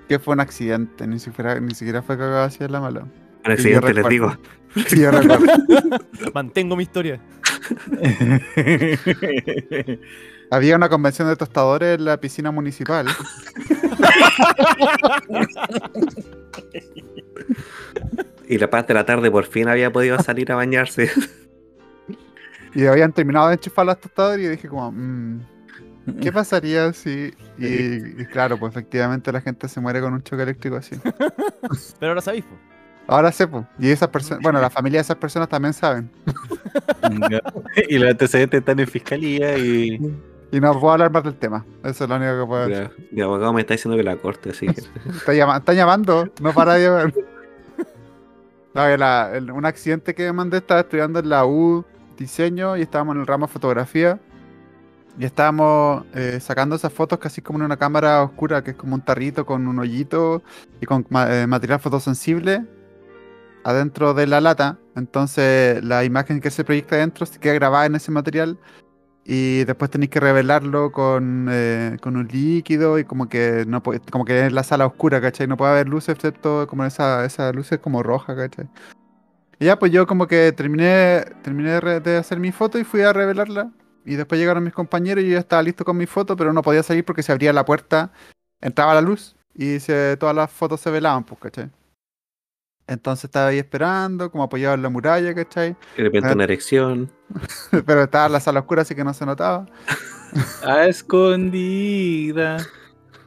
que 0.10 0.18
fue 0.18 0.34
un 0.34 0.40
accidente, 0.40 1.06
ni 1.06 1.20
siquiera, 1.20 1.60
ni 1.60 1.76
siquiera 1.76 2.02
fue 2.02 2.18
cagada 2.18 2.46
así 2.46 2.64
en 2.64 2.72
la 2.72 2.80
mala. 2.80 3.06
Al 3.44 3.58
yo 3.58 3.64
siguiente 3.64 3.94
les 3.94 4.10
digo. 4.10 4.36
Sí, 4.88 5.02
yo. 5.02 5.12
Mantengo 6.34 6.76
mi 6.76 6.82
historia. 6.82 7.22
Había 10.52 10.76
una 10.76 10.90
convención 10.90 11.28
de 11.28 11.36
tostadores 11.36 12.00
en 12.00 12.06
la 12.06 12.20
piscina 12.20 12.50
municipal. 12.50 13.06
Y 18.48 18.58
la 18.58 18.70
paz 18.70 18.88
de 18.88 18.94
la 18.96 19.06
tarde 19.06 19.30
por 19.30 19.46
fin 19.46 19.68
había 19.68 19.92
podido 19.92 20.18
salir 20.20 20.52
a 20.52 20.56
bañarse. 20.56 21.12
Y 22.76 22.86
habían 22.86 23.12
terminado 23.12 23.48
de 23.48 23.56
enchufar 23.56 23.86
las 23.88 24.00
tostadoras 24.00 24.40
y 24.40 24.44
yo 24.44 24.50
dije 24.52 24.68
como, 24.68 24.92
mm, 24.92 25.55
¿qué 26.22 26.32
pasaría 26.32 26.92
si...? 26.94 27.34
Y, 27.58 28.22
y 28.22 28.26
claro, 28.26 28.58
pues 28.58 28.74
efectivamente 28.74 29.32
la 29.32 29.40
gente 29.40 29.70
se 29.70 29.80
muere 29.80 30.02
con 30.02 30.14
un 30.14 30.22
choque 30.22 30.44
eléctrico 30.44 30.76
así. 30.76 30.98
Pero 32.00 32.12
ahora 32.12 32.20
sabéis, 32.22 32.44
po. 32.44 32.56
Ahora 33.08 33.32
sé, 33.32 33.48
pues. 33.48 33.64
Y 33.80 33.90
esas 33.92 34.10
personas, 34.10 34.42
bueno, 34.44 34.60
la 34.60 34.70
familia 34.70 34.98
de 34.98 35.04
esas 35.04 35.16
personas 35.16 35.48
también 35.48 35.74
saben. 35.74 36.10
y 37.90 37.98
los 37.98 38.10
antecedentes 38.10 38.60
están 38.60 38.80
en 38.80 38.88
fiscalía 38.88 39.58
y. 39.58 40.00
Y 40.52 40.60
no 40.60 40.74
puedo 40.80 40.92
hablar 40.94 41.12
más 41.12 41.24
del 41.24 41.36
tema. 41.36 41.66
Eso 41.84 42.04
es 42.04 42.10
lo 42.10 42.16
único 42.18 42.40
que 42.42 42.46
puedo 42.46 42.68
decir. 42.68 43.08
Mi 43.12 43.22
abogado 43.22 43.54
me 43.54 43.62
está 43.62 43.74
diciendo 43.74 43.96
que 43.98 44.04
la 44.04 44.16
corte, 44.18 44.50
así 44.50 44.68
que. 44.68 44.82
Está, 45.10 45.34
llama- 45.34 45.58
está 45.58 45.74
llamando, 45.74 46.30
no 46.42 46.54
para 46.54 46.74
de 46.74 46.86
llamar. 46.88 47.14
No, 48.74 48.98
la- 48.98 49.32
el- 49.36 49.52
un 49.52 49.66
accidente 49.66 50.14
que 50.14 50.24
me 50.24 50.34
mandé, 50.34 50.58
estaba 50.58 50.82
estudiando 50.82 51.20
en 51.20 51.30
la 51.30 51.46
U 51.46 51.86
diseño 52.18 52.76
y 52.76 52.82
estábamos 52.82 53.16
en 53.16 53.22
el 53.22 53.28
ramo 53.28 53.48
de 53.48 53.54
fotografía. 53.54 54.20
Y 55.18 55.24
estábamos 55.24 56.06
eh, 56.14 56.40
sacando 56.42 56.76
esas 56.76 56.92
fotos 56.92 57.20
casi 57.20 57.42
como 57.42 57.60
en 57.60 57.66
una 57.66 57.78
cámara 57.78 58.22
oscura, 58.22 58.64
que 58.64 58.72
es 58.72 58.78
como 58.78 58.96
un 58.96 59.02
tarrito 59.02 59.46
con 59.46 59.68
un 59.68 59.80
hoyito 59.80 60.44
y 60.82 60.86
con 60.86 61.06
eh, 61.12 61.46
material 61.48 61.80
fotosensible 61.80 62.66
adentro 63.64 64.14
de 64.14 64.28
la 64.28 64.42
lata. 64.42 64.78
Entonces 64.96 65.84
la 65.84 66.04
imagen 66.04 66.42
que 66.42 66.52
se 66.52 66.64
proyecta 66.64 66.96
adentro 66.96 67.26
se 67.26 67.40
queda 67.40 67.54
grabada 67.54 67.86
en 67.86 67.96
ese 67.96 68.12
material 68.12 68.60
y 69.24 69.64
después 69.64 69.90
tenéis 69.90 70.12
que 70.12 70.20
revelarlo 70.20 70.92
con, 70.92 71.48
eh, 71.50 71.98
con 72.02 72.16
un 72.18 72.28
líquido 72.28 73.00
y 73.00 73.06
como 73.06 73.28
que 73.28 73.66
no 73.68 73.82
como 73.82 74.26
que 74.26 74.46
es 74.46 74.54
la 74.54 74.64
sala 74.64 74.86
oscura, 74.86 75.20
¿cachai? 75.22 75.48
No 75.48 75.58
puede 75.58 75.72
haber 75.72 75.90
luces 75.90 76.16
excepto 76.16 76.68
como 76.68 76.86
esa, 76.86 77.26
esa 77.26 77.52
luz 77.52 77.72
es 77.72 77.80
como 77.80 78.04
roja, 78.04 78.36
¿cachai? 78.36 78.68
Y 79.60 79.66
ya 79.66 79.80
pues 79.80 79.92
yo 79.92 80.06
como 80.06 80.28
que 80.28 80.52
terminé, 80.52 81.26
terminé 81.42 81.80
de 81.82 82.18
hacer 82.18 82.40
mi 82.40 82.52
foto 82.52 82.78
y 82.78 82.84
fui 82.84 83.02
a 83.02 83.14
revelarla. 83.14 83.72
Y 84.06 84.16
después 84.16 84.40
llegaron 84.40 84.64
mis 84.64 84.74
compañeros 84.74 85.24
y 85.24 85.28
yo 85.28 85.34
ya 85.34 85.40
estaba 85.40 85.64
listo 85.64 85.84
con 85.84 85.98
mi 85.98 86.06
foto, 86.06 86.36
pero 86.36 86.54
no 86.54 86.62
podía 86.62 86.84
salir 86.84 87.04
porque 87.04 87.24
se 87.24 87.32
abría 87.32 87.52
la 87.54 87.66
puerta, 87.66 88.12
entraba 88.62 88.94
la 88.94 89.02
luz 89.02 89.36
y 89.54 89.80
se, 89.80 90.16
todas 90.18 90.36
las 90.36 90.52
fotos 90.52 90.80
se 90.82 90.92
velaban, 90.92 91.24
pues, 91.24 91.40
¿cachai? 91.40 91.70
Entonces 92.88 93.26
estaba 93.26 93.48
ahí 93.48 93.58
esperando, 93.58 94.30
como 94.30 94.44
apoyado 94.44 94.76
en 94.76 94.84
la 94.84 94.90
muralla, 94.90 95.34
¿cachai? 95.34 95.76
De 95.98 96.04
repente 96.04 96.30
Ah. 96.30 96.34
una 96.34 96.44
erección. 96.44 97.10
Pero 97.86 98.04
estaba 98.04 98.28
en 98.28 98.34
la 98.34 98.40
sala 98.40 98.60
oscura, 98.60 98.84
así 98.84 98.94
que 98.94 99.04
no 99.04 99.14
se 99.14 99.26
notaba. 99.26 99.66
A 100.64 100.86
escondida. 100.86 102.58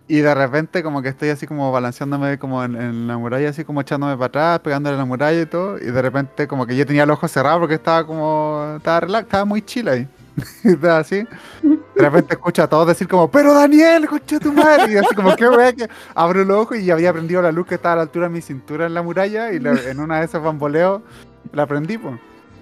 Y 0.06 0.20
de 0.20 0.34
repente 0.34 0.82
como 0.82 1.02
que 1.02 1.08
estoy 1.10 1.28
así 1.30 1.46
como 1.46 1.70
balanceándome 1.72 2.38
como 2.38 2.62
en, 2.64 2.76
en 2.80 3.06
la 3.08 3.18
muralla, 3.18 3.50
así 3.50 3.64
como 3.64 3.80
echándome 3.80 4.14
para 4.16 4.26
atrás, 4.26 4.60
pegándole 4.60 4.94
a 4.96 4.98
la 4.98 5.04
muralla 5.04 5.40
y 5.40 5.46
todo. 5.46 5.76
Y 5.78 5.86
de 5.90 6.02
repente 6.02 6.46
como 6.48 6.64
que 6.66 6.76
yo 6.76 6.86
tenía 6.86 7.02
el 7.02 7.10
ojo 7.10 7.26
cerrado 7.28 7.58
porque 7.60 7.74
estaba 7.74 8.06
como... 8.06 8.74
Estaba 8.78 9.00
relax, 9.00 9.24
estaba 9.24 9.44
muy 9.44 9.60
chill 9.62 9.88
ahí. 9.88 10.08
Y 10.64 10.68
estaba 10.72 10.98
así. 10.98 11.26
De 11.62 12.02
repente 12.02 12.34
escucho 12.34 12.62
a 12.62 12.68
todos 12.68 12.86
decir 12.88 13.08
como, 13.08 13.30
pero 13.30 13.52
Daniel, 13.54 14.06
concha 14.06 14.38
tu 14.38 14.52
madre. 14.52 14.92
Y 14.92 14.96
así 14.96 15.14
como, 15.14 15.34
qué 15.36 15.48
wea 15.48 15.72
que 15.72 15.88
abro 16.14 16.44
los 16.44 16.56
ojos 16.58 16.78
y 16.78 16.90
había 16.90 17.12
prendido 17.12 17.42
la 17.42 17.52
luz 17.52 17.66
que 17.66 17.74
estaba 17.76 17.94
a 17.94 17.96
la 17.96 18.02
altura 18.02 18.26
de 18.28 18.32
mi 18.34 18.40
cintura 18.40 18.86
en 18.86 18.94
la 18.94 19.02
muralla. 19.02 19.52
Y 19.52 19.58
la- 19.60 19.72
en 19.90 20.00
una 20.00 20.18
de 20.20 20.26
esos 20.26 20.42
bamboleos 20.42 21.02
la 21.52 21.66
prendí, 21.66 21.98
pues. 21.98 22.14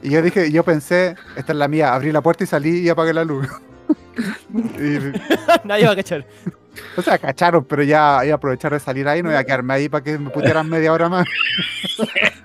Y 0.02 0.10
yo 0.10 0.22
dije, 0.22 0.50
yo 0.52 0.62
pensé, 0.62 1.16
esta 1.36 1.52
es 1.52 1.58
la 1.58 1.68
mía, 1.68 1.94
abrí 1.94 2.12
la 2.12 2.20
puerta 2.20 2.44
y 2.44 2.46
salí 2.46 2.78
y 2.80 2.88
apagué 2.88 3.12
la 3.12 3.24
luz. 3.24 3.46
y, 4.54 4.98
Nadie 5.64 5.86
va 5.86 5.92
a 5.92 5.96
cachar. 5.96 6.26
o 6.96 7.02
sea, 7.02 7.18
cacharon, 7.18 7.64
pero 7.64 7.82
ya 7.82 8.20
iba 8.24 8.34
a 8.34 8.36
aprovechar 8.36 8.72
de 8.72 8.80
salir 8.80 9.08
ahí, 9.08 9.22
no 9.22 9.30
iba 9.30 9.38
a 9.38 9.44
quedarme 9.44 9.74
ahí 9.74 9.88
para 9.88 10.04
que 10.04 10.18
me 10.18 10.30
pusieran 10.30 10.68
media 10.68 10.92
hora 10.92 11.08
más. 11.08 11.26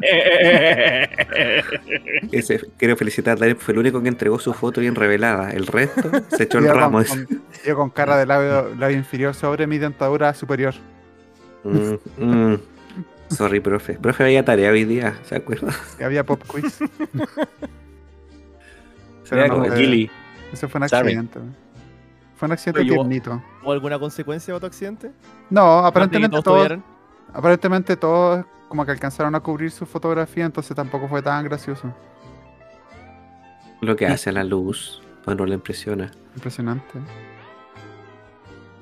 Ese, 2.32 2.62
quiero 2.78 2.96
felicitar 2.98 3.38
a 3.38 3.40
Daniel, 3.40 3.58
fue 3.58 3.74
el 3.74 3.80
único 3.80 4.02
que 4.02 4.10
entregó 4.10 4.40
su 4.40 4.54
foto 4.54 4.82
bien 4.82 4.96
revelada. 4.96 5.52
El 5.52 5.68
resto 5.68 6.10
se 6.30 6.44
echó 6.44 6.60
el 6.60 6.66
Yo 6.66 6.74
ramo. 6.74 7.04
con, 7.04 7.26
con- 7.26 7.42
yo 7.66 7.76
con 7.76 7.90
cara 7.90 8.18
de 8.18 8.26
labio, 8.26 8.74
labio 8.76 8.98
inferior 8.98 9.34
sobre 9.34 9.68
mi 9.68 9.78
dentadura 9.78 10.34
superior. 10.34 10.74
Mm, 11.64 11.94
mm. 12.18 12.58
Sorry, 13.30 13.60
profe. 13.60 13.94
Profe, 13.94 14.24
había 14.24 14.44
tarea 14.44 14.72
hoy 14.72 14.86
día, 14.86 15.18
¿se 15.24 15.36
acuerda? 15.36 15.74
Y 16.00 16.04
había 16.04 16.26
pop 16.26 16.42
quiz. 16.48 16.80
No, 19.32 19.48
como 19.48 19.66
eh, 19.66 19.72
Gilly. 19.78 20.12
Ese 20.52 20.68
fue 20.68 20.82
un 20.82 20.90
Sorry. 20.90 21.14
accidente. 21.14 21.40
Fue 22.36 22.48
un 22.48 22.52
accidente 22.52 22.84
tiernito. 22.84 23.42
¿Hubo 23.64 23.72
alguna 23.72 23.98
consecuencia 23.98 24.54
de 24.54 24.60
tu 24.60 24.66
accidente? 24.66 25.12
No, 25.50 25.86
aparentemente 25.86 26.42
todos 26.42 26.70
aparentemente 27.34 27.96
todos 27.96 28.44
como 28.72 28.86
que 28.86 28.92
alcanzaron 28.92 29.36
a 29.36 29.42
cubrir 29.42 29.70
su 29.70 29.86
fotografía, 29.86 30.46
entonces 30.46 30.74
tampoco 30.74 31.10
fue 31.10 31.22
tan 31.22 31.44
gracioso. 31.44 31.94
Lo 33.82 33.98
que 33.98 34.08
hace 34.08 34.30
a 34.30 34.34
la 34.34 34.46
luz, 34.46 35.02
cuando 35.26 35.46
le 35.46 35.56
impresiona. 35.56 36.10
Impresionante. 36.36 37.00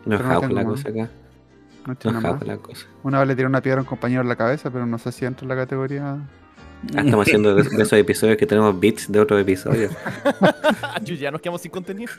No 0.05 0.15
es 0.15 0.21
no 0.21 0.47
la 0.47 0.63
cosa 0.63 0.89
acá. 0.89 1.09
No 1.87 1.97
No 2.11 2.17
es 2.19 2.23
nada 2.23 2.39
la 2.45 2.57
cosa. 2.57 2.85
Una 3.01 3.17
vez 3.17 3.29
le 3.29 3.35
tiré 3.35 3.47
una 3.47 3.61
piedra 3.61 3.79
a 3.79 3.81
un 3.81 3.87
compañero 3.87 4.21
en 4.21 4.29
la 4.29 4.35
cabeza, 4.35 4.69
pero 4.69 4.85
no 4.85 4.99
sé 4.99 5.11
si 5.11 5.25
entra 5.25 5.45
en 5.45 5.49
la 5.49 5.55
categoría. 5.55 6.19
Ah, 6.95 7.01
estamos 7.03 7.25
haciendo 7.25 7.55
de, 7.55 7.63
de 7.63 7.81
esos 7.81 7.93
episodios 7.93 8.37
que 8.37 8.45
tenemos 8.45 8.79
bits 8.79 9.11
de 9.11 9.19
otros 9.19 9.41
episodios. 9.41 9.91
Ya 11.19 11.31
nos 11.31 11.41
quedamos 11.41 11.61
sin 11.61 11.71
contenido. 11.71 12.11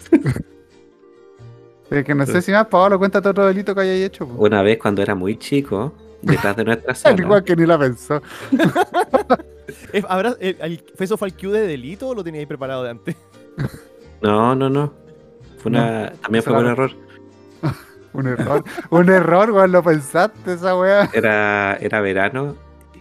Eh, 1.92 2.02
que 2.02 2.16
no 2.16 2.26
sé 2.26 2.42
si 2.42 2.50
más, 2.50 2.66
Pablo, 2.66 2.98
cuéntate 2.98 3.28
otro 3.28 3.47
delito 3.47 3.76
que 3.76 3.82
hayáis 3.82 4.07
hecho. 4.07 4.26
po. 4.26 4.44
Una 4.44 4.62
vez 4.62 4.78
cuando 4.78 5.03
era 5.03 5.14
muy 5.14 5.36
chico, 5.36 5.92
detrás 6.22 6.56
de 6.56 6.64
nuestra 6.64 6.90
Al 6.90 6.96
sala. 6.96 7.20
igual 7.22 7.44
que 7.44 7.56
ni 7.56 7.66
la 7.66 7.78
pensó. 7.78 8.20
Eh, 9.92 10.02
¿habrá- 10.08 10.36
el- 10.40 10.56
el- 10.60 10.84
¿Fue 10.96 11.04
eso 11.04 11.16
fue 11.16 11.28
el 11.28 11.34
Q 11.34 11.50
de 11.52 11.64
delito 11.66 12.08
o 12.08 12.14
lo 12.14 12.24
teníais 12.24 12.46
preparado 12.48 12.82
de 12.82 12.90
antes? 12.90 13.16
No, 14.22 14.54
no, 14.54 14.68
no. 14.68 14.92
Fue 15.58 15.70
una, 15.70 16.12
también 16.20 16.42
fue 16.44 16.52
un 16.58 16.66
error. 16.66 16.90
Un 18.12 18.26
error. 18.26 18.64
un 18.90 19.08
error, 19.08 19.50
weón, 19.52 19.70
lo 19.70 19.82
pensaste 19.84 20.54
esa 20.54 20.76
weá. 20.76 21.08
Era, 21.12 21.76
era 21.80 22.00
verano 22.00 22.56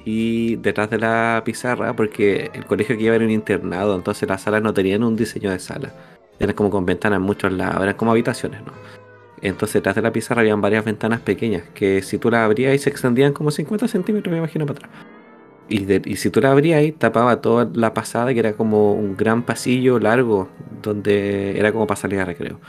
y 0.05 0.55
detrás 0.57 0.91
de 0.91 0.99
la 0.99 1.41
pizarra, 1.43 1.93
porque 1.95 2.51
el 2.53 2.65
colegio 2.67 2.95
que 2.95 3.03
iba 3.05 3.15
era 3.15 3.25
un 3.25 3.31
internado, 3.31 3.95
entonces 3.95 4.29
las 4.29 4.43
salas 4.43 4.61
no 4.61 4.71
tenían 4.73 5.03
un 5.03 5.15
diseño 5.15 5.49
de 5.49 5.57
sala. 5.59 5.91
Eran 6.39 6.55
como 6.55 6.69
con 6.69 6.85
ventanas 6.85 7.17
en 7.17 7.23
muchos 7.23 7.51
lados, 7.51 7.81
eran 7.81 7.95
como 7.95 8.11
habitaciones, 8.11 8.61
¿no? 8.63 8.71
Entonces 9.41 9.75
detrás 9.75 9.95
de 9.95 10.01
la 10.01 10.11
pizarra 10.11 10.41
habían 10.41 10.61
varias 10.61 10.85
ventanas 10.85 11.21
pequeñas 11.21 11.63
que 11.73 12.01
si 12.01 12.17
tú 12.17 12.29
las 12.31 12.41
abrías 12.45 12.79
se 12.81 12.89
extendían 12.89 13.33
como 13.33 13.51
50 13.51 13.87
centímetros, 13.87 14.31
me 14.31 14.37
imagino, 14.39 14.65
para 14.65 14.79
atrás. 14.87 14.91
Y, 15.69 15.85
de- 15.85 16.01
y 16.05 16.15
si 16.15 16.29
tú 16.31 16.41
la 16.41 16.51
abrías 16.51 16.79
ahí, 16.79 16.91
tapaba 16.91 17.41
toda 17.41 17.69
la 17.73 17.93
pasada, 17.93 18.33
que 18.33 18.39
era 18.39 18.53
como 18.53 18.93
un 18.93 19.15
gran 19.15 19.43
pasillo 19.43 19.99
largo, 19.99 20.49
donde 20.81 21.59
era 21.59 21.71
como 21.71 21.85
para 21.87 21.99
salir 21.99 22.19
a 22.19 22.25
recreo. 22.25 22.59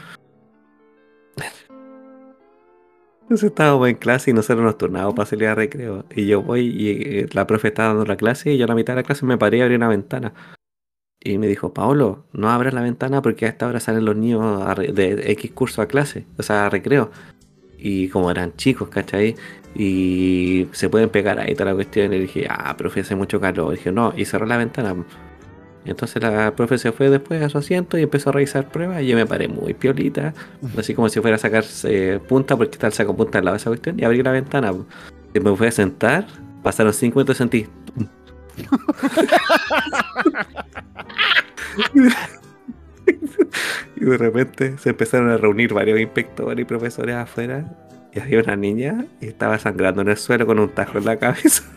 Entonces 3.23 3.49
estábamos 3.51 3.89
en 3.89 3.95
clase 3.97 4.31
y 4.31 4.35
nosotros 4.35 4.65
nos 4.65 4.77
turnábamos 4.77 5.15
para 5.15 5.27
salir 5.27 5.47
a 5.49 5.55
recreo. 5.55 6.05
Y 6.15 6.27
yo 6.27 6.43
voy 6.43 6.67
y 6.67 6.91
eh, 7.21 7.27
la 7.33 7.47
profe 7.47 7.69
estaba 7.69 7.89
dando 7.91 8.05
la 8.05 8.17
clase 8.17 8.53
y 8.53 8.59
yo 8.59 8.65
a 8.65 8.69
la 8.69 8.75
mitad 8.75 8.95
de 8.95 9.03
la 9.03 9.07
clase 9.07 9.25
me 9.25 9.39
paré 9.39 9.59
y 9.59 9.61
abrí 9.61 9.77
una 9.77 9.89
ventana. 9.89 10.33
Y 11.23 11.37
me 11.37 11.47
dijo, 11.47 11.75
Paolo, 11.75 12.25
no 12.33 12.51
abras 12.51 12.73
la 12.73 12.81
ventana 12.81 13.21
porque 13.21 13.45
a 13.45 13.49
esta 13.51 13.67
hora 13.67 13.79
salen 13.79 14.07
los 14.07 14.17
niños 14.17 14.65
de 14.77 15.31
X 15.33 15.51
curso 15.53 15.83
a 15.83 15.87
clase, 15.87 16.25
o 16.39 16.43
sea, 16.43 16.67
a 16.67 16.71
recreo. 16.71 17.11
Y 17.79 18.09
como 18.09 18.31
eran 18.31 18.55
chicos, 18.57 18.89
¿cachai? 18.89 19.35
Y 19.75 20.67
se 20.73 20.89
pueden 20.89 21.11
pegar 21.11 21.39
ahí 21.39 21.55
toda 21.55 21.71
la 21.71 21.75
cuestión. 21.75 22.13
Y 22.15 22.19
dije, 22.21 22.47
ah, 22.49 22.75
profe, 22.77 23.01
hace 23.01 23.15
mucho 23.17 23.41
calor. 23.41 23.73
Y 23.73 23.77
dije, 23.77 23.93
no, 23.93 24.13
y 24.17 24.25
cerró 24.25 24.47
la 24.47 24.57
ventana. 24.57 24.95
Entonces 25.85 26.23
la 26.23 26.55
profe 26.55 26.79
se 26.79 26.93
fue 26.93 27.09
después 27.09 27.43
a 27.43 27.49
su 27.49 27.59
asiento 27.59 27.97
y 27.99 28.03
empezó 28.03 28.31
a 28.31 28.33
revisar 28.33 28.71
pruebas. 28.71 29.03
Y 29.03 29.09
yo 29.09 29.17
me 29.17 29.27
paré 29.27 29.49
muy 29.49 29.75
piolita, 29.75 30.35
así 30.77 30.95
como 30.95 31.09
si 31.09 31.21
fuera 31.21 31.37
a 31.37 31.39
sacar 31.39 31.65
eh, 31.85 32.19
punta, 32.29 32.57
porque 32.57 32.73
está 32.73 32.87
el 32.87 32.93
saco 32.93 33.17
punta 33.17 33.39
al 33.39 33.45
lado 33.45 33.55
de 33.55 33.61
esa 33.61 33.71
cuestión. 33.71 33.99
Y 33.99 34.05
abrí 34.05 34.23
la 34.23 34.33
ventana. 34.33 34.73
Me 35.35 35.57
fui 35.57 35.67
a 35.67 35.71
sentar, 35.71 36.27
pasaron 36.63 36.93
5 36.93 37.19
minutos. 37.19 37.41
Y 43.97 44.05
de 44.05 44.17
repente 44.17 44.79
se 44.79 44.91
empezaron 44.91 45.31
a 45.31 45.37
reunir 45.37 45.75
varios 45.75 46.01
inspectores 46.01 46.59
y 46.59 46.65
profesores 46.65 47.17
afuera. 47.17 47.65
Y 48.13 48.21
había 48.21 48.41
una 48.41 48.57
niña 48.57 49.07
y 49.21 49.27
estaba 49.27 49.59
sangrando 49.59 50.03
en 50.03 50.09
el 50.09 50.17
suelo 50.17 50.47
con 50.47 50.59
un 50.59 50.71
tajo 50.71 50.99
en 50.99 51.05
la 51.05 51.17
cabeza. 51.17 51.65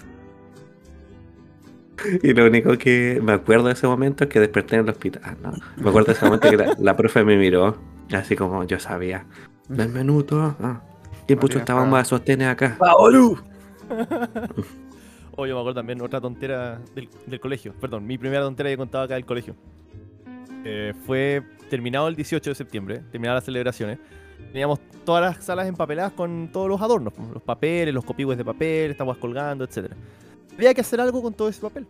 Y 2.21 2.33
lo 2.33 2.47
único 2.47 2.77
que 2.77 3.21
me 3.23 3.31
acuerdo 3.31 3.67
de 3.67 3.73
ese 3.73 3.87
momento 3.87 4.25
es 4.25 4.29
que 4.29 4.41
desperté 4.41 4.75
en 4.75 4.81
el 4.81 4.89
hospital. 4.89 5.21
Ah, 5.23 5.35
no. 5.41 5.53
Me 5.77 5.89
acuerdo 5.89 6.07
de 6.07 6.13
ese 6.13 6.25
momento 6.25 6.49
que 6.49 6.57
la, 6.57 6.75
la 6.77 6.97
profe 6.97 7.23
me 7.23 7.37
miró, 7.37 7.77
así 8.11 8.35
como 8.35 8.61
yo 8.65 8.77
sabía. 8.77 9.25
Benvenuto. 9.69 10.53
Ah. 10.59 10.81
¿Quién 11.27 11.39
puso 11.39 11.59
esta 11.59 11.75
bomba 11.75 11.99
de 11.99 12.05
sostenes 12.05 12.49
acá? 12.49 12.75
¡Paolo! 12.77 13.41
O 15.35 15.47
yo 15.47 15.55
me 15.55 15.61
acuerdo 15.61 15.79
también 15.79 16.01
otra 16.01 16.21
tontera 16.21 16.79
del, 16.93 17.09
del 17.25 17.39
colegio. 17.39 17.73
Perdón, 17.79 18.05
mi 18.05 18.17
primera 18.17 18.43
tontera 18.43 18.69
que 18.69 18.77
contaba 18.77 19.05
acá 19.05 19.15
del 19.15 19.25
colegio. 19.25 19.55
Eh, 20.65 20.93
fue 21.05 21.43
terminado 21.69 22.07
el 22.07 22.15
18 22.15 22.51
de 22.51 22.55
septiembre, 22.55 22.99
terminadas 23.11 23.37
las 23.37 23.45
celebraciones. 23.45 23.99
Teníamos 24.51 24.79
todas 25.03 25.21
las 25.23 25.43
salas 25.43 25.67
empapeladas 25.67 26.13
con 26.13 26.49
todos 26.51 26.69
los 26.69 26.81
adornos, 26.81 27.13
pues, 27.13 27.29
los 27.29 27.41
papeles, 27.41 27.93
los 27.93 28.05
copigües 28.05 28.37
de 28.37 28.45
papel, 28.45 28.91
estábamos 28.91 29.17
colgando, 29.17 29.63
etc. 29.63 29.91
Había 30.55 30.73
que 30.73 30.81
hacer 30.81 31.01
algo 31.01 31.21
con 31.21 31.33
todo 31.33 31.49
ese 31.49 31.61
papel. 31.61 31.87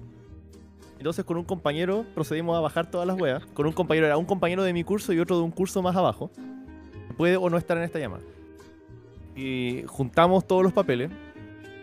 Entonces 0.98 1.26
con 1.26 1.36
un 1.36 1.44
compañero 1.44 2.06
procedimos 2.16 2.58
a 2.58 2.62
bajar 2.62 2.90
todas 2.90 3.06
las 3.06 3.20
weas. 3.20 3.46
Con 3.48 3.66
un 3.66 3.74
compañero, 3.74 4.06
era 4.06 4.16
un 4.16 4.26
compañero 4.26 4.64
de 4.64 4.72
mi 4.72 4.86
curso 4.86 5.12
y 5.12 5.20
otro 5.20 5.38
de 5.38 5.44
un 5.44 5.52
curso 5.52 5.82
más 5.82 5.96
abajo. 5.98 6.32
Puede 7.18 7.36
o 7.36 7.50
no 7.50 7.58
estar 7.58 7.78
en 7.78 7.84
esta 7.84 8.00
llamada. 8.00 8.24
Y 9.36 9.84
juntamos 9.88 10.48
todos 10.48 10.64
los 10.64 10.72
papeles, 10.72 11.12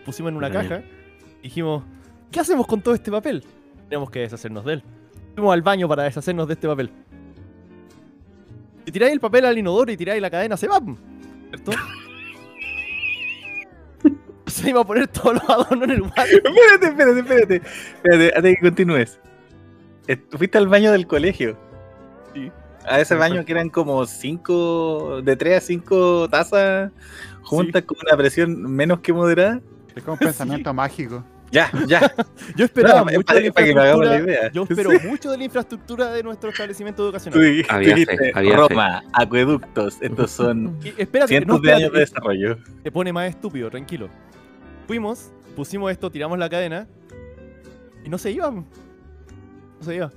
pusimos 0.06 0.30
en 0.30 0.36
una 0.36 0.50
caja 0.50 0.82
dijimos, 1.42 1.84
¿qué 2.30 2.40
hacemos 2.40 2.66
con 2.66 2.82
todo 2.82 2.94
este 2.94 3.10
papel? 3.10 3.44
Tenemos 3.88 4.10
que 4.10 4.20
deshacernos 4.20 4.64
de 4.64 4.74
él. 4.74 4.82
Fuimos 5.34 5.52
al 5.52 5.62
baño 5.62 5.88
para 5.88 6.04
deshacernos 6.04 6.46
de 6.46 6.54
este 6.54 6.68
papel. 6.68 6.90
Si 8.84 8.92
tiráis 8.92 9.12
el 9.12 9.20
papel 9.20 9.44
al 9.44 9.58
inodoro 9.58 9.90
y 9.92 9.96
tiráis 9.96 10.20
la 10.20 10.30
cadena, 10.30 10.56
se 10.56 10.68
va. 10.68 10.80
¿Cierto? 11.48 11.72
se 14.46 14.70
iba 14.70 14.80
a 14.80 14.84
poner 14.84 15.06
todos 15.08 15.34
los 15.34 15.50
adornos 15.50 15.84
en 15.84 15.90
el 15.90 16.02
baño. 16.02 16.14
Espérate, 16.44 16.86
espérate, 16.86 17.20
espérate. 17.20 17.56
Espérate, 17.56 18.32
antes 18.36 18.54
que 18.56 18.60
continúes. 18.60 19.20
Eh, 20.08 20.16
Fuiste 20.36 20.58
al 20.58 20.68
baño 20.68 20.92
del 20.92 21.06
colegio. 21.06 21.56
Sí. 22.34 22.50
A 22.86 23.00
ese 23.00 23.14
Sí, 23.14 23.20
baño 23.20 23.44
que 23.44 23.52
eran 23.52 23.68
como 23.68 24.06
cinco, 24.06 25.20
de 25.22 25.36
tres 25.36 25.58
a 25.58 25.60
cinco 25.60 26.28
tazas 26.28 26.90
juntas 27.42 27.82
con 27.82 27.98
una 28.06 28.16
presión 28.16 28.62
menos 28.62 29.00
que 29.00 29.12
moderada. 29.12 29.60
Es 29.94 30.02
como 30.02 30.12
un 30.14 30.18
pensamiento 30.18 30.72
mágico. 30.74 31.24
Ya, 31.52 31.68
ya. 31.88 32.14
Yo 32.56 32.64
esperaba 32.64 33.00
No, 33.00 33.04
mucho 33.06 33.22
para- 33.24 33.38
de 33.38 33.42
la 33.42 33.48
es 33.48 33.52
para 33.54 33.66
que 33.66 33.74
nos 33.74 33.84
hagamos 33.84 34.06
la 34.06 34.18
infraestructura. 34.18 34.40
idea. 34.40 34.52
Yo 34.52 34.62
espero 34.68 34.90
Sí. 34.92 35.08
mucho 35.08 35.30
de 35.32 35.38
la 35.38 35.44
infraestructura 35.44 36.10
de 36.12 36.22
nuestro 36.22 36.50
establecimiento 36.50 37.04
educacional. 37.04 37.40
Dijiste, 37.40 37.72
Había 37.74 37.96
fe, 37.96 38.32
había 38.34 38.56
Roma, 38.56 39.02
acueductos, 39.12 39.98
estos 40.00 40.30
son 40.30 40.78
Y 40.84 40.88
espérate, 40.96 41.28
cientos 41.28 41.56
no, 41.60 41.62
de 41.66 41.72
años 41.72 41.92
de 41.92 41.98
desarrollo. 42.00 42.58
te 42.84 42.92
pone 42.92 43.12
más 43.12 43.28
estúpido, 43.30 43.68
tranquilo. 43.68 44.08
Fuimos, 44.86 45.32
pusimos 45.56 45.90
esto, 45.90 46.08
tiramos 46.10 46.38
la 46.38 46.48
cadena 46.48 46.86
y 48.04 48.08
no 48.08 48.16
se 48.18 48.30
iba. 48.30 48.48
No 48.50 48.64
se 49.80 49.96
iba. 49.96 50.12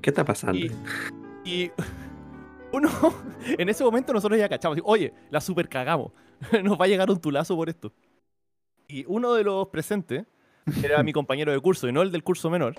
¿Qué 0.00 0.10
está 0.10 0.24
pasando? 0.24 0.56
Y, 0.56 0.70
y 1.44 1.70
uno, 2.72 2.88
en 3.44 3.68
ese 3.68 3.82
momento 3.82 4.12
nosotros 4.12 4.38
ya 4.38 4.48
cachamos, 4.48 4.78
oye, 4.84 5.12
la 5.30 5.40
super 5.40 5.68
cagamos, 5.68 6.12
nos 6.62 6.80
va 6.80 6.84
a 6.84 6.88
llegar 6.88 7.10
un 7.10 7.20
tulazo 7.20 7.56
por 7.56 7.68
esto. 7.68 7.92
Y 8.90 9.04
uno 9.06 9.34
de 9.34 9.44
los 9.44 9.68
presentes 9.68 10.24
era 10.82 11.02
mi 11.02 11.12
compañero 11.18 11.52
de 11.52 11.60
curso 11.60 11.88
y 11.88 11.92
no 11.92 12.02
el 12.02 12.10
del 12.10 12.24
curso 12.24 12.50
menor, 12.50 12.74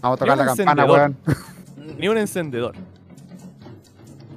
Vamos 0.00 0.16
a 0.16 0.24
tocar 0.24 0.38
la 0.38 0.46
campana, 0.46 0.84
weón. 0.84 1.16
ni 1.98 2.08
un 2.08 2.18
encendedor. 2.18 2.74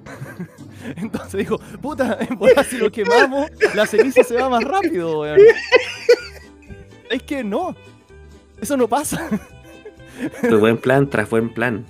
Entonces 0.96 1.40
dijo, 1.40 1.60
puta, 1.82 2.18
si 2.64 2.78
lo 2.78 2.90
quemamos, 2.92 3.50
la 3.76 3.86
ceniza 3.86 4.24
se 4.24 4.36
va 4.36 4.48
más 4.50 4.64
rápido, 4.64 5.22
weón. 5.22 5.40
Es 7.10 7.24
que 7.24 7.44
no, 7.44 7.76
eso 8.62 8.78
no 8.78 8.88
pasa. 8.88 9.30
Pues 10.42 10.60
buen 10.60 10.78
plan 10.78 11.10
tras 11.10 11.30
buen 11.30 11.50
plan. 11.54 11.86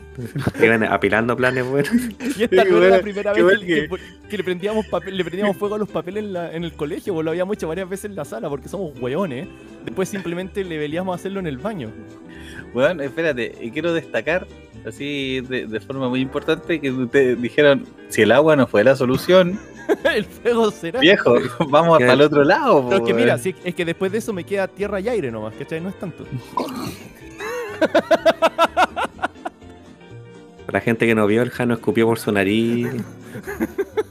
Iban 0.61 0.83
apilando 0.83 1.35
planes 1.37 1.65
buenos. 1.65 1.91
Y 2.37 2.43
esta 2.43 2.63
Qué 2.63 2.69
no 2.71 2.77
era 2.83 2.97
la 2.97 3.01
primera 3.01 3.33
vez 3.33 3.59
que, 3.59 3.65
que- 3.65 3.89
que 4.29 4.37
le, 4.37 4.43
prendíamos 4.43 4.85
papel, 4.87 5.15
le 5.15 5.23
prendíamos 5.23 5.55
fuego 5.57 5.75
a 5.75 5.77
los 5.77 5.87
papeles 5.89 6.23
en, 6.23 6.33
la- 6.33 6.51
en 6.53 6.63
el 6.63 6.73
colegio, 6.73 7.13
pues 7.13 7.23
lo 7.23 7.31
habíamos 7.31 7.55
hecho 7.55 7.67
varias 7.67 7.87
veces 7.87 8.05
en 8.05 8.15
la 8.15 8.25
sala 8.25 8.49
porque 8.49 8.67
somos 8.67 8.91
hueones. 8.99 9.47
Después 9.85 10.09
simplemente 10.09 10.63
le 10.63 10.77
velíamos 10.77 11.13
a 11.13 11.15
hacerlo 11.15 11.39
en 11.39 11.47
el 11.47 11.57
baño. 11.57 11.89
Bueno, 12.73 13.03
espérate, 13.03 13.53
y 13.61 13.71
quiero 13.71 13.93
destacar, 13.93 14.45
así 14.85 15.41
de, 15.41 15.67
de 15.67 15.79
forma 15.79 16.09
muy 16.09 16.19
importante, 16.21 16.79
que 16.81 16.91
ustedes 16.91 17.41
dijeron, 17.41 17.85
si 18.09 18.21
el 18.23 18.31
agua 18.31 18.55
no 18.55 18.67
fue 18.67 18.83
la 18.83 18.95
solución, 18.95 19.59
el 20.15 20.25
fuego 20.25 20.69
será. 20.71 20.99
viejo, 20.99 21.35
vamos 21.69 21.97
¿Qué? 21.99 22.03
para 22.05 22.13
el 22.15 22.21
otro 22.21 22.43
lado. 22.43 22.85
Pero 22.89 23.01
es 23.01 23.07
que 23.07 23.13
po, 23.13 23.19
mira, 23.19 23.37
sí, 23.37 23.55
es 23.63 23.73
que 23.75 23.85
después 23.85 24.11
de 24.11 24.17
eso 24.17 24.33
me 24.33 24.43
queda 24.43 24.67
tierra 24.67 24.99
y 24.99 25.07
aire 25.07 25.31
nomás, 25.31 25.53
¿cachai? 25.57 25.79
No 25.79 25.89
es 25.89 25.97
tanto. 25.99 26.25
La 30.71 30.81
gente 30.81 31.07
que 31.07 31.15
no 31.15 31.25
vio, 31.27 31.41
el 31.43 31.49
Jano 31.49 31.75
escupió 31.75 32.05
por 32.07 32.19
su 32.19 32.29
nariz. 32.31 32.87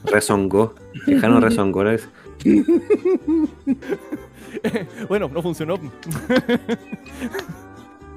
Rezongó. 0.05 0.73
El 1.05 1.21
Jano 1.21 1.39
rezongó. 1.39 1.83
¿no? 1.83 1.91
Bueno, 5.07 5.29
no 5.31 5.41
funcionó. 5.43 5.77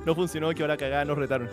no 0.07 0.15
funcionó 0.15 0.51
que 0.55 0.63
ahora 0.63 0.77
cagada 0.79 1.05
nos 1.05 1.19
retaron. 1.19 1.49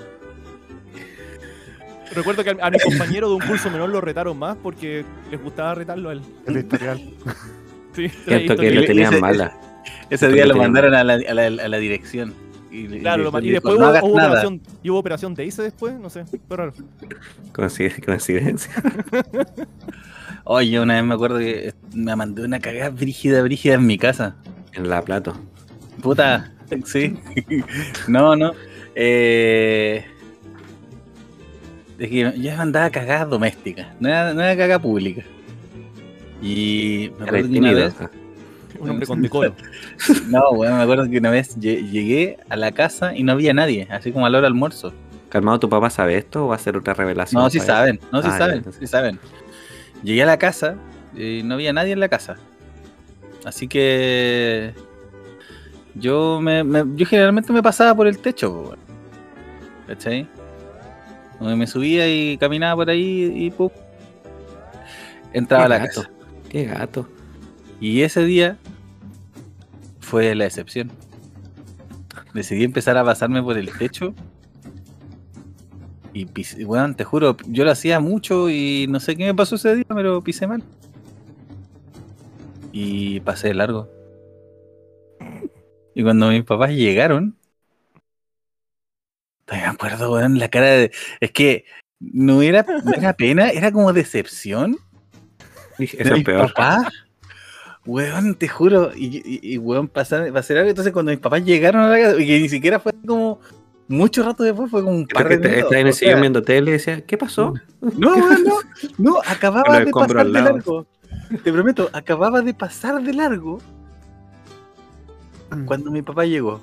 Recuerdo 2.16 2.42
que 2.44 2.52
a, 2.52 2.68
a 2.68 2.72
mi 2.72 2.80
compañero 2.80 3.28
de 3.28 3.36
un 3.36 3.42
curso 3.42 3.70
menor 3.70 3.90
lo 3.90 4.00
retaron 4.00 4.38
más 4.40 4.56
porque 4.64 5.04
les 5.30 5.42
gustaba 5.44 5.76
retarlo 5.76 6.10
a 6.10 6.14
él. 6.14 6.22
El 6.46 6.58
historial. 6.58 7.02
Sí, 7.94 8.08
Siento 8.10 8.56
que 8.56 8.72
le- 8.72 8.88
tenían 8.88 9.12
ese- 9.14 9.22
mala. 9.22 9.58
Ese 10.10 10.30
día 10.30 10.46
lo 10.46 10.56
mandaron 10.56 10.94
a 10.96 11.04
la, 11.04 11.14
a 11.16 11.34
la, 11.34 11.46
a 11.48 11.68
la 11.68 11.78
dirección. 11.78 12.34
Y, 12.78 12.96
y 12.96 13.00
Claro, 13.00 13.32
lo 13.32 13.40
y 13.42 13.50
después 13.52 13.80
no 13.80 13.90
hubo, 13.90 14.14
operación, 14.14 14.62
y 14.84 14.90
hubo 14.90 15.00
operación 15.00 15.34
de 15.34 15.46
ICE 15.46 15.64
después, 15.64 15.94
no 16.00 16.10
sé, 16.10 16.26
fue 16.48 16.58
raro. 16.58 16.74
Coincid- 17.54 18.04
Coincidencia. 18.06 18.72
Oye, 20.44 20.80
una 20.80 20.96
vez 20.96 21.04
me 21.04 21.14
acuerdo 21.16 21.40
que 21.40 21.74
me 21.94 22.16
mandé 22.16 22.44
una 22.44 22.60
cagada 22.60 22.90
brígida, 22.90 23.42
brígida 23.42 23.74
en 23.76 23.86
mi 23.86 23.98
casa. 23.98 24.36
En 24.74 24.88
la 24.90 25.02
plato. 25.02 25.36
Puta, 26.02 26.54
sí. 26.86 27.16
no, 28.08 28.36
no. 28.36 28.52
Eh, 28.96 30.06
es 31.98 32.10
que 32.10 32.34
yo 32.40 32.56
mandaba 32.58 32.90
cagadas 32.92 33.30
domésticas, 33.30 33.88
no 34.00 34.08
era, 34.08 34.34
no 34.34 34.42
era 34.42 34.56
cagada 34.56 34.80
pública. 34.82 35.24
Y 36.42 37.12
me 37.18 37.26
acuerdo 37.26 37.50
que 37.52 37.60
una 37.60 37.74
vez, 37.74 37.96
Un 38.80 38.90
hombre 38.90 39.08
con 39.08 39.22
decoro. 39.22 39.56
no, 40.28 40.54
bueno, 40.54 40.78
me 40.78 40.84
acuerdo 40.84 41.10
que 41.10 41.18
una 41.18 41.30
vez 41.32 41.58
lle- 41.58 41.90
llegué 41.90 42.38
a 42.50 42.56
la 42.56 42.72
casa 42.72 43.16
y 43.16 43.24
no 43.24 43.32
había 43.34 43.54
nadie, 43.54 43.88
así 43.90 44.12
como 44.12 44.26
a 44.26 44.30
la 44.30 44.38
hora 44.38 44.46
del 44.48 44.54
almuerzo. 44.54 44.94
Calmado, 45.30 45.60
¿tu 45.60 45.70
papá 45.70 45.90
sabe 45.90 46.18
esto 46.18 46.46
o 46.46 46.48
va 46.50 46.56
a 46.56 46.60
ser 46.60 46.78
otra 46.78 46.94
revelación? 46.94 47.42
No, 47.42 47.50
sí 47.50 47.60
saben, 47.60 48.00
no, 48.12 48.22
sí 48.22 48.30
Ah, 48.32 48.38
saben, 48.38 48.58
entonces. 48.58 48.80
sí 48.80 48.88
saben. 48.88 49.20
Llegué 50.04 50.24
a 50.24 50.26
la 50.28 50.38
casa 50.38 50.76
y 51.16 51.42
no 51.44 51.56
había 51.56 51.74
nadie 51.74 51.92
en 51.94 52.00
la 52.00 52.08
casa. 52.08 52.36
Así 53.44 53.68
que 53.68 54.74
yo 55.96 56.40
me, 56.42 56.64
me- 56.64 56.86
yo 56.96 57.06
generalmente 57.06 57.52
me 57.52 57.64
pasaba 57.64 57.96
por 57.96 58.08
el 58.08 58.20
techo. 58.20 58.76
¿cachai? 59.88 60.28
Donde 61.40 61.56
me 61.56 61.68
subía 61.68 62.08
y 62.14 62.38
caminaba 62.38 62.76
por 62.76 62.90
ahí 62.90 63.32
y 63.36 63.52
pum, 63.52 63.70
entraba 65.34 65.66
a 65.66 65.68
la 65.70 65.78
gato. 65.80 66.02
casa. 66.04 66.12
Qué 66.50 66.66
gato. 66.66 67.08
Y 67.80 68.02
ese 68.02 68.26
día 68.26 68.58
fue 70.00 70.34
la 70.36 70.46
excepción. 70.46 70.92
Decidí 72.34 72.64
empezar 72.64 72.98
a 72.98 73.04
pasarme 73.04 73.42
por 73.42 73.58
el 73.58 73.72
techo. 73.78 74.14
Y 76.14 76.26
pisé, 76.26 76.66
weón, 76.66 76.96
te 76.96 77.04
juro, 77.04 77.38
yo 77.48 77.64
lo 77.64 77.72
hacía 77.72 78.00
mucho 78.00 78.50
y 78.50 78.88
no 78.90 79.00
sé 79.00 79.16
qué 79.16 79.26
me 79.26 79.36
pasó 79.36 79.56
ese 79.56 79.76
día, 79.76 79.86
pero 79.90 80.22
pisé 80.22 80.48
mal. 80.48 80.64
y 82.72 83.20
pasé 83.22 83.50
de 83.50 83.54
largo. 83.56 83.90
Y 85.96 86.04
cuando 86.04 86.30
mis 86.30 86.44
papás 86.44 86.72
llegaron, 86.72 87.36
todavía 89.46 89.70
me 89.70 89.74
acuerdo, 89.74 90.14
weón, 90.14 90.38
la 90.38 90.50
cara 90.50 90.68
de. 90.68 90.92
Es 91.20 91.32
que 91.32 91.66
no 92.00 92.42
era, 92.44 92.64
no 92.84 92.94
era 92.94 93.14
pena, 93.14 93.50
era 93.50 93.72
como 93.72 93.94
decepción. 93.94 94.78
Eso 95.80 96.16
es 96.16 96.24
peor. 96.24 96.54
papás. 96.54 96.94
Weón, 97.88 98.36
te 98.36 98.48
juro. 98.48 98.92
Y, 98.96 99.18
y, 99.26 99.40
y, 99.54 99.58
weón, 99.58 99.88
pasar, 99.88 100.32
pasar 100.32 100.58
algo. 100.58 100.70
Entonces, 100.70 100.94
cuando 100.94 101.12
mis 101.12 101.20
papás 101.20 101.44
llegaron 101.44 101.82
a 101.82 101.90
la 101.90 101.98
casa, 102.00 102.22
y 102.22 102.28
que 102.28 102.40
ni 102.40 102.50
siquiera 102.50 102.80
fue 102.80 102.92
como 103.06 103.40
mucho 103.88 104.22
rato 104.24 104.44
después, 104.44 104.70
fue 104.70 104.84
como 104.84 104.96
un 104.96 105.08
par 105.08 105.30
de 105.30 105.36
que 105.40 105.48
minutos. 105.48 105.64
estaba 105.64 105.80
en 105.82 105.88
el 105.88 105.94
sillón 105.94 106.22
viendo 106.22 106.42
tele 106.44 106.70
y 106.70 106.74
decía, 106.74 107.02
¿qué 107.02 107.18
pasó? 107.18 107.54
No, 107.98 108.14
weón, 108.16 108.44
no, 108.44 108.56
no, 108.98 109.20
acababa 109.26 109.80
de 109.80 109.92
pasar 109.92 110.26
de 110.28 110.32
largo. 110.42 110.86
Te 111.44 111.52
prometo, 111.52 111.90
acababa 111.94 112.42
de 112.42 112.54
pasar 112.54 113.02
de 113.02 113.14
largo 113.14 113.60
Mm. 115.50 115.66
cuando 115.66 115.92
mi 115.92 116.02
papá 116.02 116.26
llegó. 116.26 116.60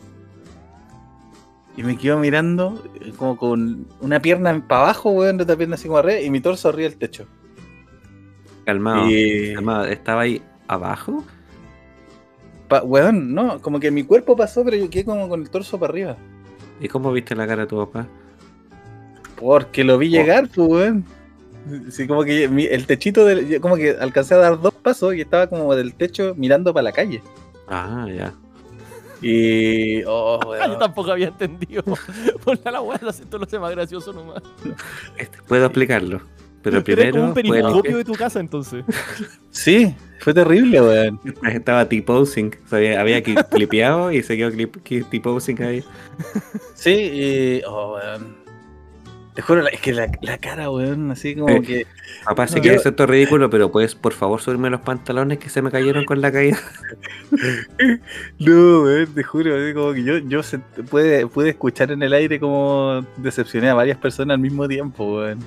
Y 1.77 1.83
me 1.83 1.97
quedó 1.97 2.18
mirando 2.18 2.85
eh, 3.01 3.12
como 3.16 3.37
con 3.37 3.87
una 4.01 4.20
pierna 4.20 4.62
para 4.66 4.83
abajo, 4.83 5.11
weón, 5.11 5.41
otra 5.41 5.57
pierna 5.57 5.75
así 5.75 5.89
como 5.89 5.99
arriba, 5.99 6.20
y 6.20 6.31
mi 6.31 6.41
torso 6.41 6.68
arriba 6.68 6.89
del 6.89 6.99
techo. 6.99 7.27
Calmado. 8.64 9.11
Y, 9.11 9.55
calmado. 9.55 9.87
¿Estaba 9.87 10.22
ahí 10.22 10.41
abajo? 10.69 11.25
pa- 12.69 12.83
weón, 12.83 13.35
no, 13.35 13.61
como 13.61 13.79
que 13.79 13.91
mi 13.91 14.05
cuerpo 14.05 14.35
pasó, 14.37 14.65
pero 14.65 14.77
yo 14.77 14.89
quedé 14.89 15.05
como 15.05 15.29
con 15.29 15.41
el 15.43 15.51
torso 15.51 15.79
para 15.79 15.91
arriba. 15.93 16.17
¿Y 16.81 16.89
cómo 16.89 17.12
viste 17.12 17.35
la 17.37 17.47
cara 17.47 17.62
de 17.62 17.69
tu 17.69 17.77
papá? 17.77 18.07
Porque 19.37 19.85
lo 19.85 19.99
vi 19.99 20.09
llegar, 20.09 20.49
pues, 20.55 20.69
weón. 20.69 21.05
Sí, 21.91 22.07
como 22.07 22.25
que 22.25 22.49
mi- 22.49 22.65
el 22.67 22.87
techito, 22.87 23.25
del, 23.25 23.49
yo 23.49 23.61
como 23.61 23.77
que 23.77 23.91
alcancé 23.91 24.35
a 24.35 24.39
dar 24.39 24.61
dos 24.61 24.75
pasos 24.75 25.15
y 25.15 25.21
estaba 25.23 25.47
como 25.47 25.75
del 25.75 25.95
techo 25.95 26.35
mirando 26.37 26.73
para 26.75 26.85
la 26.85 26.93
calle. 26.93 27.23
Ah, 27.69 28.07
ya. 28.15 28.33
Y. 29.23 30.03
Oh, 30.07 30.39
weón. 30.49 30.73
yo 30.73 30.79
tampoco 30.79 31.11
había 31.12 31.29
entendido. 31.29 31.83
Por 32.45 32.59
la 32.71 32.81
weá, 32.81 32.99
lo 33.03 33.12
siento, 33.12 33.39
lo 33.39 33.45
hace 33.45 33.59
más 33.59 33.71
gracioso 33.73 34.12
nomás. 34.12 34.43
Este, 35.17 35.39
Puedo 35.49 35.65
explicarlo. 35.67 36.21
Pero 36.65 36.77
como 36.83 36.85
primero 36.85 37.25
un 37.27 37.33
fue 37.35 37.43
el 37.43 37.49
periscopio 37.51 37.97
de 37.99 38.05
tu 38.05 38.12
casa, 38.15 38.41
entonces. 38.41 38.85
Sí, 39.51 39.95
fue 40.19 40.35
terrible, 40.35 40.81
weón. 40.81 41.21
estaba 41.53 41.89
T-posing. 41.89 42.51
O 42.65 42.69
sea, 42.69 42.79
había, 42.79 43.01
había 43.01 43.23
cli- 43.23 43.49
clipeado 43.51 44.11
y 44.11 44.23
se 44.23 44.37
quedó 44.37 44.51
T-posing 44.51 45.62
ahí. 45.62 45.85
Sí, 46.75 46.91
y. 46.91 47.62
Oh, 47.67 47.95
weón. 47.95 48.43
Te 49.35 49.43
juro, 49.43 49.67
es 49.67 49.81
que 49.81 49.93
la, 49.93 50.07
la 50.23 50.39
cara, 50.39 50.71
weón, 50.71 51.11
así 51.11 51.35
como 51.35 51.49
Eh, 51.49 51.61
que. 51.62 51.87
Papá, 52.25 52.47
sé 52.47 52.57
No, 52.57 52.62
que 52.62 52.69
yo- 52.69 52.75
es 52.75 52.87
esto 52.87 53.05
ridículo, 53.07 53.51
pero 53.51 53.71
puedes 53.71 53.95
por 53.97 54.12
favor 54.12 54.41
subirme 54.41 54.71
los 54.71 54.81
pantalones 54.81 55.39
que 55.39 55.49
se 55.51 55.61
me 55.61 55.71
cayeron 55.73 56.05
con 56.05 56.21
la 56.21 56.31
caída. 56.33 56.59
No, 58.39 58.83
weón, 58.83 59.07
te 59.15 59.23
juro, 59.23 59.57
así 59.57 59.75
como 59.75 59.93
que 59.93 60.05
yo, 60.05 60.19
yo 60.19 60.43
se- 60.43 60.59
pude, 60.59 61.27
pude 61.27 61.51
escuchar 61.51 61.91
en 61.91 62.03
el 62.03 62.12
aire 62.12 62.39
como 62.41 63.05
decepcioné 63.17 63.69
a 63.71 63.75
varias 63.75 63.99
personas 63.99 64.35
al 64.37 64.41
mismo 64.41 64.67
tiempo, 64.69 65.17
weón. 65.19 65.39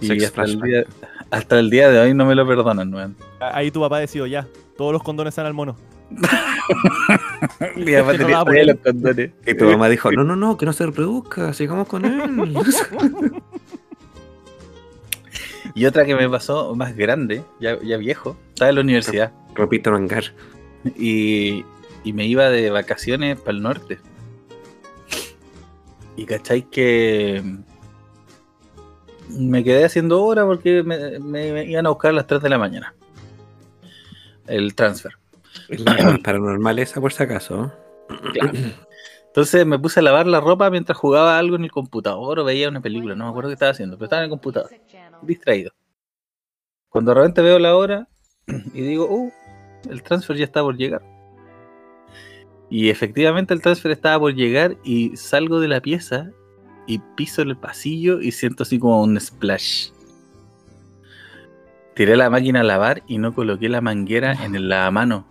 Y 0.00 0.24
hasta 0.24 0.44
el, 0.44 0.60
día, 0.60 0.84
hasta 1.30 1.58
el 1.58 1.70
día 1.70 1.90
de 1.90 1.98
hoy 2.00 2.14
no 2.14 2.24
me 2.26 2.34
lo 2.34 2.46
perdonan, 2.46 2.92
weón. 2.94 3.16
Ahí 3.40 3.70
tu 3.70 3.80
papá 3.80 3.98
decidió 3.98 4.26
ya. 4.26 4.46
Todos 4.76 4.92
los 4.92 5.02
condones 5.02 5.32
están 5.32 5.46
al 5.46 5.54
mono. 5.54 5.76
Mi 7.76 7.92
papá 7.94 8.12
Te 8.12 8.18
tenía 8.18 8.42
él. 8.56 8.66
los 8.68 8.76
condones. 8.78 9.30
Y 9.46 9.54
tu 9.54 9.64
mamá 9.66 9.88
dijo, 9.88 10.10
no, 10.12 10.24
no, 10.24 10.36
no, 10.36 10.56
que 10.56 10.66
no 10.66 10.72
se 10.72 10.86
reproduzca, 10.86 11.52
sigamos 11.52 11.86
con 11.88 12.04
él. 12.04 12.54
Y 15.74 15.86
otra 15.86 16.04
que 16.04 16.16
me 16.16 16.28
pasó 16.28 16.74
más 16.74 16.96
grande, 16.96 17.44
ya, 17.60 17.78
ya 17.82 17.96
viejo, 17.96 18.36
estaba 18.48 18.70
en 18.70 18.74
la 18.74 18.80
universidad 18.80 19.32
Repito, 19.54 19.92
mangar. 19.92 20.24
y, 20.96 21.64
y 22.02 22.12
me 22.12 22.26
iba 22.26 22.50
de 22.50 22.70
vacaciones 22.70 23.38
para 23.38 23.56
el 23.56 23.62
norte. 23.62 23.98
Y 26.16 26.24
cacháis 26.26 26.64
que 26.70 27.42
me 29.38 29.62
quedé 29.64 29.84
haciendo 29.84 30.22
hora 30.22 30.44
porque 30.44 30.82
me, 30.82 31.18
me- 31.20 31.52
me 31.52 31.64
iban 31.64 31.86
a 31.86 31.90
buscar 31.90 32.10
a 32.10 32.14
las 32.14 32.26
3 32.26 32.42
de 32.42 32.48
la 32.48 32.58
mañana. 32.58 32.94
El 34.46 34.74
transfer. 34.74 35.12
Paranormal 36.24 36.78
esa, 36.78 37.00
por 37.00 37.12
si 37.12 37.22
acaso. 37.22 37.72
Claro. 38.32 38.52
Entonces 39.26 39.64
me 39.64 39.78
puse 39.78 40.00
a 40.00 40.02
lavar 40.02 40.26
la 40.26 40.40
ropa 40.40 40.68
mientras 40.70 40.98
jugaba 40.98 41.38
algo 41.38 41.54
en 41.56 41.62
el 41.64 41.70
computador 41.70 42.40
o 42.40 42.44
veía 42.44 42.68
una 42.68 42.80
película. 42.80 43.14
No 43.14 43.24
me 43.24 43.30
acuerdo 43.30 43.50
qué 43.50 43.54
estaba 43.54 43.70
haciendo, 43.70 43.96
pero 43.96 44.06
estaba 44.06 44.22
en 44.22 44.24
el 44.24 44.30
computador. 44.30 44.70
distraído. 45.22 45.72
Cuando 46.88 47.12
de 47.12 47.20
repente 47.20 47.42
veo 47.42 47.58
la 47.60 47.76
hora 47.76 48.08
y 48.74 48.80
digo, 48.80 49.06
uh, 49.08 49.30
el 49.88 50.02
transfer 50.02 50.36
ya 50.36 50.44
está 50.44 50.62
por 50.62 50.76
llegar. 50.76 51.02
Y 52.68 52.88
efectivamente 52.90 53.54
el 53.54 53.62
transfer 53.62 53.92
estaba 53.92 54.18
por 54.18 54.34
llegar 54.34 54.76
y 54.84 55.16
salgo 55.16 55.60
de 55.60 55.68
la 55.68 55.80
pieza 55.80 56.30
y 56.90 56.98
piso 56.98 57.42
el 57.42 57.56
pasillo 57.56 58.20
y 58.20 58.32
siento 58.32 58.64
así 58.64 58.80
como 58.80 59.00
un 59.00 59.18
splash. 59.20 59.90
Tiré 61.94 62.16
la 62.16 62.30
máquina 62.30 62.60
a 62.60 62.64
lavar 62.64 63.04
y 63.06 63.18
no 63.18 63.32
coloqué 63.32 63.68
la 63.68 63.80
manguera 63.80 64.32
en 64.44 64.56
el 64.56 64.68
lavamano. 64.68 65.24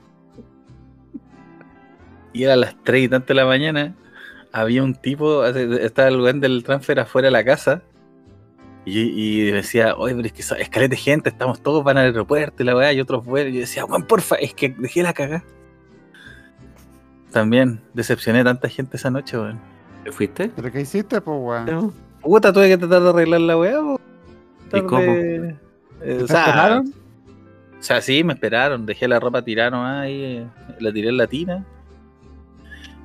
Y 2.32 2.44
era 2.44 2.56
las 2.56 2.82
3 2.84 3.04
y 3.04 3.10
tanto 3.10 3.28
de 3.28 3.34
la 3.34 3.46
mañana. 3.46 3.94
Había 4.54 4.84
un 4.84 4.96
tipo, 4.96 5.46
estaba 5.46 6.08
el 6.08 6.22
weón 6.22 6.40
del 6.40 6.64
transfer 6.64 7.02
afuera 7.02 7.28
de 7.28 7.32
la 7.32 7.44
casa. 7.44 7.84
Y, 8.86 9.52
decía, 9.52 9.96
oye, 9.96 10.16
pero 10.16 10.28
es 10.28 10.34
que 10.34 10.62
escalete 10.62 10.96
gente, 10.96 11.30
estamos 11.30 11.62
todos 11.62 11.84
van 11.84 11.98
al 11.98 12.06
aeropuerto 12.06 12.64
y 12.64 12.66
la 12.66 12.76
weá, 12.76 12.94
y 12.94 13.02
otros 13.02 13.26
vuelos. 13.26 13.52
Y 13.52 13.56
yo 13.56 13.60
decía, 13.62 13.84
weón, 13.84 14.04
porfa, 14.04 14.36
es 14.38 14.54
que 14.54 14.70
dejé 14.70 15.04
la 15.04 15.14
cagada. 15.14 15.44
También 17.32 17.82
decepcioné 17.94 18.40
a 18.40 18.46
tanta 18.46 18.70
gente 18.70 18.96
esa 18.96 19.12
noche, 19.12 19.38
weón. 19.38 19.79
¿Te 20.04 20.12
fuiste? 20.12 20.52
¿Pero 20.56 20.72
qué 20.72 20.82
hiciste, 20.82 21.22
pues, 21.22 21.38
weón? 21.40 21.66
No. 21.66 21.94
Puta, 22.22 22.52
tuve 22.52 22.68
que 22.70 22.78
tratar 22.78 23.02
de 23.02 23.10
arreglar 23.10 23.42
la 23.42 23.58
weá. 23.58 23.80
Tratar 24.70 24.88
cómo? 24.90 25.02
eh, 25.02 25.56
¿Te 26.00 26.24
o, 26.24 26.28
sea, 26.28 26.46
esperaron? 26.46 26.88
o 26.88 27.84
sea, 27.84 28.02
sí, 28.02 28.24
me 28.24 28.34
esperaron. 28.34 28.86
Dejé 28.86 29.08
la 29.08 29.20
ropa 29.20 29.42
tirada 29.42 29.72
nomás 29.72 30.04
ahí, 30.04 30.22
eh, 30.24 30.48
la 30.80 30.92
tiré 30.92 31.10
en 31.10 31.18
la 31.18 31.28
tina. 31.28 31.66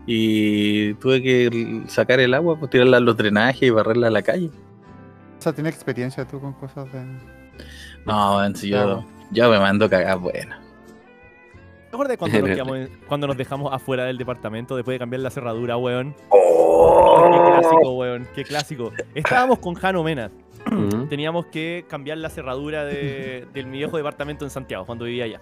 Y 0.07 0.95
tuve 0.95 1.23
que 1.23 1.83
sacar 1.87 2.21
el 2.21 2.35
agua, 2.35 2.59
pues 2.59 2.71
tirarla 2.71 2.99
a 2.99 3.01
los 3.01 3.17
drenajes 3.17 3.63
y 3.63 3.71
barrerla 3.71 4.09
a 4.09 4.11
la 4.11 4.23
calle. 4.23 4.51
O 5.39 5.43
sea, 5.43 5.53
¿tienes 5.53 5.75
experiencia 5.75 6.27
tú 6.27 6.41
con 6.41 6.53
cosas 6.55 6.93
de...? 6.93 7.05
No, 8.05 8.37
weón, 8.37 8.55
si 8.55 8.69
yo 8.69 9.05
me 9.33 9.59
mando 9.59 9.89
cagadas 9.89 10.21
buenas. 10.21 10.64
¿Te 11.95 11.97
acuerdas 11.97 12.17
cuando 12.17 12.41
nos, 12.41 12.49
quedamos 12.57 12.77
en- 12.77 12.89
cuando 13.07 13.27
nos 13.29 13.37
dejamos 13.37 13.73
afuera 13.73 14.05
del 14.07 14.19
departamento 14.19 14.75
después 14.75 14.97
de 14.97 14.99
cambiar 14.99 15.21
la 15.23 15.31
cerradura, 15.31 15.77
weón? 15.77 16.13
Qué 16.29 17.41
clásico, 17.61 17.93
weón. 17.93 18.29
Qué 18.35 18.43
clásico. 18.45 18.93
Estábamos 19.15 19.61
con 19.61 19.75
Jano 19.75 20.03
Mena. 20.03 20.29
Mm. 20.73 21.09
Teníamos 21.09 21.47
que 21.47 21.85
cambiar 21.89 22.19
la 22.19 22.31
cerradura 22.31 22.85
de, 22.85 23.47
del 23.55 23.67
mi 23.67 23.79
viejo 23.79 23.97
departamento 23.97 24.45
en 24.45 24.51
Santiago, 24.51 24.85
cuando 24.87 25.05
vivía 25.05 25.25
allá. 25.27 25.41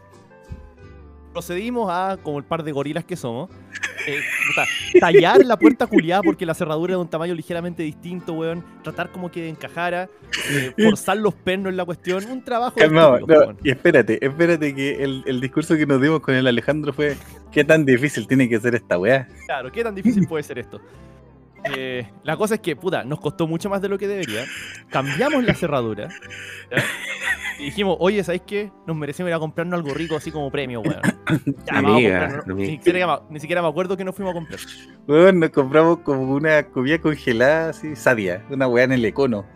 Procedimos 1.33 1.89
a, 1.91 2.19
como 2.23 2.39
el 2.39 2.45
par 2.45 2.63
de 2.63 2.73
gorilas 2.73 3.05
que 3.05 3.17
somos, 3.17 3.51
eh, 4.07 4.21
tallar 5.01 5.45
la 5.45 5.57
puerta 5.57 5.87
culiada 5.87 6.23
porque 6.23 6.45
la 6.45 6.55
cerradura 6.55 6.93
era 6.93 6.99
de 6.99 7.03
un 7.03 7.09
tamaño 7.09 7.35
ligeramente 7.35 7.83
distinto, 7.83 8.35
weón. 8.35 8.65
Tratar 8.83 9.11
como 9.11 9.31
que 9.31 9.49
encajara, 9.49 10.09
eh, 10.51 10.73
forzar 10.83 11.17
los 11.17 11.35
pernos 11.35 11.71
en 11.71 11.77
la 11.77 11.85
cuestión. 11.85 12.25
Un 12.31 12.43
trabajo 12.43 12.75
de 12.77 12.83
Calmado, 12.83 13.21
no, 13.21 13.57
y 13.63 13.71
espérate, 13.71 14.25
espérate 14.25 14.75
que 14.75 15.03
el, 15.03 15.23
el 15.27 15.41
discurso 15.41 15.77
que 15.77 15.87
nos 15.87 16.01
dimos 16.01 16.21
con 16.21 16.35
el 16.35 16.47
Alejandro 16.47 16.93
fue 16.93 17.17
¿qué 17.51 17.65
tan 17.65 17.85
difícil 17.85 18.27
tiene 18.27 18.49
que 18.49 18.59
ser 18.61 18.75
esta 18.75 18.99
weá? 18.99 19.29
Claro, 19.47 19.71
¿qué 19.71 19.85
tan 19.85 19.95
difícil 19.95 20.27
puede 20.27 20.43
ser 20.43 20.59
esto? 20.59 20.81
Eh, 21.65 22.11
la 22.25 22.37
cosa 22.37 22.55
es 22.57 22.61
que, 22.61 22.75
puta, 22.77 23.05
nos 23.05 23.21
costó 23.21 23.47
mucho 23.47 23.71
más 23.71 23.81
de 23.83 23.89
lo 23.89 23.99
que 23.99 24.09
debería. 24.09 24.45
Cambiamos 24.91 25.45
la 25.45 25.55
cerradura. 25.55 26.09
¿ya? 26.71 26.83
Y 27.59 27.67
dijimos, 27.67 27.97
oye, 28.01 28.25
¿sabéis 28.25 28.43
qué? 28.47 28.73
Nos 28.87 28.97
merecemos 28.97 29.29
ir 29.31 29.35
a 29.35 29.39
comprarnos 29.39 29.79
algo 29.79 29.95
rico 29.95 30.17
así 30.17 30.31
como 30.33 30.51
premio, 30.51 30.81
weón. 30.81 31.01
Ya, 31.67 31.75
vamos 31.75 31.91
a 31.93 31.95
Amiga, 31.95 32.21
comprarnos- 32.29 32.51
amiga. 32.51 32.55
ni, 32.55 32.77
siquiera, 32.77 33.23
ni 33.31 33.41
siquiera 33.41 33.63
me 33.63 33.69
acuerdo 33.69 33.97
que 33.97 34.05
nos 34.05 34.15
fuimos 34.17 34.33
a 34.33 34.35
comprar. 34.35 34.59
Weón, 35.07 35.39
nos 35.41 35.51
compramos 35.51 35.99
como 36.01 36.23
una 36.35 36.65
comida 36.65 36.99
congelada 36.99 37.69
así, 37.71 37.95
sadia, 37.95 38.45
una 38.51 38.67
weá 38.67 38.85
en 38.85 38.93
el 38.93 39.05
econo. 39.05 39.47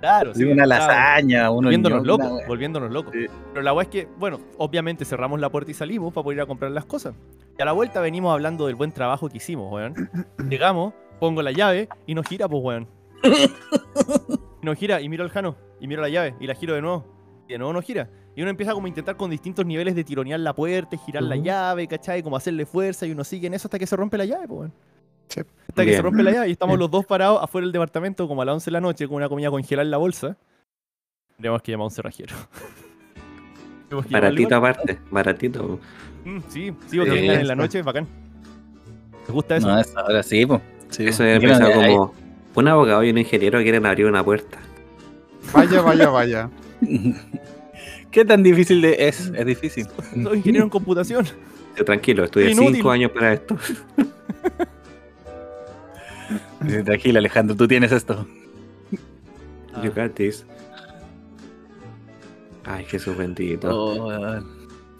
Claro, 0.00 0.32
Así, 0.32 0.42
una 0.42 0.66
lasaña, 0.66 1.48
unos 1.52 1.62
Volviéndonos 1.66 2.04
locos, 2.04 2.26
una 2.32 2.46
volviéndonos 2.48 2.90
locos. 2.90 3.12
Sí. 3.14 3.26
Pero 3.52 3.62
la 3.62 3.72
weá 3.72 3.84
es 3.84 3.88
que, 3.88 4.08
bueno, 4.18 4.40
obviamente 4.58 5.04
cerramos 5.04 5.38
la 5.38 5.48
puerta 5.48 5.70
y 5.70 5.74
salimos 5.74 6.12
para 6.12 6.24
poder 6.24 6.38
ir 6.38 6.42
a 6.42 6.46
comprar 6.46 6.72
las 6.72 6.84
cosas. 6.86 7.14
Y 7.56 7.62
a 7.62 7.64
la 7.64 7.70
vuelta 7.70 8.00
venimos 8.00 8.32
hablando 8.32 8.66
del 8.66 8.74
buen 8.74 8.90
trabajo 8.90 9.28
que 9.28 9.36
hicimos, 9.36 9.72
weón. 9.72 9.94
Llegamos, 10.50 10.92
pongo 11.22 11.40
la 11.40 11.52
llave 11.52 11.88
y 12.04 12.16
nos 12.16 12.26
gira, 12.26 12.48
pues, 12.48 12.62
weón. 12.64 12.88
Y 14.60 14.66
nos 14.66 14.76
gira 14.78 15.00
y 15.00 15.08
miro 15.08 15.24
al 15.24 15.30
Jano 15.30 15.56
y 15.80 15.88
miro 15.88 16.02
la 16.02 16.08
llave 16.08 16.36
y 16.38 16.46
la 16.46 16.54
giro 16.54 16.74
de 16.74 16.82
nuevo. 16.82 17.04
Y 17.48 17.52
de 17.52 17.58
nuevo 17.58 17.72
nos 17.72 17.84
gira. 17.84 18.08
Y 18.36 18.42
uno 18.42 18.50
empieza 18.50 18.72
como 18.72 18.86
a 18.86 18.88
intentar 18.88 19.16
con 19.16 19.28
distintos 19.30 19.66
niveles 19.66 19.96
de 19.96 20.04
tironear 20.04 20.38
la 20.40 20.52
puerta 20.54 20.94
y 20.94 20.98
girar 20.98 21.22
la 21.24 21.36
llave, 21.36 21.86
¿cachai? 21.88 22.22
Como 22.22 22.36
hacerle 22.36 22.64
fuerza 22.64 23.06
y 23.06 23.12
uno 23.12 23.24
sigue 23.24 23.48
en 23.48 23.54
eso 23.54 23.66
hasta 23.68 23.78
que 23.78 23.86
se 23.86 23.96
rompe 23.96 24.16
la 24.18 24.24
llave, 24.24 24.46
pues, 24.48 24.58
weón. 24.58 24.72
Sí. 25.28 25.40
Hasta 25.68 25.84
que 25.84 25.94
se 25.94 26.02
rompe 26.02 26.22
la 26.24 26.32
llave 26.32 26.48
y 26.48 26.52
estamos 26.52 26.78
los 26.78 26.90
dos 26.90 27.06
parados 27.06 27.40
afuera 27.42 27.66
del 27.66 27.72
departamento 27.72 28.26
como 28.26 28.42
a 28.42 28.44
las 28.44 28.54
11 28.54 28.64
de 28.64 28.72
la 28.72 28.80
noche 28.80 29.06
con 29.06 29.16
una 29.16 29.28
comida 29.28 29.50
congelada 29.50 29.84
en 29.84 29.90
la 29.90 29.98
bolsa. 29.98 30.36
Tenemos 31.36 31.62
que 31.62 31.72
llamar 31.72 31.84
a 31.84 31.86
un 31.86 31.90
cerrajero. 31.90 32.34
Baratito 34.10 34.56
aparte, 34.56 34.98
baratito. 35.10 35.78
Mm, 36.24 36.38
sí, 36.48 36.72
sí, 36.86 36.96
porque 36.96 37.12
Sí, 37.12 37.20
vengan 37.20 37.40
en 37.40 37.48
la 37.48 37.54
noche, 37.54 37.78
es 37.80 37.84
bacán. 37.84 38.06
¿Te 39.26 39.32
gusta 39.32 39.56
eso? 39.56 39.68
No, 39.68 39.78
es 39.78 39.94
ahora 39.96 40.22
sí, 40.22 40.46
pues. 40.46 40.71
Sí, 40.92 41.06
Eso 41.08 41.24
no- 41.24 41.40
pensado 41.40 41.72
como 41.72 42.14
un 42.54 42.68
abogado 42.68 43.02
y 43.02 43.10
un 43.10 43.18
ingeniero 43.18 43.60
quieren 43.60 43.84
abrir 43.86 44.06
una 44.06 44.22
puerta. 44.24 44.58
Vaya, 45.52 45.80
vaya, 45.82 46.08
vaya. 46.10 46.50
¿Qué 48.10 48.24
tan 48.24 48.42
difícil 48.42 48.80
de- 48.82 49.08
es? 49.08 49.32
Es 49.34 49.46
difícil. 49.46 49.86
Soy 50.22 50.38
ingeniero 50.38 50.64
en 50.64 50.70
computación. 50.70 51.26
Yo, 51.76 51.84
tranquilo, 51.84 52.24
estudié 52.24 52.50
Inútil. 52.52 52.74
cinco 52.76 52.90
años 52.90 53.10
para 53.10 53.32
esto. 53.32 53.56
Tranquilo, 56.84 57.18
Alejandro, 57.18 57.56
tú 57.56 57.66
tienes 57.66 57.90
esto. 57.92 58.26
Ah. 59.74 59.82
You 59.82 59.90
got 59.90 60.12
this. 60.14 60.46
Ay, 62.64 62.84
Jesús 62.84 63.16
bendito. 63.16 63.68
Oh. 63.72 64.40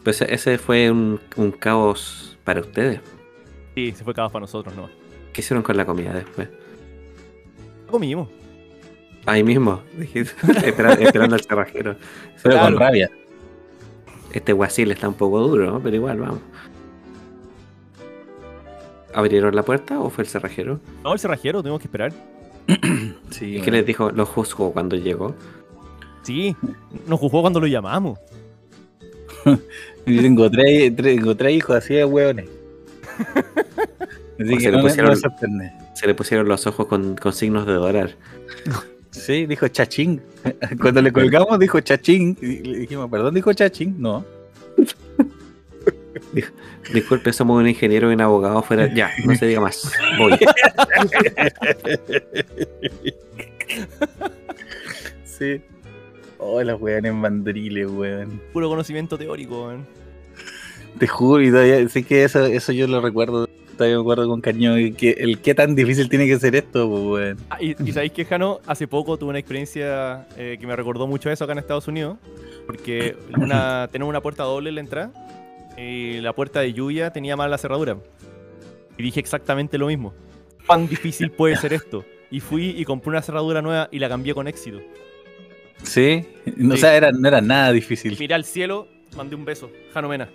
Pues 0.02 0.20
ese 0.22 0.58
fue 0.58 0.90
un, 0.90 1.20
un 1.36 1.52
caos 1.52 2.36
para 2.42 2.60
ustedes. 2.60 3.00
Sí, 3.74 3.92
se 3.92 4.02
fue 4.02 4.12
caos 4.14 4.32
para 4.32 4.40
nosotros, 4.40 4.74
¿no? 4.74 4.88
¿Qué 5.32 5.40
hicieron 5.40 5.62
con 5.62 5.76
la 5.76 5.84
comida 5.86 6.12
después? 6.12 6.48
Comimos. 7.90 8.28
Ahí 9.26 9.42
mismo, 9.44 9.82
dijiste, 9.98 10.32
espera- 10.66 10.94
esperando 10.94 11.34
al 11.36 11.42
cerrajero. 11.42 11.96
Pero 12.42 12.54
Claro. 12.56 12.72
con 12.76 12.80
rabia. 12.80 13.10
Este 14.32 14.52
guasil 14.52 14.90
está 14.90 15.08
un 15.08 15.14
poco 15.14 15.40
duro, 15.40 15.70
¿no? 15.70 15.80
pero 15.80 15.94
igual, 15.96 16.18
vamos. 16.18 16.40
¿Abrieron 19.14 19.54
la 19.54 19.62
puerta 19.62 20.00
o 20.00 20.08
fue 20.08 20.24
el 20.24 20.28
cerrajero? 20.30 20.80
No, 21.04 21.12
el 21.12 21.18
cerrajero, 21.18 21.60
tuvimos 21.60 21.80
que 21.80 21.86
esperar. 21.86 22.12
Sí, 23.30 23.46
¿Y 23.46 23.52
weón. 23.54 23.64
qué 23.64 23.70
les 23.70 23.86
dijo? 23.86 24.10
Lo 24.10 24.26
juzgó 24.26 24.72
cuando 24.72 24.94
llegó. 24.96 25.34
Sí, 26.22 26.54
nos 27.06 27.18
juzgó 27.18 27.40
cuando 27.40 27.60
lo 27.60 27.66
llamamos. 27.66 28.18
Yo 29.44 30.22
tengo 30.22 30.50
tres, 30.50 30.94
tres- 30.94 31.16
tengo 31.16 31.34
tres 31.36 31.54
hijos 31.56 31.76
así 31.76 31.94
de 31.94 32.04
hueones. 32.04 32.48
Así 34.40 34.52
O 34.54 34.56
que 34.56 34.60
se 34.62 34.70
le 34.70 34.76
no, 34.78 34.82
pusieron- 34.82 35.10
me 35.10 35.16
sorprende. 35.16 35.72
Se 35.94 36.06
le 36.06 36.14
pusieron 36.14 36.48
los 36.48 36.66
ojos 36.66 36.86
con, 36.86 37.16
con 37.16 37.32
signos 37.32 37.66
de 37.66 37.72
dólar. 37.74 38.10
Sí, 39.12 39.44
dijo 39.44 39.68
chachín. 39.68 40.22
Cuando 40.80 41.02
le 41.02 41.12
colgamos 41.12 41.58
dijo 41.58 41.78
chachín. 41.80 42.34
Y 42.40 42.60
le 42.60 42.78
dijimos, 42.78 43.10
perdón, 43.10 43.34
dijo 43.34 43.52
chachín. 43.52 43.96
No. 43.98 44.24
Disculpe, 46.94 47.30
somos 47.34 47.60
un 47.60 47.68
ingeniero 47.68 48.10
y 48.10 48.14
un 48.14 48.22
abogado 48.22 48.62
fuera. 48.62 48.86
Ya, 48.94 49.10
no 49.26 49.34
se 49.34 49.44
diga 49.48 49.60
más. 49.60 49.92
Voy. 50.16 50.32
Sí. 55.24 55.60
Oh, 56.38 56.62
los 56.62 56.80
weones 56.80 57.12
mandriles, 57.14 57.88
weón. 57.90 58.40
Puro 58.52 58.68
conocimiento 58.68 59.16
teórico, 59.18 59.66
weón. 59.66 59.86
Te 60.98 61.06
juro, 61.06 61.42
y 61.42 61.50
todavía 61.50 61.88
sé 61.88 62.02
que 62.02 62.24
eso, 62.24 62.44
eso 62.46 62.72
yo 62.72 62.86
lo 62.86 63.00
recuerdo. 63.00 63.48
Todavía 63.76 63.96
me 63.96 64.02
acuerdo 64.02 64.28
con 64.28 64.40
cariño. 64.40 64.74
Que, 64.96 65.10
el 65.18 65.40
qué 65.40 65.54
tan 65.54 65.74
difícil 65.74 66.08
tiene 66.08 66.26
que 66.26 66.38
ser 66.38 66.54
esto, 66.56 66.88
pues, 66.88 67.02
weón. 67.02 67.36
Ah, 67.50 67.58
y, 67.62 67.74
y 67.88 67.92
sabéis 67.92 68.12
que, 68.12 68.24
Jano, 68.24 68.60
hace 68.66 68.86
poco 68.86 69.16
tuve 69.18 69.30
una 69.30 69.38
experiencia 69.38 70.26
eh, 70.36 70.56
que 70.60 70.66
me 70.66 70.76
recordó 70.76 71.06
mucho 71.06 71.30
eso 71.30 71.44
acá 71.44 71.52
en 71.52 71.58
Estados 71.58 71.88
Unidos. 71.88 72.18
Porque 72.66 73.16
una, 73.36 73.88
tenemos 73.92 74.10
una 74.10 74.20
puerta 74.20 74.42
doble 74.44 74.68
en 74.68 74.74
la 74.76 74.80
entrada. 74.82 75.12
Y 75.78 76.20
la 76.20 76.32
puerta 76.34 76.60
de 76.60 76.72
lluvia 76.72 77.10
tenía 77.12 77.34
mal 77.36 77.50
la 77.50 77.58
cerradura. 77.58 77.96
Y 78.98 79.02
dije 79.02 79.20
exactamente 79.20 79.78
lo 79.78 79.86
mismo. 79.86 80.12
¿Cuán 80.66 80.86
difícil 80.86 81.30
puede 81.30 81.56
ser 81.56 81.72
esto? 81.72 82.04
Y 82.30 82.40
fui 82.40 82.74
y 82.78 82.84
compré 82.84 83.10
una 83.10 83.22
cerradura 83.22 83.62
nueva 83.62 83.88
y 83.90 83.98
la 83.98 84.08
cambié 84.08 84.34
con 84.34 84.46
éxito. 84.48 84.80
Sí. 85.82 86.24
No, 86.56 86.74
O 86.74 86.76
Sí. 86.76 86.82
sea, 86.82 86.96
era, 86.96 87.10
no 87.10 87.26
era 87.26 87.40
nada 87.40 87.72
difícil. 87.72 88.16
Miré 88.18 88.34
al 88.34 88.44
cielo, 88.44 88.86
mandé 89.16 89.34
un 89.34 89.44
beso. 89.44 89.70
Jano 89.92 90.08
Mena. 90.08 90.28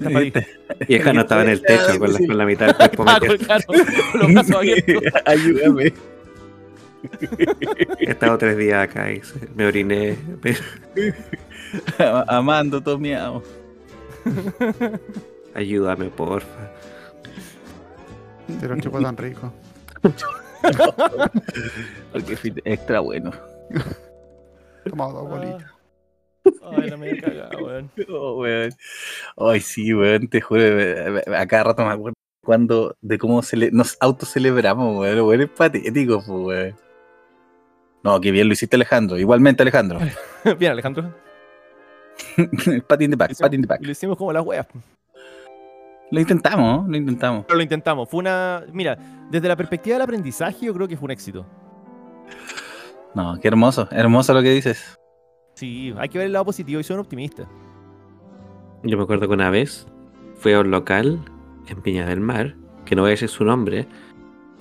El 0.00 1.02
Jano 1.02 1.20
estaba 1.22 1.42
en 1.42 1.48
el 1.50 1.62
techo 1.62 1.98
con 1.98 2.12
la, 2.12 2.18
con 2.18 2.38
la 2.38 2.44
mitad 2.46 2.66
del 2.66 2.76
cuerpo 2.76 3.04
Ah, 3.06 3.18
con, 3.18 3.28
los 4.20 4.32
brazos 4.32 4.54
abiertos. 4.56 5.02
Ayúdame. 5.26 5.92
He 8.00 8.10
estado 8.10 8.36
tres 8.38 8.56
días 8.56 8.88
acá 8.88 9.12
y 9.12 9.22
me 9.54 9.66
oriné. 9.66 10.16
pero- 10.42 10.60
Amando, 12.28 12.82
todo 12.82 12.98
miau. 12.98 13.42
Ayúdame, 15.54 16.06
porfa. 16.10 16.72
Te 18.60 18.68
lo 18.68 18.76
chupo 18.78 19.00
tan 19.00 19.16
rico. 19.16 19.52
Porque 22.12 22.38
extra 22.64 23.00
bueno. 23.00 23.30
Toma 24.88 25.06
dos 25.06 25.28
bolitas. 25.28 25.75
Ay, 26.62 26.90
la 26.90 26.96
media 26.96 27.20
cagada, 27.22 27.50
weón. 27.62 27.90
Oh, 28.08 28.40
weón. 28.40 28.70
Ay, 29.36 29.60
sí, 29.60 29.92
weón, 29.94 30.28
te 30.28 30.40
juro. 30.40 30.62
A 31.36 31.46
cada 31.46 31.64
rato 31.64 31.84
me 31.84 31.92
acuerdo 31.92 32.14
cuando, 32.44 32.96
de 33.00 33.18
cómo 33.18 33.42
cele- 33.42 33.70
nos 33.72 33.96
autocelebramos, 34.00 34.96
weón. 34.98 35.20
Weón, 35.20 35.40
es 35.42 35.50
patético, 35.50 36.18
weón. 36.26 36.74
No, 38.02 38.20
qué 38.20 38.30
bien 38.30 38.46
lo 38.46 38.52
hiciste, 38.52 38.76
Alejandro. 38.76 39.18
Igualmente, 39.18 39.62
Alejandro. 39.62 39.98
Bien, 40.58 40.70
Alejandro. 40.72 41.12
patín 42.86 43.10
de 43.10 43.16
hicimos- 43.16 43.38
patín 43.40 43.60
de 43.62 43.66
back. 43.66 43.80
y 43.82 43.84
lo 43.86 43.90
hicimos 43.92 44.16
como 44.16 44.32
las 44.32 44.44
weas. 44.44 44.66
Lo 46.12 46.20
intentamos, 46.20 46.84
¿no? 46.84 46.88
lo 46.88 46.96
intentamos. 46.96 47.44
Pero 47.46 47.56
lo 47.56 47.62
intentamos. 47.64 48.08
Fue 48.08 48.18
una. 48.20 48.62
Mira, 48.72 48.96
desde 49.28 49.48
la 49.48 49.56
perspectiva 49.56 49.94
del 49.96 50.02
aprendizaje, 50.02 50.66
yo 50.66 50.72
creo 50.72 50.86
que 50.86 50.96
fue 50.96 51.06
un 51.06 51.10
éxito. 51.10 51.44
No, 53.14 53.38
qué 53.40 53.48
hermoso, 53.48 53.88
hermoso 53.90 54.32
lo 54.34 54.42
que 54.42 54.50
dices. 54.50 54.96
Sí, 55.56 55.94
hay 55.96 56.10
que 56.10 56.18
ver 56.18 56.26
el 56.26 56.34
lado 56.34 56.44
positivo 56.44 56.78
y 56.78 56.84
soy 56.84 56.94
un 56.94 57.00
optimista. 57.00 57.48
Yo 58.82 58.98
me 58.98 59.04
acuerdo 59.04 59.26
que 59.26 59.32
una 59.32 59.48
vez 59.48 59.86
fui 60.34 60.52
a 60.52 60.60
un 60.60 60.70
local 60.70 61.18
en 61.68 61.80
Piña 61.80 62.04
del 62.04 62.20
Mar, 62.20 62.54
que 62.84 62.94
no 62.94 63.02
voy 63.02 63.08
a 63.08 63.10
decir 63.12 63.30
su 63.30 63.42
nombre, 63.42 63.86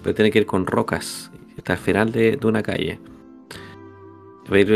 pero 0.02 0.16
tiene 0.16 0.32
que 0.32 0.39
ir 0.39 0.46
con 0.46 0.66
rocas. 0.66 1.32
Está 1.58 1.74
al 1.74 1.80
final 1.80 2.14
de, 2.14 2.39
una 2.46 2.64
calle. 2.64 3.00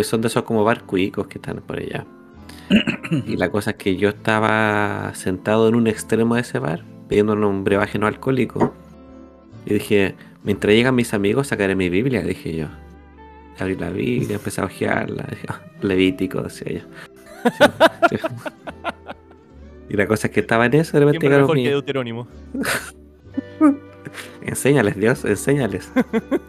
Son 0.04 0.20
de 0.20 0.28
esos 0.28 0.44
como 0.44 0.66
barcuicos 0.66 1.28
que 1.28 1.38
están 1.38 1.62
por 1.62 1.80
allá. 1.80 2.06
Y 3.26 3.38
la 3.38 3.50
cosa 3.50 3.72
es 3.72 3.78
que 3.78 3.96
yo 3.96 4.10
estaba 4.10 5.14
sentado 5.16 5.70
en 5.70 5.76
un 5.76 5.88
extremo 5.88 6.36
de 6.36 6.42
ese 6.42 6.60
bar, 6.60 6.84
pidiéndonos 7.08 7.50
un 7.50 7.64
brebaje 7.64 7.98
no 7.98 8.08
alcohólico. 8.08 8.74
Y 9.66 9.76
dije, 9.76 10.16
mientras 10.44 10.76
llegan 10.76 10.96
mis 10.96 11.14
amigos, 11.14 11.48
sacaré 11.48 11.78
mi 11.78 11.90
Biblia, 11.90 12.22
dije 12.24 12.58
yo. 12.58 12.68
Abrí 13.60 13.76
la 13.76 13.90
Biblia, 13.90 14.36
empecé 14.36 14.62
a 14.62 14.66
ojearla. 14.66 15.26
"Ah, 15.48 15.62
Levítico, 15.82 16.42
decía 16.42 16.72
yo. 16.74 16.82
Sí, 18.10 18.18
sí. 18.18 18.28
Y 19.90 19.98
la 19.98 20.06
cosa 20.08 20.28
es 20.28 20.34
que 20.34 20.42
estaba 20.42 20.66
en 20.68 20.74
eso, 20.76 21.00
de 21.00 21.06
repente 21.06 21.30
mejor 21.30 21.56
que 21.56 21.70
Deuterónimo. 21.70 22.28
Enséñales, 24.42 24.96
Dios, 24.98 25.26
enséñales. 25.26 25.92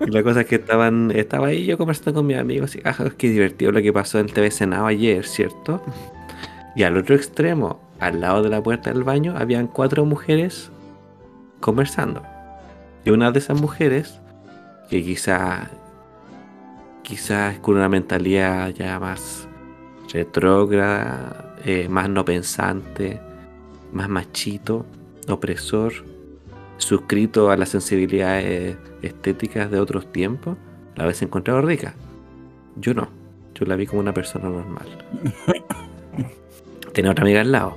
y 0.06 0.10
la 0.10 0.22
cosa 0.22 0.40
es 0.42 0.46
que 0.46 0.56
estaban, 0.56 1.10
estaba 1.10 1.48
ahí 1.48 1.66
yo 1.66 1.76
conversando 1.78 2.14
con 2.20 2.26
mis 2.26 2.36
amigos 2.38 2.74
y, 2.76 2.80
ah, 2.84 2.94
qué 3.16 3.28
divertido 3.30 3.72
lo 3.72 3.82
que 3.82 3.92
pasó 3.92 4.18
en 4.18 4.26
el 4.26 4.32
TV 4.32 4.50
Senado 4.50 4.86
ayer, 4.86 5.24
¿cierto? 5.26 5.82
Y 6.76 6.82
al 6.84 6.96
otro 6.96 7.14
extremo, 7.14 7.80
al 7.98 8.20
lado 8.20 8.42
de 8.42 8.48
la 8.48 8.62
puerta 8.62 8.90
del 8.92 9.02
baño, 9.04 9.34
habían 9.36 9.66
cuatro 9.66 10.04
mujeres 10.04 10.70
conversando. 11.60 12.22
Y 13.04 13.10
una 13.10 13.30
de 13.32 13.38
esas 13.38 13.60
mujeres, 13.60 14.20
que 14.88 15.02
quizá, 15.02 15.70
quizás 17.10 17.58
con 17.58 17.74
una 17.74 17.88
mentalidad 17.88 18.68
ya 18.68 19.00
más 19.00 19.48
retrógrada, 20.12 21.56
eh, 21.64 21.88
más 21.88 22.08
no 22.08 22.24
pensante, 22.24 23.20
más 23.92 24.08
machito, 24.08 24.86
opresor, 25.26 25.92
suscrito 26.76 27.50
a 27.50 27.56
las 27.56 27.70
sensibilidades 27.70 28.76
estéticas 29.02 29.72
de 29.72 29.80
otros 29.80 30.12
tiempos, 30.12 30.56
la 30.94 31.02
habéis 31.02 31.20
encontrado 31.22 31.60
rica. 31.62 31.94
Yo 32.76 32.94
no. 32.94 33.08
Yo 33.56 33.66
la 33.66 33.74
vi 33.74 33.86
como 33.86 34.00
una 34.00 34.14
persona 34.14 34.48
normal. 34.48 34.86
Tenía 36.94 37.10
otra 37.10 37.24
amiga 37.24 37.40
al 37.40 37.50
lado. 37.50 37.76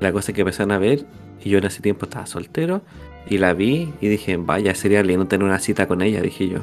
La 0.00 0.10
cosa 0.12 0.32
es 0.32 0.34
que 0.34 0.40
empezaron 0.40 0.72
a 0.72 0.78
ver, 0.78 1.06
y 1.40 1.50
yo 1.50 1.58
en 1.58 1.64
ese 1.66 1.82
tiempo 1.82 2.06
estaba 2.06 2.26
soltero, 2.26 2.82
y 3.30 3.38
la 3.38 3.54
vi 3.54 3.92
y 4.00 4.08
dije, 4.08 4.36
vaya, 4.38 4.74
sería 4.74 5.04
lindo 5.04 5.28
tener 5.28 5.46
una 5.46 5.60
cita 5.60 5.86
con 5.86 6.02
ella, 6.02 6.20
dije 6.20 6.48
yo. 6.48 6.62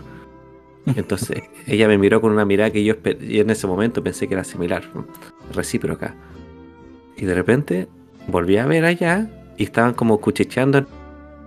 Entonces, 0.86 1.44
ella 1.68 1.88
me 1.88 1.98
miró 1.98 2.22
con 2.22 2.32
una 2.32 2.46
mirada 2.46 2.72
que 2.72 2.84
yo, 2.84 2.96
en 3.04 3.50
ese 3.50 3.68
momento 3.68 4.04
pensé 4.04 4.28
que 4.28 4.34
era 4.34 4.44
similar, 4.44 4.84
recíproca. 5.54 6.16
Y 7.18 7.26
de 7.26 7.34
repente 7.34 7.88
volví 8.28 8.58
a 8.58 8.66
ver 8.66 8.86
allá 8.86 9.30
y 9.58 9.64
estaban 9.64 9.94
como 9.94 10.20
cuchicheando 10.20 10.86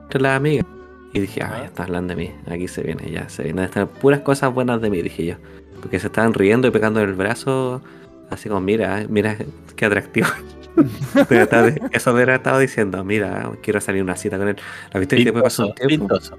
entre 0.03 0.21
las 0.21 0.37
amigas. 0.37 0.67
Y 1.13 1.21
dije, 1.21 1.43
ah, 1.43 1.57
ya 1.59 1.65
está 1.67 1.85
hablando 1.85 2.15
de 2.15 2.23
mí, 2.23 2.31
aquí 2.47 2.69
se 2.69 2.83
viene, 2.83 3.11
ya 3.11 3.29
se 3.29 3.43
vienen 3.43 3.65
estas 3.65 3.89
puras 3.89 4.21
cosas 4.21 4.53
buenas 4.55 4.81
de 4.81 4.91
mí, 4.91 5.03
dije 5.03 5.27
yo. 5.27 5.35
Porque 5.81 5.99
se 5.99 6.07
estaban 6.07 6.33
riendo 6.33 6.69
y 6.69 6.71
pegando 6.71 7.01
en 7.01 7.09
el 7.09 7.15
brazo, 7.15 7.83
así 8.31 8.49
como, 8.49 8.61
mira, 8.61 9.05
mira, 9.09 9.37
qué 9.77 9.85
atractivo. 9.87 10.29
Pero 11.29 11.49
eso 11.91 12.15
me 12.15 12.23
estaba 12.23 12.59
diciendo, 12.59 13.05
mira, 13.05 13.51
quiero 13.63 13.81
salir 13.81 14.03
una 14.03 14.17
cita 14.17 14.39
con 14.39 14.49
él. 14.49 14.57
La 14.93 15.01
es 15.01 15.07
que 15.07 15.17
después 15.17 15.43
pasó 15.43 15.67
un 15.67 15.75
tiempo. 15.75 16.09
pintoso. 16.09 16.39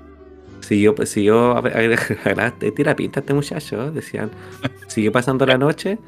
Siguió, 0.63 0.95
siguió, 1.05 1.61
ver, 1.61 1.99
te 2.57 2.71
tira 2.71 2.95
pinta 2.95 3.19
este 3.19 3.33
muchacho, 3.33 3.91
decían. 3.91 4.31
Siguió 4.87 5.11
pasando 5.11 5.45
la 5.45 5.57
noche 5.57 5.99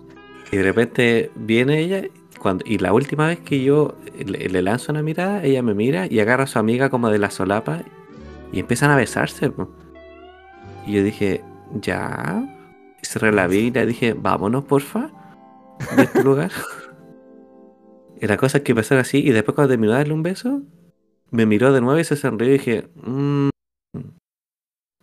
y 0.49 0.55
de 0.57 0.63
repente 0.63 1.29
viene 1.35 1.79
ella 1.79 2.03
cuando, 2.39 2.63
y 2.65 2.77
la 2.77 2.93
última 2.93 3.27
vez 3.27 3.39
que 3.39 3.61
yo 3.63 3.97
le, 4.25 4.47
le 4.47 4.61
lanzo 4.61 4.93
una 4.93 5.01
mirada, 5.03 5.43
ella 5.43 5.61
me 5.61 5.73
mira 5.73 6.07
y 6.09 6.19
agarra 6.21 6.45
a 6.45 6.47
su 6.47 6.57
amiga 6.57 6.89
como 6.89 7.09
de 7.09 7.17
la 7.19 7.31
solapa 7.31 7.83
y 8.53 8.59
empiezan 8.59 8.91
a 8.91 8.95
besarse. 8.95 9.49
po. 9.49 9.69
Y 10.87 10.93
yo 10.93 11.03
dije, 11.03 11.43
ya. 11.81 12.43
Y 13.01 13.05
cerré 13.05 13.33
la 13.33 13.47
vida 13.47 13.81
y 13.81 13.85
le 13.85 13.87
dije, 13.87 14.13
vámonos, 14.13 14.63
porfa, 14.63 15.09
de 15.97 16.03
este 16.03 16.23
lugar. 16.23 16.51
y 18.21 18.25
la 18.25 18.37
cosa 18.37 18.59
es 18.59 18.63
que 18.63 18.73
pasaron 18.73 19.01
así 19.01 19.17
y 19.17 19.31
después 19.31 19.53
cuando 19.53 19.71
terminó 19.71 19.91
de 19.91 19.97
darle 19.97 20.13
un 20.13 20.23
beso, 20.23 20.61
me 21.31 21.45
miró 21.45 21.73
de 21.73 21.81
nuevo 21.81 21.99
y 21.99 22.05
se 22.05 22.15
sonrió 22.15 22.47
y 22.47 22.53
dije, 22.53 22.87
"Mm, 23.03 23.49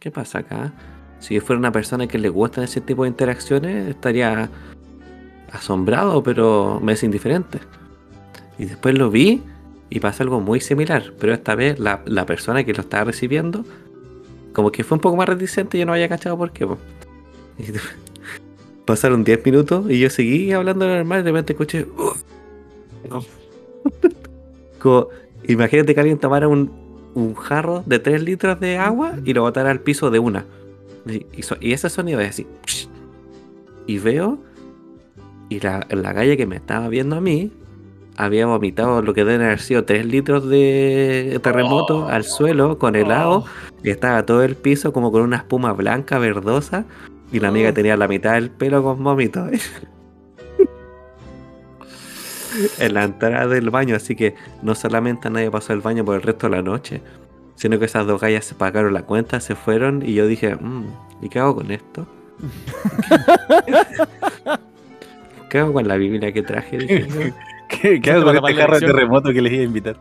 ¿qué 0.03 0.11
pasa 0.11 0.41
acá? 0.41 0.73
Si 1.21 1.35
yo 1.37 1.41
fuera 1.41 1.61
una 1.61 1.71
persona 1.71 2.09
que 2.09 2.19
le 2.19 2.29
gustan 2.29 2.65
ese 2.65 2.81
tipo 2.81 3.05
de 3.05 3.11
interacciones, 3.11 3.89
estaría 3.89 4.51
asombrado, 5.53 6.25
pero 6.25 6.81
me 6.83 6.95
es 6.95 7.05
indiferente. 7.05 7.61
Y 8.59 8.65
después 8.65 8.99
lo 8.99 9.11
vi 9.11 9.41
y 9.91 10.01
pasa 10.01 10.25
algo 10.25 10.41
muy 10.41 10.59
similar, 10.61 11.13
pero 11.21 11.33
esta 11.33 11.55
vez 11.55 11.79
la, 11.79 12.03
la 12.05 12.27
persona 12.27 12.65
que 12.65 12.73
lo 12.73 12.81
estaba 12.81 13.05
recibiendo, 13.05 13.65
como 14.53 14.73
que 14.73 14.83
fue 14.83 14.97
un 14.97 15.01
poco 15.01 15.17
más 15.17 15.29
reticente 15.29 15.77
y 15.77 15.81
yo 15.81 15.87
no 15.87 15.93
había 15.93 16.09
cachado 16.09 16.37
por 16.37 16.51
qué. 16.51 16.67
pasaron 18.85 19.23
10 19.23 19.47
minutos 19.47 19.89
y 19.89 20.01
yo 20.01 20.11
seguí 20.11 20.51
hablando 20.51 20.89
normal 20.89 21.21
y 21.21 21.23
de 21.23 21.31
repente 21.31 21.53
escuché... 21.53 21.87
Como, 24.81 25.07
imagínate 25.47 25.95
que 25.95 26.01
alguien 26.01 26.19
tomara 26.19 26.49
un, 26.49 26.73
un 27.15 27.35
jarro 27.35 27.83
de 27.87 27.99
3 27.99 28.23
litros 28.23 28.59
de 28.61 28.79
agua 28.79 29.15
y 29.25 29.33
lo 29.35 29.43
botara 29.43 29.71
al 29.71 29.81
piso 29.81 30.11
de 30.11 30.19
una. 30.19 30.45
Y, 31.07 31.27
y 31.37 31.43
so- 31.43 31.57
y 31.61 31.73
ese 31.73 31.89
sonido 31.91 32.21
es 32.21 32.31
así. 32.31 32.47
Y 33.87 33.99
veo 33.99 34.39
y 35.49 35.61
la, 35.61 35.87
la 35.91 36.15
calle 36.15 36.37
que 36.37 36.47
me 36.47 36.57
estaba 36.57 36.89
viendo 36.89 37.17
a 37.17 37.21
mí 37.21 37.53
había 38.17 38.47
vomitado 38.47 39.01
lo 39.03 39.15
que 39.15 39.25
deben 39.25 39.43
haber 39.45 39.59
sido 39.61 39.85
3 39.85 40.07
litros 40.07 40.49
de 40.49 41.41
terremoto 41.43 42.05
Oh. 42.05 42.09
al 42.09 42.25
suelo 42.25 42.79
con 42.79 42.95
helado. 42.97 43.45
Y 43.83 43.91
estaba 43.91 44.25
todo 44.25 44.43
el 44.43 44.55
piso 44.55 44.93
como 44.93 45.11
con 45.11 45.23
una 45.23 45.39
espuma 45.39 45.73
blanca, 45.73 46.19
verdosa. 46.19 46.85
Y 47.33 47.41
la 47.41 47.49
amiga 47.49 47.71
Oh. 47.71 47.75
tenía 47.75 47.97
la 47.97 48.09
mitad 48.09 48.35
del 48.35 48.51
pelo 48.51 48.83
con 48.83 49.03
vómito. 49.03 49.47
en 52.79 52.95
la 52.95 53.05
entrada 53.05 53.47
del 53.47 53.71
baño. 53.71 53.97
Así 53.97 54.15
que 54.17 54.35
no 54.63 54.75
solamente 54.75 55.31
nadie 55.31 55.51
pasó 55.51 55.73
el 55.73 55.81
baño 55.81 56.05
por 56.05 56.17
el 56.17 56.23
resto 56.23 56.49
de 56.49 56.57
la 56.57 56.63
noche. 56.63 57.01
Sino 57.57 57.79
que 57.79 57.85
esas 57.85 58.07
dos 58.07 58.21
gallas 58.21 58.45
se 58.45 58.55
pagaron 58.55 58.93
la 58.95 59.03
cuenta, 59.03 59.41
se 59.41 59.55
fueron. 59.55 60.03
Y 60.05 60.15
yo 60.15 60.27
dije, 60.27 60.57
"Mm, 60.57 60.85
¿y 61.23 61.29
qué 61.29 61.39
hago 61.39 61.55
con 61.57 61.71
esto? 61.71 62.07
¿Qué 65.49 65.59
hago 65.59 65.73
con 65.73 65.87
la 65.87 65.97
Biblia 65.97 66.33
que 66.33 66.43
traje? 66.43 66.79
Dije, 66.79 67.35
¿Qué, 67.69 68.01
qué 68.01 68.11
hago 68.11 68.25
con 68.25 68.37
este 68.37 68.55
carro 68.57 68.79
de 68.81 68.87
terremoto 68.87 69.33
que 69.33 69.43
les 69.43 69.53
iba 69.53 69.63
a 69.63 69.67
invitar? 69.67 69.97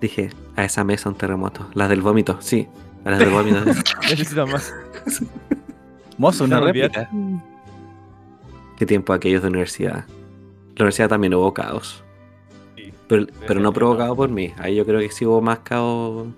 Dije, 0.00 0.30
a 0.56 0.64
esa 0.64 0.84
mesa 0.84 1.08
un 1.08 1.14
terremoto. 1.16 1.68
Las 1.74 1.88
del 1.88 2.00
vómito, 2.00 2.38
sí. 2.40 2.68
A 3.04 3.10
las 3.10 3.18
del 3.18 3.30
vómito. 3.30 3.58
Necesitan 4.02 4.50
más. 4.50 4.72
Mozo, 6.18 6.44
una 6.44 6.60
réplica. 6.60 7.08
Qué 8.76 8.86
tiempo 8.86 9.12
aquellos 9.12 9.42
de 9.42 9.48
universidad. 9.48 10.04
La 10.76 10.84
universidad 10.84 11.08
también 11.08 11.34
hubo 11.34 11.52
caos. 11.52 12.02
Sí. 12.76 12.92
Pero, 13.08 13.26
pero 13.46 13.60
no 13.60 13.72
provocado 13.72 14.16
por 14.16 14.30
mí. 14.30 14.52
Ahí 14.58 14.76
yo 14.76 14.86
creo 14.86 15.00
que 15.00 15.10
sí 15.10 15.26
hubo 15.26 15.40
más 15.40 15.60
caos 15.60 16.28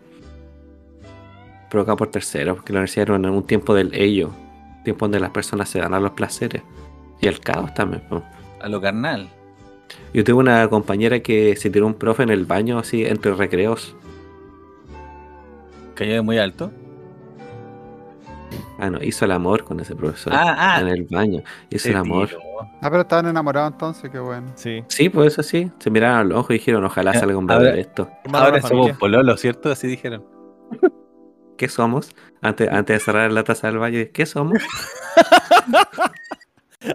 provocado 1.70 1.96
por 1.96 2.10
terceros. 2.10 2.56
Porque 2.56 2.72
la 2.72 2.78
universidad 2.80 3.08
era 3.08 3.16
en 3.16 3.26
un 3.26 3.46
tiempo 3.46 3.74
del 3.74 3.94
ello. 3.94 4.30
Tiempo 4.84 5.06
donde 5.06 5.20
las 5.20 5.30
personas 5.30 5.68
se 5.68 5.78
dan 5.78 5.94
a 5.94 6.00
los 6.00 6.12
placeres. 6.12 6.62
Y 7.20 7.26
el 7.26 7.40
caos 7.40 7.72
también. 7.74 8.02
A 8.60 8.68
lo 8.68 8.80
carnal. 8.80 9.28
Yo 10.12 10.24
tuve 10.24 10.36
una 10.36 10.68
compañera 10.68 11.20
que 11.20 11.56
se 11.56 11.70
tiró 11.70 11.86
un 11.86 11.94
profe 11.94 12.22
en 12.22 12.30
el 12.30 12.44
baño 12.44 12.78
así 12.78 13.04
entre 13.04 13.34
recreos. 13.34 13.94
Cayó 15.94 16.14
de 16.14 16.22
muy 16.22 16.38
alto. 16.38 16.70
Ah, 18.78 18.90
no, 18.90 19.02
hizo 19.02 19.24
el 19.24 19.32
amor 19.32 19.64
con 19.64 19.80
ese 19.80 19.94
profesor. 19.94 20.32
Ah, 20.34 20.76
ah. 20.76 20.80
En 20.80 20.88
el 20.88 21.04
baño. 21.04 21.42
Hizo 21.70 21.88
el 21.88 21.96
amor. 21.96 22.30
Ah, 22.80 22.90
pero 22.90 23.02
estaban 23.02 23.26
enamorados 23.26 23.72
entonces, 23.72 24.10
qué 24.10 24.18
bueno. 24.18 24.52
Sí. 24.54 24.84
Sí, 24.88 25.08
pues 25.08 25.32
eso 25.32 25.42
sí. 25.42 25.70
Se 25.78 25.90
miraron 25.90 26.18
a 26.18 26.24
los 26.24 26.38
ojos 26.38 26.50
y 26.50 26.54
dijeron, 26.54 26.84
ojalá 26.84 27.12
Eh, 27.12 27.18
salga 27.18 27.36
un 27.36 27.46
bebé 27.46 27.72
de 27.72 27.80
esto. 27.80 28.10
Ahora 28.32 28.60
somos 28.60 28.92
pololos, 28.98 29.40
¿cierto? 29.40 29.70
Así 29.70 29.86
dijeron. 29.86 30.24
¿Qué 31.56 31.68
somos? 31.68 32.14
Antes, 32.40 32.68
antes 32.70 32.98
de 32.98 33.04
cerrar 33.04 33.32
la 33.32 33.44
taza 33.44 33.68
del 33.68 33.78
baño, 33.78 34.00
¿qué 34.12 34.26
somos? 34.26 34.58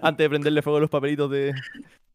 Antes 0.02 0.24
de 0.24 0.28
prenderle 0.28 0.62
fuego 0.62 0.76
a 0.76 0.80
los 0.80 0.90
papelitos 0.90 1.30
de, 1.30 1.52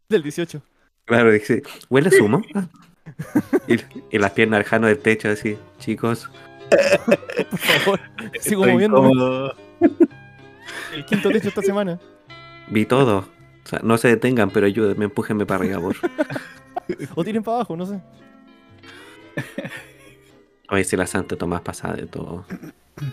del 0.07 0.23
18. 0.23 0.61
Claro, 1.05 1.31
dice, 1.31 1.63
¿huele? 1.89 2.09
Ah. 2.53 2.67
y, 3.67 3.75
y 4.15 4.19
las 4.19 4.31
piernas 4.31 4.59
lejano 4.59 4.87
del 4.87 4.99
techo, 4.99 5.29
así, 5.29 5.57
chicos. 5.79 6.29
Por 7.49 7.59
favor. 7.59 7.99
Sigo 8.39 8.63
Estoy 8.65 8.73
moviéndome. 8.73 9.07
incómodo. 9.09 9.55
El 10.93 11.05
quinto 11.05 11.29
techo 11.29 11.49
esta 11.49 11.61
semana. 11.61 11.99
Vi 12.69 12.85
todo. 12.85 13.19
O 13.63 13.67
sea, 13.67 13.79
no 13.83 13.97
se 13.97 14.09
detengan, 14.09 14.49
pero 14.51 14.65
ayúdenme, 14.65 15.05
empújenme 15.05 15.45
para 15.45 15.63
arriba, 15.63 15.79
por. 15.79 15.95
O 17.15 17.23
tiren 17.23 17.41
para 17.41 17.57
abajo, 17.57 17.75
no 17.75 17.85
sé. 17.85 17.99
Oye, 20.69 20.83
si 20.83 20.95
la 20.95 21.07
Santa 21.07 21.35
Tomás 21.35 21.61
pasa 21.61 21.93
de 21.93 22.05
todo. 22.05 22.45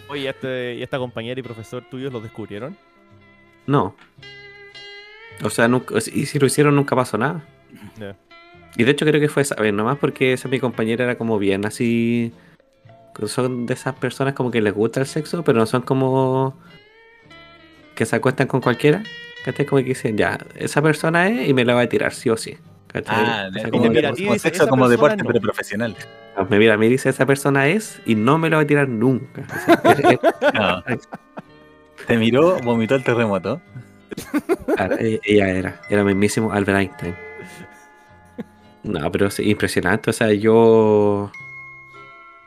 Oye, 0.09 0.29
este, 0.29 0.75
¿y 0.75 0.83
esta 0.83 0.99
compañera 0.99 1.41
y 1.41 1.43
profesor 1.43 1.83
tuyos 1.91 2.13
los 2.13 2.23
descubrieron? 2.23 2.77
No. 3.67 3.97
O 5.43 5.51
sea, 5.51 5.69
nunca, 5.69 5.95
y 6.13 6.27
si 6.27 6.39
lo 6.39 6.47
hicieron, 6.47 6.77
nunca 6.77 6.95
pasó 6.95 7.17
nada. 7.17 7.43
Y 8.77 8.85
de 8.85 8.91
hecho 8.91 9.05
creo 9.07 9.21
que 9.21 9.29
fue 9.29 9.43
esa 9.43 9.55
vez, 9.57 9.73
nomás 9.73 9.99
porque 9.99 10.35
esa 10.35 10.49
mi 10.49 10.61
compañera 10.61 11.05
era 11.05 11.17
como 11.17 11.39
bien 11.39 11.65
así. 11.67 12.33
Son 13.27 13.67
de 13.67 13.75
esas 13.75 13.95
personas 13.95 14.35
como 14.35 14.51
que 14.51 14.61
les 14.63 14.73
gusta 14.75 15.01
el 15.01 15.07
sexo, 15.07 15.43
pero 15.45 15.59
no 15.59 15.67
son 15.67 15.83
como 15.83 16.57
que 17.95 18.07
se 18.07 18.17
acuestan 18.17 18.47
con 18.47 18.61
cualquiera. 18.61 19.03
¿Cachai? 19.45 19.67
Como 19.67 19.81
que 19.83 19.89
dicen, 19.89 20.17
ya, 20.17 20.39
esa 20.57 20.81
persona 20.83 21.29
es 21.29 21.49
y 21.49 21.53
me 21.55 21.65
la 21.65 21.75
va 21.75 21.83
a 21.83 21.89
tirar 21.89 22.13
sí 22.15 22.31
o 22.31 22.37
sí. 22.37 22.57
¿Cachai? 22.87 23.17
Ah, 23.19 23.49
O 23.49 23.53
sea, 23.59 23.71
como, 23.71 23.89
mira, 23.91 24.11
como 24.13 24.33
dice, 24.35 24.39
sexo 24.39 24.69
como 24.69 24.89
deporte, 24.89 25.17
no. 25.17 25.25
pero 25.25 25.41
profesional. 25.41 25.97
Ah, 26.37 26.47
me 26.49 26.59
mira, 26.59 26.77
me 26.79 26.89
dice 26.89 27.09
esa 27.09 27.27
persona 27.27 27.67
es 27.69 28.01
y 28.07 28.15
no 28.15 28.39
me 28.39 28.49
lo 28.51 28.57
va 28.57 28.63
a 28.63 28.67
tirar 28.67 28.89
nunca. 28.89 29.43
O 29.43 29.65
sea, 29.65 29.93
es- 29.93 29.99
es- 30.13 30.21
No. 30.55 30.83
Te 32.07 32.17
miró, 32.19 32.59
vomitó 32.61 32.95
el 32.95 33.05
terremoto. 33.05 33.61
claro, 34.77 34.97
e- 34.99 35.21
ella 35.25 35.49
era, 35.51 35.81
era 35.89 36.05
mismísimo 36.05 36.53
Albert 36.53 36.79
Einstein. 36.79 37.15
No, 38.83 39.11
pero 39.13 39.31
sí, 39.31 39.49
impresionante. 39.49 40.11
O 40.11 40.13
sea, 40.13 40.33
yo 40.33 41.31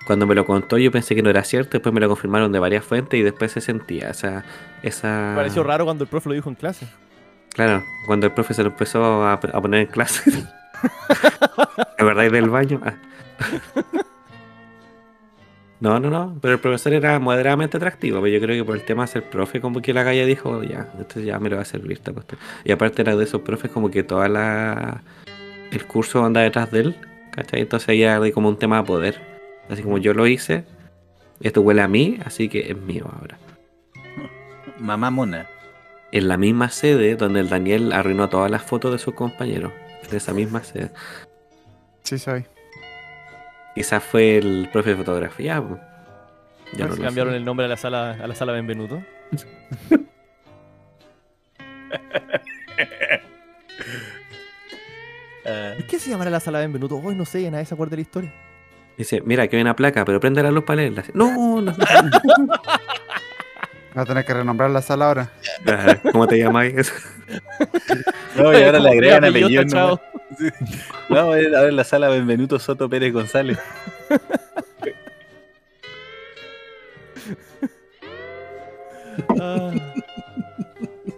cuando 0.05 0.27
me 0.27 0.35
lo 0.35 0.45
contó 0.45 0.77
yo 0.77 0.91
pensé 0.91 1.15
que 1.15 1.21
no 1.21 1.29
era 1.29 1.43
cierto, 1.43 1.71
después 1.73 1.93
me 1.93 1.99
lo 1.99 2.07
confirmaron 2.07 2.51
de 2.51 2.59
varias 2.59 2.85
fuentes 2.85 3.19
y 3.19 3.23
después 3.23 3.51
se 3.51 3.61
sentía 3.61 4.09
esa... 4.09 4.43
esa... 4.83 5.29
Me 5.31 5.35
pareció 5.37 5.63
raro 5.63 5.85
cuando 5.85 6.03
el 6.03 6.09
profe 6.09 6.29
lo 6.29 6.35
dijo 6.35 6.49
en 6.49 6.55
clase. 6.55 6.87
Claro, 7.53 7.83
cuando 8.05 8.27
el 8.27 8.33
profe 8.33 8.53
se 8.53 8.63
lo 8.63 8.69
empezó 8.69 9.23
a, 9.23 9.33
a 9.33 9.61
poner 9.61 9.81
en 9.81 9.87
clase. 9.87 10.31
¿De 11.97 12.03
verdad? 12.03 12.29
del 12.31 12.49
baño? 12.49 12.81
Ah. 12.83 12.95
No, 15.79 15.99
no, 15.99 16.09
no, 16.09 16.37
pero 16.41 16.55
el 16.55 16.59
profesor 16.59 16.93
era 16.93 17.19
moderadamente 17.19 17.77
atractivo, 17.77 18.21
pero 18.21 18.33
yo 18.33 18.41
creo 18.41 18.55
que 18.55 18.65
por 18.65 18.75
el 18.75 18.83
tema 18.83 19.03
de 19.03 19.07
ser 19.07 19.29
profe, 19.29 19.59
como 19.59 19.81
que 19.81 19.93
la 19.93 20.03
galla 20.03 20.25
dijo, 20.25 20.63
ya, 20.63 20.87
esto 20.99 21.19
ya 21.19 21.37
me 21.37 21.49
lo 21.49 21.57
va 21.57 21.63
a 21.63 21.65
servir 21.65 21.93
esta 21.93 22.13
cuestión. 22.13 22.39
Y 22.63 22.71
aparte 22.71 23.01
era 23.01 23.15
de 23.15 23.23
esos 23.23 23.41
profes 23.41 23.71
como 23.71 23.91
que 23.91 24.03
toda 24.03 24.29
la... 24.29 25.01
el 25.71 25.85
curso 25.85 26.23
anda 26.23 26.41
detrás 26.41 26.71
de 26.71 26.79
él, 26.79 26.95
¿cachai? 27.31 27.61
Entonces 27.61 27.89
ahí 27.89 28.03
era 28.03 28.19
como 28.31 28.49
un 28.49 28.57
tema 28.57 28.77
de 28.77 28.83
poder. 28.83 29.34
Así 29.69 29.81
como 29.81 29.97
yo 29.97 30.13
lo 30.13 30.27
hice, 30.27 30.65
esto 31.41 31.61
huele 31.61 31.81
a 31.81 31.87
mí, 31.87 32.19
así 32.25 32.49
que 32.49 32.71
es 32.71 32.77
mío 32.77 33.09
ahora. 33.19 33.37
Mamá 34.79 35.09
mona. 35.11 35.47
En 36.11 36.27
la 36.27 36.37
misma 36.37 36.69
sede 36.69 37.15
donde 37.15 37.39
el 37.41 37.49
Daniel 37.49 37.91
arruinó 37.91 38.29
todas 38.29 38.49
las 38.51 38.63
fotos 38.63 38.91
de 38.91 38.99
sus 38.99 39.13
compañeros. 39.15 39.73
En 40.07 40.15
esa 40.15 40.33
misma 40.33 40.63
sede. 40.63 40.91
Sí, 42.03 42.19
soy. 42.19 42.45
Quizás 43.73 44.03
fue 44.03 44.37
el 44.37 44.69
profe 44.71 44.91
de 44.91 44.95
fotografía. 44.97 45.61
Ya 46.77 46.85
no 46.87 46.95
cambiaron 46.95 47.33
sé. 47.33 47.37
el 47.37 47.45
nombre 47.45 47.65
a 47.65 47.69
la 47.69 47.77
sala, 47.77 48.11
a 48.11 48.27
la 48.27 48.35
sala 48.35 48.53
Benvenuto. 48.53 49.01
¿Por 55.43 55.87
qué 55.87 55.99
se 55.99 56.09
llamará 56.09 56.29
la 56.29 56.39
sala 56.39 56.59
Benvenuto? 56.59 56.97
Hoy 57.03 57.15
no 57.15 57.25
sé, 57.25 57.49
nadie 57.51 57.65
se 57.65 57.73
acuerda 57.73 57.91
de 57.91 57.97
la 57.97 58.01
historia. 58.01 58.44
Dice, 58.97 59.21
mira, 59.25 59.47
que 59.47 59.57
hay 59.57 59.61
una 59.61 59.75
placa, 59.75 60.05
pero 60.05 60.19
prende 60.19 60.41
la 60.41 60.51
luz 60.51 60.63
para 60.63 60.77
leerla. 60.77 61.03
No, 61.13 61.61
no. 61.61 61.73
Va 63.97 64.01
a 64.01 64.05
tener 64.05 64.25
que 64.25 64.33
renombrar 64.33 64.69
la 64.71 64.81
sala 64.81 65.07
ahora. 65.07 65.29
Ah, 65.67 65.97
¿Cómo 66.11 66.27
te 66.27 66.37
llamas? 66.37 66.67
No, 68.35 68.51
y 68.57 68.61
ahora 68.63 68.79
le 68.79 68.89
agregan 68.89 69.23
Apellido. 69.25 69.99
Sí. 70.37 70.49
No, 71.09 71.17
ahora 71.19 71.67
en 71.69 71.75
la 71.75 71.83
sala 71.85 72.09
Benvenuto 72.09 72.59
Soto 72.59 72.89
Pérez 72.89 73.13
González. 73.13 73.57
Ah, 79.39 79.71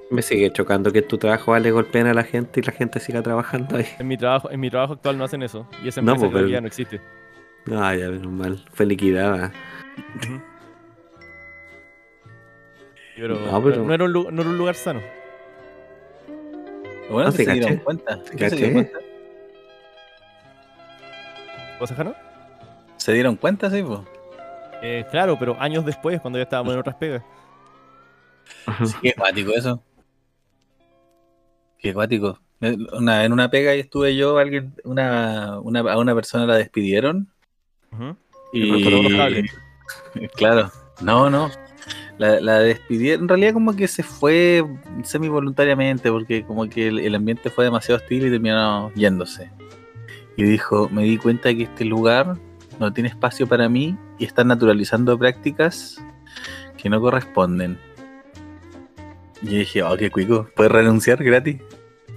Me 0.09 0.21
sigue 0.21 0.51
chocando 0.51 0.91
que 0.91 0.99
en 0.99 1.07
tu 1.07 1.17
trabajo 1.17 1.51
vale 1.51 1.71
golpeen 1.71 2.07
a 2.07 2.13
la 2.13 2.23
gente 2.23 2.59
y 2.59 2.63
la 2.63 2.71
gente 2.71 2.99
siga 2.99 3.21
trabajando 3.21 3.77
ahí. 3.77 3.85
En 3.99 4.07
mi 4.07 4.17
trabajo, 4.17 4.49
en 4.51 4.59
mi 4.59 4.69
trabajo 4.69 4.93
actual 4.93 5.17
no 5.17 5.23
hacen 5.25 5.43
eso. 5.43 5.67
Y 5.83 5.87
esa 5.89 6.01
No, 6.01 6.13
empresa 6.13 6.31
pues, 6.31 6.31
que 6.31 6.45
pero- 6.45 6.47
ya 6.53 6.61
no 6.61 6.67
existe. 6.67 7.01
No, 7.67 7.93
ya 7.93 8.09
menos 8.09 8.31
mal. 8.31 8.65
Fue 8.73 8.85
liquidada. 8.85 9.51
Pero, 13.15 13.35
No, 13.39 13.63
pero- 13.63 13.83
no 13.83 13.93
era 13.93 14.03
un, 14.05 14.11
lu- 14.13 14.31
no 14.31 14.41
era 14.41 14.51
un 14.51 14.57
lugar 14.57 14.75
sano. 14.75 15.01
Lo 17.07 17.13
bueno 17.13 17.23
No, 17.23 17.29
es 17.29 17.35
que 17.37 17.43
sí, 17.43 17.49
se 17.49 17.53
dieron 17.53 17.77
cuenta. 17.77 18.15
Sí, 18.23 18.31
¿Qué 18.31 18.37
se 18.37 18.37
caché. 18.37 18.55
dieron 18.57 18.73
cuenta? 18.73 18.99
¿Cosa, 21.79 21.95
Jano? 21.95 22.15
¿Se 22.97 23.13
dieron 23.13 23.35
cuenta, 23.35 23.69
sí, 23.69 23.81
pues? 23.83 23.99
Eh, 24.81 25.05
claro, 25.09 25.37
pero 25.39 25.59
años 25.59 25.85
después, 25.85 26.19
cuando 26.21 26.37
ya 26.39 26.43
estábamos 26.43 26.73
en 26.73 26.79
otras 26.79 26.95
pegas. 26.95 27.23
Sí, 28.85 28.95
qué 29.01 29.09
acuático 29.11 29.51
eso. 29.51 29.83
Qué 31.79 31.89
acuático. 31.91 32.39
Eh, 32.61 32.75
Una, 32.93 33.23
en 33.23 33.33
una 33.33 33.49
pega 33.49 33.75
y 33.75 33.79
estuve 33.79 34.15
yo, 34.15 34.37
alguien, 34.37 34.73
una, 34.83 35.59
una, 35.59 35.79
a 35.79 35.97
una 35.97 36.13
persona 36.15 36.45
la 36.45 36.55
despidieron 36.57 37.31
Ujú. 37.97 38.15
y 38.53 38.83
cortó 38.83 38.99
unos 38.99 39.13
cables. 39.13 39.51
claro, 40.35 40.71
no, 41.01 41.29
no. 41.29 41.49
La, 42.17 42.39
la 42.39 42.59
despidieron, 42.59 43.23
en 43.23 43.29
realidad 43.29 43.53
como 43.53 43.75
que 43.75 43.87
se 43.87 44.01
fue 44.01 44.65
semi 45.03 45.27
voluntariamente 45.27 46.11
porque 46.11 46.43
como 46.43 46.67
que 46.67 46.87
el, 46.87 46.99
el 46.99 47.13
ambiente 47.13 47.51
fue 47.51 47.65
demasiado 47.65 48.01
hostil 48.01 48.25
y 48.25 48.31
terminaron 48.31 48.91
yéndose. 48.95 49.51
Y 50.35 50.43
dijo, 50.43 50.89
me 50.89 51.03
di 51.03 51.17
cuenta 51.17 51.53
que 51.53 51.63
este 51.63 51.85
lugar 51.85 52.37
no 52.79 52.93
tiene 52.93 53.09
espacio 53.09 53.47
para 53.47 53.69
mí 53.69 53.97
y 54.19 54.25
están 54.25 54.47
naturalizando 54.47 55.17
prácticas 55.17 56.01
que 56.77 56.89
no 56.89 57.01
corresponden. 57.01 57.77
Y 59.41 59.45
yo 59.47 59.57
dije, 59.59 59.83
oh, 59.83 59.97
qué 59.97 60.09
cuico, 60.09 60.49
¿puedes 60.55 60.71
renunciar 60.71 61.23
gratis? 61.23 61.61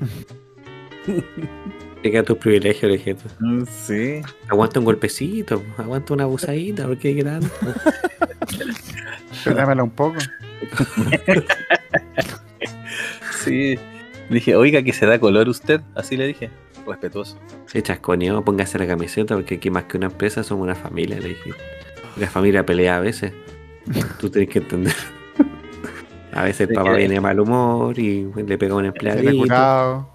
Llega 2.02 2.22
tus 2.22 2.38
privilegios, 2.38 2.90
le 2.90 2.96
dije. 2.98 3.16
Sí. 3.70 4.22
Aguanta 4.48 4.78
un 4.78 4.86
golpecito, 4.86 5.62
aguanta 5.76 6.14
una 6.14 6.24
abusadita, 6.24 6.86
porque 6.86 7.14
qué 7.14 7.22
grande. 7.22 7.48
Pétamela 9.44 9.82
un 9.82 9.90
poco. 9.90 10.18
Sí. 13.44 13.78
Le 14.28 14.34
dije, 14.34 14.54
oiga, 14.54 14.82
que 14.82 14.92
se 14.92 15.06
da 15.06 15.18
color 15.18 15.48
usted. 15.48 15.80
Así 15.94 16.16
le 16.16 16.26
dije. 16.26 16.50
Respetuoso. 16.86 17.38
Se 17.66 17.82
chasconeó, 17.82 18.44
póngase 18.44 18.78
la 18.78 18.86
camiseta, 18.86 19.34
porque 19.34 19.54
aquí 19.54 19.70
más 19.70 19.84
que 19.84 19.96
una 19.96 20.06
empresa 20.06 20.42
somos 20.42 20.64
una 20.64 20.74
familia, 20.74 21.18
le 21.18 21.30
dije. 21.30 21.52
La 22.16 22.28
familia 22.28 22.66
pelea 22.66 22.96
a 22.96 23.00
veces. 23.00 23.32
Tú 24.20 24.28
tienes 24.28 24.50
que 24.50 24.58
entender. 24.58 24.94
A 26.32 26.44
veces 26.44 26.68
el 26.68 26.74
papá 26.74 26.92
viene 26.94 27.14
de 27.14 27.20
mal 27.20 27.40
humor 27.40 27.98
y 27.98 28.30
le 28.34 28.58
pega 28.58 28.74
a 28.74 28.76
un 28.76 28.84
empleadito. 28.86 30.08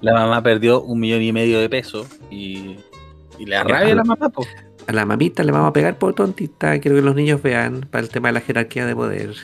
La 0.00 0.12
mamá 0.12 0.42
perdió 0.42 0.82
un 0.82 1.00
millón 1.00 1.22
y 1.22 1.32
medio 1.32 1.60
de 1.60 1.68
pesos 1.68 2.06
y, 2.30 2.76
y 3.38 3.46
le 3.46 3.56
da 3.56 3.64
rabia 3.64 3.92
a 3.92 3.96
la 3.96 4.04
mamá, 4.04 4.28
pues. 4.28 4.48
A 4.86 4.92
la 4.92 5.06
mamita 5.06 5.44
le 5.44 5.52
vamos 5.52 5.70
a 5.70 5.72
pegar 5.72 5.96
por 5.96 6.12
tontita. 6.14 6.78
Quiero 6.80 6.96
que 6.96 7.02
los 7.02 7.14
niños 7.14 7.40
vean 7.40 7.86
para 7.90 8.02
el 8.02 8.10
tema 8.10 8.28
de 8.28 8.32
la 8.32 8.40
jerarquía 8.40 8.84
de 8.84 8.94
poder. 8.96 9.34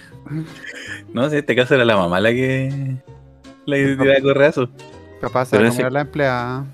No, 1.13 1.29
si 1.29 1.35
en 1.35 1.39
este 1.39 1.57
caso 1.57 1.75
era 1.75 1.85
la 1.85 1.97
mamá 1.97 2.21
la 2.21 2.31
que 2.31 2.97
la 3.65 3.77
que 3.77 3.97
tiraba 3.97 4.21
correazo. 4.21 4.69
Capaz 5.21 5.47
se 5.47 5.59
va 5.59 5.87
a 5.87 5.91
la 5.91 6.01
empleada. 6.01 6.67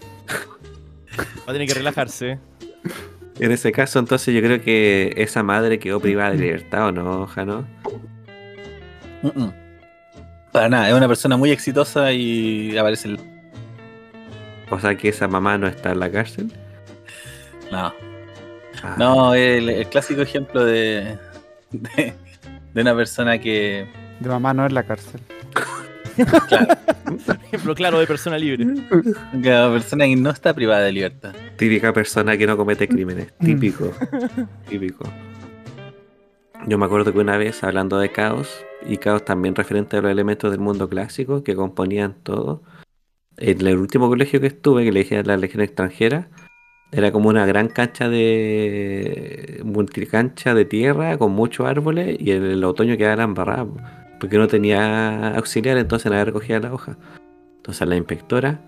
Va 1.46 1.50
a 1.50 1.52
tener 1.52 1.68
que 1.68 1.74
relajarse. 1.74 2.38
En 3.38 3.52
ese 3.52 3.72
caso, 3.72 3.98
entonces 3.98 4.34
yo 4.34 4.40
creo 4.40 4.62
que 4.62 5.12
esa 5.16 5.42
madre 5.42 5.78
quedó 5.78 6.00
privada 6.00 6.30
de 6.30 6.38
libertad, 6.38 6.88
¿o 6.88 6.92
no, 6.92 7.26
Jano? 7.26 7.66
Mm, 9.24 9.40
mm. 9.42 9.52
Para 10.52 10.68
nada, 10.68 10.88
es 10.88 10.94
una 10.94 11.08
persona 11.08 11.36
muy 11.36 11.50
exitosa 11.50 12.12
y 12.12 12.76
aparece 12.78 13.08
el... 13.08 13.18
O 14.70 14.78
sea 14.78 14.94
que 14.96 15.08
esa 15.08 15.26
mamá 15.26 15.58
no 15.58 15.66
está 15.66 15.92
en 15.92 16.00
la 16.00 16.10
cárcel. 16.10 16.52
No, 17.72 17.92
Ah, 18.82 18.96
no, 18.98 19.34
el, 19.34 19.70
el 19.70 19.86
clásico 19.88 20.20
ejemplo 20.20 20.62
de, 20.64 21.16
de, 21.70 22.12
de 22.74 22.80
una 22.80 22.94
persona 22.94 23.38
que... 23.38 23.86
De 24.20 24.28
mamá 24.28 24.52
no 24.52 24.66
en 24.66 24.74
la 24.74 24.82
cárcel. 24.82 25.20
Ejemplo 27.46 27.74
claro 27.74 27.98
de 27.98 28.06
persona 28.06 28.38
libre. 28.38 28.64
una 28.64 29.70
persona 29.70 30.04
que 30.04 30.16
no 30.16 30.30
está 30.30 30.54
privada 30.54 30.82
de 30.82 30.92
libertad. 30.92 31.34
Típica 31.56 31.92
persona 31.92 32.36
que 32.36 32.46
no 32.46 32.56
comete 32.56 32.86
crímenes. 32.86 33.32
Típico. 33.38 33.92
típico. 34.68 35.04
Yo 36.66 36.78
me 36.78 36.86
acuerdo 36.86 37.12
que 37.12 37.18
una 37.18 37.36
vez 37.36 37.62
hablando 37.62 37.98
de 37.98 38.10
caos, 38.10 38.64
y 38.86 38.96
caos 38.96 39.24
también 39.24 39.54
referente 39.54 39.98
a 39.98 40.02
los 40.02 40.10
elementos 40.10 40.50
del 40.50 40.60
mundo 40.60 40.88
clásico 40.88 41.44
que 41.44 41.54
componían 41.54 42.14
todo, 42.22 42.62
en 43.36 43.66
el 43.66 43.76
último 43.76 44.08
colegio 44.08 44.40
que 44.40 44.46
estuve, 44.46 44.84
que 44.84 44.92
le 44.92 45.00
dije 45.00 45.18
a 45.18 45.22
la 45.24 45.36
Legión 45.36 45.62
extranjera, 45.62 46.30
era 46.90 47.12
como 47.12 47.28
una 47.28 47.44
gran 47.44 47.68
cancha 47.68 48.08
de 48.08 49.60
multicancha 49.64 50.54
de 50.54 50.64
tierra 50.64 51.18
con 51.18 51.32
muchos 51.32 51.66
árboles 51.66 52.16
y 52.18 52.30
en 52.30 52.44
el 52.44 52.64
otoño 52.64 52.96
quedaba 52.96 53.24
embarrada 53.24 53.64
po, 53.64 53.76
porque 54.20 54.38
no 54.38 54.46
tenía 54.46 55.36
auxiliar, 55.36 55.76
entonces 55.76 56.10
nadie 56.10 56.26
recogía 56.26 56.60
la 56.60 56.72
hoja. 56.72 56.96
Entonces 57.56 57.86
la 57.86 57.96
inspectora 57.96 58.60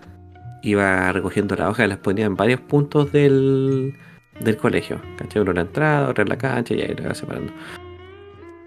iba 0.61 1.11
recogiendo 1.13 1.55
la 1.55 1.69
hoja 1.69 1.85
y 1.85 1.87
las 1.87 1.99
ponía 1.99 2.25
en 2.25 2.35
varios 2.35 2.59
puntos 2.61 3.11
del, 3.11 3.95
del 4.39 4.57
colegio. 4.57 5.01
¿Cachai? 5.17 5.41
Uno 5.41 5.51
en 5.51 5.55
la 5.55 5.61
entrada, 5.61 6.09
otro 6.09 6.23
en 6.23 6.29
la 6.29 6.37
cancha 6.37 6.73
y 6.75 6.81
ahí 6.81 6.93
la 6.93 7.03
iba 7.03 7.15
separando. 7.15 7.53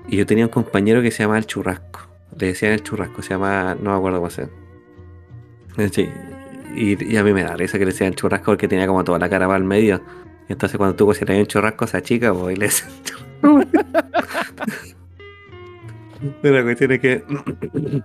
Y 0.08 0.16
yo 0.16 0.26
tenía 0.26 0.44
un 0.44 0.50
compañero 0.50 1.02
que 1.02 1.10
se 1.10 1.22
llamaba 1.22 1.38
el 1.38 1.46
churrasco. 1.46 2.00
Le 2.38 2.48
decían 2.48 2.72
el 2.72 2.82
churrasco, 2.82 3.22
se 3.22 3.30
llama, 3.30 3.76
no 3.80 3.92
me 3.92 3.96
acuerdo 3.96 4.18
cómo 4.18 4.30
se. 4.30 4.48
Sí, 5.92 6.08
y, 6.74 7.16
a 7.16 7.24
mí 7.24 7.32
me 7.32 7.42
da 7.42 7.56
risa 7.56 7.78
que 7.78 7.84
le 7.84 7.92
decían 7.92 8.14
churrasco 8.14 8.46
porque 8.46 8.68
tenía 8.68 8.86
como 8.86 9.04
toda 9.04 9.18
la 9.18 9.28
cara 9.28 9.46
para 9.46 9.58
el 9.58 9.64
medio. 9.64 10.00
Entonces 10.48 10.76
cuando 10.76 10.96
tú 10.96 11.06
cocinas 11.06 11.38
un 11.38 11.46
churrasco 11.46 11.84
a 11.84 11.88
esa 11.88 12.02
chica, 12.02 12.34
pues 12.34 12.56
y 12.56 12.60
le 12.60 12.66
decían 12.66 12.90
la 16.42 16.62
cuestión 16.62 16.92
es 16.92 17.00
que 17.00 17.24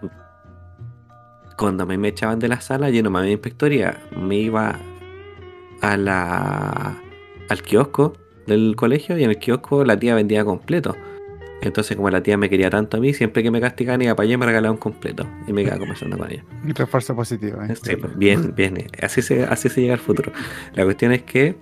cuando 1.57 1.83
a 1.83 1.85
mí 1.85 1.97
me 1.97 2.09
echaban 2.09 2.39
de 2.39 2.47
la 2.47 2.61
sala, 2.61 2.89
yo 2.89 3.03
no 3.03 3.09
me 3.09 3.29
inspectoría, 3.29 4.01
me 4.15 4.37
iba 4.37 4.79
a 5.81 6.95
al 7.49 7.61
kiosco 7.61 8.13
del 8.47 8.75
colegio 8.75 9.17
y 9.17 9.23
en 9.23 9.31
el 9.31 9.37
kiosco 9.37 9.83
la 9.83 9.97
tía 9.97 10.15
vendía 10.15 10.45
completo. 10.45 10.95
Entonces, 11.67 11.95
como 11.95 12.09
la 12.09 12.21
tía 12.21 12.37
me 12.37 12.49
quería 12.49 12.69
tanto 12.69 12.97
a 12.97 12.99
mí, 12.99 13.13
siempre 13.13 13.43
que 13.43 13.51
me 13.51 13.61
castigaban 13.61 14.01
iba 14.01 14.15
para 14.15 14.25
allá 14.25 14.33
y 14.33 14.37
me 14.37 14.45
regalaba 14.45 14.71
un 14.71 14.79
completo. 14.79 15.27
Y 15.47 15.53
me 15.53 15.63
quedaba 15.63 15.79
conversando 15.79 16.17
con 16.17 16.31
ella. 16.31 16.43
Y 16.65 16.71
refuerzo 16.73 17.15
positivo. 17.15 17.61
¿eh? 17.63 17.75
Sí, 17.75 17.95
pues, 17.95 18.17
bien, 18.17 18.53
bien. 18.55 18.87
Así 19.01 19.21
se, 19.21 19.43
así 19.43 19.69
se 19.69 19.81
llega 19.81 19.93
al 19.93 19.99
futuro. 19.99 20.31
La 20.73 20.83
cuestión 20.83 21.11
es 21.11 21.23
que 21.23 21.55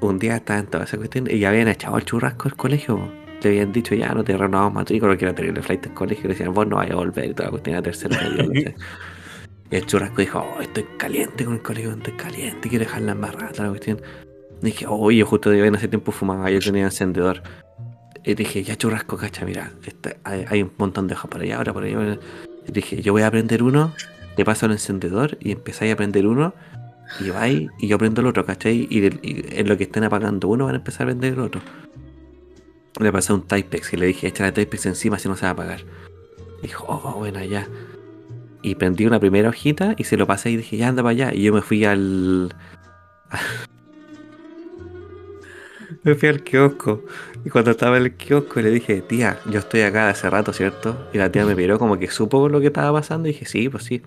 un 0.00 0.18
día 0.18 0.36
estaba 0.36 0.60
en 0.60 0.66
toda 0.66 0.84
esa 0.84 0.96
cuestión 0.96 1.28
y 1.30 1.38
ya 1.38 1.48
habían 1.48 1.68
echado 1.68 1.96
el 1.96 2.04
churrasco 2.04 2.48
del 2.48 2.56
colegio. 2.56 3.12
Le 3.42 3.50
habían 3.50 3.72
dicho 3.72 3.94
ya 3.94 4.12
no 4.12 4.24
te 4.24 4.36
renovamos 4.36 4.72
matrícula 4.72 5.12
porque 5.12 5.24
era 5.24 5.34
terrible 5.34 5.62
flight 5.62 5.82
del 5.82 5.94
colegio. 5.94 6.24
Le 6.24 6.30
decían 6.30 6.52
vos 6.52 6.66
no 6.66 6.76
vayas 6.76 6.92
a 6.92 6.96
volver 6.96 7.30
y 7.30 7.34
toda 7.34 7.46
la 7.46 7.50
cuestión 7.50 7.76
era 7.76 7.92
sé. 7.92 8.74
Y 9.68 9.76
el 9.76 9.86
churrasco 9.86 10.20
dijo, 10.20 10.38
oh, 10.38 10.62
estoy 10.62 10.84
caliente 10.96 11.44
con 11.44 11.54
el 11.54 11.62
colegio, 11.62 11.90
estoy 11.90 12.12
caliente, 12.12 12.68
quiero 12.68 12.84
dejar 12.84 13.02
la 13.02 13.12
embarrada, 13.12 13.50
toda 13.50 13.64
la 13.64 13.70
cuestión. 13.70 14.00
Y 14.62 14.66
dije, 14.66 14.86
oh, 14.88 15.10
yo 15.10 15.26
justo 15.26 15.50
de 15.50 15.66
en 15.66 15.74
ese 15.74 15.88
tiempo 15.88 16.12
fumaba, 16.12 16.48
yo 16.50 16.60
tenía 16.60 16.84
encendedor. 16.84 17.42
Y 18.26 18.34
dije, 18.34 18.64
ya 18.64 18.76
churrasco, 18.76 19.16
cacha, 19.16 19.46
mira, 19.46 19.72
esta- 19.84 20.16
hay, 20.24 20.62
un 20.62 20.72
montón 20.76 21.06
de 21.06 21.14
hojas 21.14 21.30
por 21.30 21.40
allá, 21.40 21.58
ahora 21.58 21.72
por 21.72 21.84
allá. 21.84 21.94
por 21.94 22.04
allá". 22.04 22.18
Y 22.66 22.72
dije, 22.72 23.00
yo 23.00 23.12
voy 23.12 23.22
a 23.22 23.30
prender 23.30 23.62
uno, 23.62 23.94
te 24.34 24.44
paso 24.44 24.66
el 24.66 24.72
encendedor 24.72 25.38
y 25.40 25.52
empezáis 25.52 25.92
a 25.92 25.96
prender 25.96 26.26
uno 26.26 26.52
y 27.20 27.30
vais 27.30 27.70
y 27.78 27.86
yo 27.86 27.98
prendo 27.98 28.22
el 28.22 28.26
otro, 28.26 28.44
¿cachai? 28.44 28.88
Y, 28.90 29.06
en 29.06 29.68
lo 29.68 29.76
que 29.76 29.84
estén 29.84 30.02
apagando 30.02 30.48
uno 30.48 30.66
van 30.66 30.74
a 30.74 30.78
empezar 30.78 31.02
a 31.02 31.06
prender 31.06 31.34
el 31.34 31.40
otro. 31.40 31.60
Le 32.98 33.12
pasé 33.12 33.32
un 33.32 33.46
Typex 33.46 33.92
y 33.92 33.96
le 33.96 34.06
dije, 34.06 34.26
échale 34.26 34.50
Typex 34.50 34.86
encima 34.86 35.20
si 35.20 35.28
no 35.28 35.36
se 35.36 35.42
va 35.42 35.50
a 35.50 35.52
apagar. 35.52 35.84
Dijo, 36.62 36.84
oh, 36.88 37.18
bueno, 37.18 37.44
ya. 37.44 37.68
Y 38.62 38.74
prendí 38.74 39.06
una 39.06 39.20
primera 39.20 39.50
hojita 39.50 39.94
y 39.96 40.04
se 40.04 40.16
lo 40.16 40.26
pasé 40.26 40.50
y 40.50 40.56
dije, 40.56 40.76
ya 40.76 40.88
anda 40.88 41.02
para 41.02 41.10
allá. 41.10 41.32
Y 41.32 41.44
yo 41.44 41.52
me 41.52 41.62
fui 41.62 41.84
al. 41.84 42.52
me 46.02 46.14
fui 46.16 46.28
al 46.28 46.42
kiosco. 46.42 47.04
Y 47.46 47.48
cuando 47.48 47.70
estaba 47.70 47.96
en 47.96 48.02
el 48.02 48.14
kiosco 48.14 48.60
le 48.60 48.72
dije, 48.72 49.02
tía, 49.02 49.38
yo 49.48 49.60
estoy 49.60 49.82
acá 49.82 50.08
hace 50.08 50.28
rato, 50.28 50.52
¿cierto? 50.52 51.08
Y 51.12 51.18
la 51.18 51.30
tía 51.30 51.46
me 51.46 51.54
miró 51.54 51.78
como 51.78 51.96
que 51.96 52.08
supo 52.08 52.48
lo 52.48 52.60
que 52.60 52.66
estaba 52.66 52.98
pasando 52.98 53.28
y 53.28 53.32
dije, 53.32 53.44
sí, 53.44 53.68
pues 53.68 53.84
sí. 53.84 54.02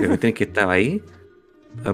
La 0.00 0.08
cuestión 0.08 0.30
es 0.30 0.34
que 0.34 0.42
estaba 0.42 0.72
ahí. 0.72 1.00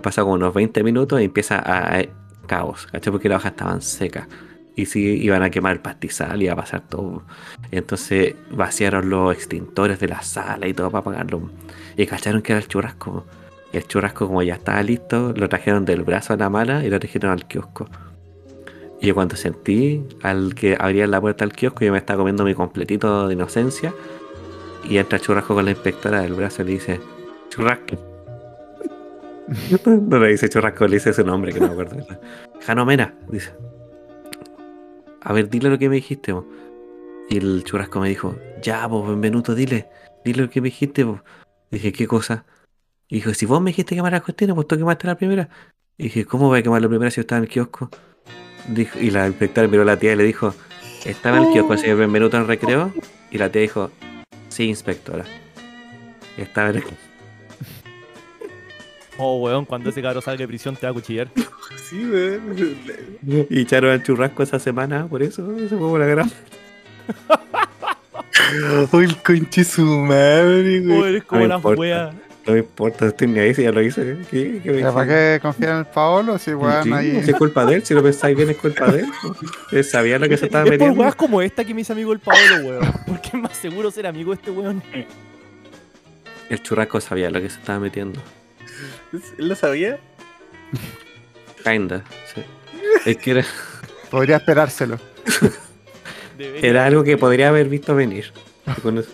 Pasado 0.02 0.28
como 0.28 0.36
unos 0.36 0.54
20 0.54 0.82
minutos 0.82 1.20
y 1.20 1.24
empieza 1.24 1.58
a, 1.62 2.02
caos, 2.46 2.86
¿cachai? 2.90 3.12
Porque 3.12 3.28
las 3.28 3.36
hojas 3.36 3.52
estaban 3.52 3.82
secas. 3.82 4.28
Y 4.76 4.86
sí, 4.86 5.00
iban 5.00 5.42
a 5.42 5.50
quemar 5.50 5.74
el 5.74 5.80
pastizal 5.80 6.42
y 6.42 6.48
a 6.48 6.56
pasar 6.56 6.88
todo. 6.88 7.22
Entonces 7.70 8.36
vaciaron 8.50 9.10
los 9.10 9.34
extintores 9.34 10.00
de 10.00 10.08
la 10.08 10.22
sala 10.22 10.68
y 10.68 10.72
todo 10.72 10.90
para 10.90 11.00
apagarlo. 11.00 11.50
Y 11.98 12.06
cacharon 12.06 12.40
que 12.40 12.52
era 12.54 12.62
el 12.62 12.66
churrasco. 12.66 13.26
Y 13.74 13.76
el 13.76 13.86
churrasco, 13.86 14.26
como 14.26 14.42
ya 14.42 14.54
estaba 14.54 14.82
listo, 14.82 15.34
lo 15.36 15.50
trajeron 15.50 15.84
del 15.84 16.02
brazo 16.02 16.32
a 16.32 16.36
la 16.38 16.48
mala 16.48 16.82
y 16.82 16.88
lo 16.88 16.98
trajeron 16.98 17.32
al 17.32 17.46
kiosco. 17.46 17.90
Y 19.00 19.06
yo 19.06 19.14
cuando 19.14 19.36
sentí 19.36 20.04
al 20.22 20.54
que 20.54 20.76
abría 20.78 21.06
la 21.06 21.20
puerta 21.20 21.44
al 21.44 21.52
kiosco, 21.52 21.84
yo 21.84 21.92
me 21.92 21.98
estaba 21.98 22.18
comiendo 22.18 22.44
mi 22.44 22.54
completito 22.54 23.28
de 23.28 23.34
inocencia. 23.34 23.94
Y 24.88 24.98
entra 24.98 25.18
Churrasco 25.18 25.54
con 25.54 25.64
la 25.64 25.70
inspectora 25.70 26.22
del 26.22 26.34
brazo 26.34 26.62
y 26.62 26.64
le 26.66 26.72
dice, 26.72 27.00
Churrasco. 27.50 27.96
no 29.86 30.18
le 30.18 30.28
dice 30.28 30.48
Churrasco, 30.48 30.86
le 30.86 30.96
dice 30.96 31.12
su 31.12 31.24
nombre, 31.24 31.52
que 31.52 31.60
no 31.60 31.66
me 31.66 31.72
acuerdo. 31.72 31.96
Janomena, 32.60 33.14
dice. 33.28 33.52
A 35.20 35.32
ver, 35.32 35.48
dile 35.48 35.68
lo 35.68 35.78
que 35.78 35.88
me 35.88 35.96
dijiste, 35.96 36.32
vos. 36.32 36.44
Y 37.28 37.38
el 37.38 37.62
Churrasco 37.64 38.00
me 38.00 38.08
dijo, 38.08 38.36
ya, 38.62 38.88
pues, 38.88 39.06
Benvenuto, 39.08 39.54
dile. 39.54 39.88
Dile 40.24 40.42
lo 40.42 40.50
que 40.50 40.60
me 40.60 40.66
dijiste, 40.66 41.04
vos. 41.04 41.20
Dije, 41.70 41.92
¿qué 41.92 42.06
cosa? 42.06 42.46
Y 43.08 43.16
dijo, 43.16 43.32
si 43.34 43.46
vos 43.46 43.60
me 43.60 43.70
dijiste 43.70 43.94
quemar 43.94 44.12
las 44.12 44.22
cuestiones, 44.22 44.54
pues 44.54 44.66
tú 44.66 44.76
quemaste 44.76 45.06
la 45.06 45.16
primera. 45.16 45.48
Y 45.96 46.04
dije, 46.04 46.24
¿cómo 46.24 46.48
voy 46.48 46.60
a 46.60 46.62
quemar 46.62 46.82
la 46.82 46.88
primera 46.88 47.10
si 47.10 47.16
yo 47.16 47.20
estaba 47.22 47.38
en 47.38 47.44
el 47.44 47.50
kiosco? 47.50 47.90
Dijo, 48.66 48.98
y 48.98 49.10
la 49.10 49.26
inspectora 49.26 49.68
miró 49.68 49.82
a 49.82 49.86
la 49.86 49.98
tía 49.98 50.12
y 50.12 50.16
le 50.16 50.24
dijo, 50.24 50.54
estaba 51.04 51.38
en 51.38 51.44
el 51.44 51.52
kiosco, 51.52 51.76
señor 51.78 51.96
Benvenuto 51.98 52.36
en 52.36 52.42
el 52.42 52.48
recreo. 52.48 52.92
Y 53.30 53.38
la 53.38 53.50
tía 53.50 53.62
dijo, 53.62 53.90
sí, 54.48 54.64
inspectora. 54.64 55.24
Estaba 56.36 56.70
en 56.70 56.76
el... 56.76 56.84
Oh, 59.20 59.38
weón, 59.38 59.64
cuando 59.64 59.90
ese 59.90 60.00
cabrón 60.02 60.22
salga 60.22 60.38
de 60.38 60.48
prisión 60.48 60.76
te 60.76 60.86
va 60.86 60.90
a 60.90 60.94
cuchillar. 60.94 61.28
Sí, 61.88 62.04
weón. 62.04 62.54
Y 63.48 63.60
echaron 63.62 63.90
al 63.90 64.02
churrasco 64.02 64.42
esa 64.42 64.58
semana, 64.58 65.06
por 65.06 65.22
eso, 65.22 65.50
eso 65.56 65.78
fue 65.78 65.88
por 65.88 66.00
la 66.00 66.06
gran. 66.06 66.30
Uy, 68.92 69.04
el 69.04 69.16
conche 69.22 69.64
su 69.64 69.82
madre, 69.84 70.80
Oh, 70.80 70.84
güey. 70.98 71.02
eres 71.10 71.24
como 71.24 71.42
me 71.42 71.48
la 71.48 71.56
importa. 71.56 72.12
No 72.48 72.54
me 72.54 72.60
importa, 72.60 73.06
estoy 73.06 73.26
ni 73.28 73.38
ahí 73.40 73.54
si 73.54 73.62
ya 73.62 73.70
lo 73.72 73.82
hice. 73.82 74.16
¿Qué, 74.30 74.60
qué 74.62 74.70
me 74.72 74.80
¿Ya 74.80 74.90
¿Para 74.92 75.06
qué 75.06 75.38
confiar 75.40 75.72
en 75.72 75.76
el 75.80 75.84
Paolo? 75.86 76.38
Si 76.38 76.54
weón 76.54 76.82
Sí, 76.82 76.92
ahí. 76.94 77.22
si 77.22 77.30
es 77.30 77.36
culpa 77.36 77.66
de 77.66 77.74
él, 77.74 77.84
si 77.84 77.92
lo 77.92 78.02
pensáis 78.02 78.34
bien 78.34 78.48
es 78.48 78.56
culpa 78.56 78.90
de 78.90 79.00
él. 79.00 79.06
Él 79.70 79.84
sabía 79.84 80.18
lo 80.18 80.26
que 80.30 80.38
se 80.38 80.46
estaba 80.46 80.64
es 80.64 80.70
por 80.70 80.78
metiendo. 80.78 81.02
weas 81.02 81.14
como 81.14 81.42
esta 81.42 81.62
que 81.64 81.74
me 81.74 81.82
hizo 81.82 81.92
amigo 81.92 82.10
el 82.12 82.20
Paolo, 82.20 82.66
weón. 82.66 82.92
Porque 83.06 83.28
es 83.28 83.34
más 83.34 83.54
seguro 83.54 83.90
ser 83.90 84.06
amigo 84.06 84.30
de 84.30 84.36
este 84.36 84.50
weón. 84.50 84.82
El 86.48 86.62
churrasco 86.62 87.00
sabía 87.02 87.28
lo 87.30 87.38
que 87.40 87.50
se 87.50 87.58
estaba 87.58 87.78
metiendo. 87.80 88.18
¿Él 89.38 89.48
lo 89.48 89.54
sabía? 89.54 89.98
Kinda, 91.62 92.02
sí. 92.34 92.42
Es 93.04 93.16
que 93.18 93.30
era, 93.32 93.44
Podría 94.10 94.36
esperárselo. 94.36 94.98
Debería. 96.38 96.70
era 96.70 96.86
algo 96.86 97.04
que 97.04 97.18
podría 97.18 97.48
haber 97.50 97.68
visto 97.68 97.94
venir. 97.94 98.32
Con 98.82 98.96
eso- 98.98 99.10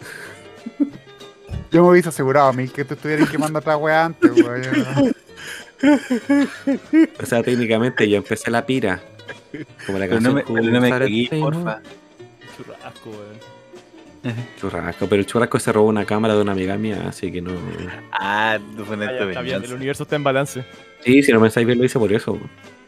Yo 1.71 1.83
me 1.83 1.91
hubiese 1.91 2.09
asegurado 2.11 2.49
a 2.49 2.53
mí 2.53 2.69
que 2.69 2.85
tú 2.85 2.95
estuvieras 2.95 3.29
quemando 3.29 3.59
otra 3.59 3.77
weá 3.77 4.05
antes, 4.05 4.31
weón. 4.33 5.15
O 7.21 7.27
sea, 7.27 7.43
técnicamente 7.43 8.09
yo 8.09 8.17
empecé 8.19 8.51
la 8.51 8.65
pira. 8.65 9.01
Como 9.87 9.99
la 9.99 10.07
Pero 10.07 10.21
no 10.21 10.35
canción 10.35 10.35
me, 10.35 10.43
pero 10.43 10.63
no 10.63 10.81
me 10.81 10.91
Taylor. 11.29 11.53
porfa. 11.53 11.81
Churrasco, 12.57 13.11
weón. 13.11 13.55
Churrasco, 14.59 15.07
pero 15.07 15.21
el 15.21 15.27
churrasco 15.27 15.59
se 15.59 15.73
robó 15.73 15.89
una 15.89 16.07
cámara 16.07 16.35
de 16.35 16.41
una 16.43 16.53
amiga 16.53 16.77
mía, 16.79 17.05
así 17.09 17.31
que 17.31 17.43
no. 17.43 17.53
Ah, 18.13 18.59
no 18.75 18.85
fue 18.85 18.97
Ah, 19.05 19.11
está 19.29 19.43
bien, 19.43 19.63
el 19.63 19.73
universo 19.75 20.05
está 20.05 20.17
en 20.17 20.25
balance. 20.25 20.65
Sí, 21.05 21.23
si 21.23 21.33
no 21.33 21.41
pensáis 21.41 21.67
bien, 21.67 21.79
lo 21.79 21.85
hice 21.85 21.99
por 21.99 22.11
eso. 22.13 22.39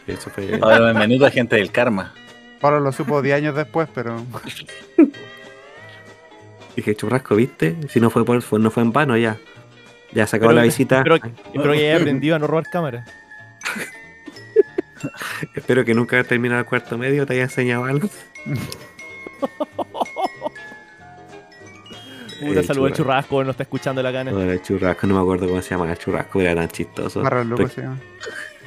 Sí, 0.06 0.12
Eso 0.12 0.30
fue. 0.30 0.58
Ahora 0.62 0.94
menudo 0.94 1.30
gente 1.30 1.56
del 1.56 1.70
karma. 1.70 2.14
Ahora 2.62 2.80
lo 2.80 2.90
supo 2.90 3.20
10 3.20 3.36
años 3.36 3.54
después, 3.54 3.88
pero. 3.94 4.24
Dije, 6.76 6.94
churrasco, 6.94 7.34
¿viste? 7.36 7.74
Si 7.88 7.98
no 8.00 8.10
fue 8.10 8.24
por 8.24 8.40
fue- 8.42 8.58
no 8.60 8.70
fue 8.70 8.82
en 8.82 8.92
vano 8.92 9.16
ya. 9.16 9.38
Ya 10.12 10.26
se 10.26 10.36
acabó 10.36 10.50
Pero- 10.50 10.60
la 10.60 10.64
visita. 10.64 10.98
Espero, 10.98 11.16
espero 11.16 11.72
que 11.72 11.88
haya 11.88 11.96
aprendido 11.96 12.36
a 12.36 12.38
no 12.38 12.46
robar 12.46 12.64
cámaras. 12.70 13.08
Espero 15.54 15.84
que 15.84 15.94
nunca 15.94 16.16
haya 16.18 16.26
terminado 16.28 16.60
el 16.60 16.66
cuarto 16.66 16.96
medio, 16.96 17.26
te 17.26 17.34
haya 17.34 17.42
enseñado 17.44 17.84
algo. 17.84 18.08
Puta, 22.40 22.60
El 22.60 22.66
saludo 22.66 22.86
al 22.86 22.92
churrasco. 22.92 23.42
no 23.44 23.50
está 23.50 23.62
escuchando 23.62 24.02
la 24.02 24.10
gana. 24.10 24.30
El 24.30 24.62
churrasco, 24.62 25.06
no 25.06 25.14
me 25.14 25.20
acuerdo 25.20 25.48
cómo 25.48 25.62
se 25.62 25.70
llama 25.70 25.90
el 25.90 25.98
churrasco, 25.98 26.40
era 26.40 26.54
tan 26.54 26.68
chistoso. 26.68 27.22
Loco 27.22 27.68
se 27.68 27.82
llama. 27.82 27.98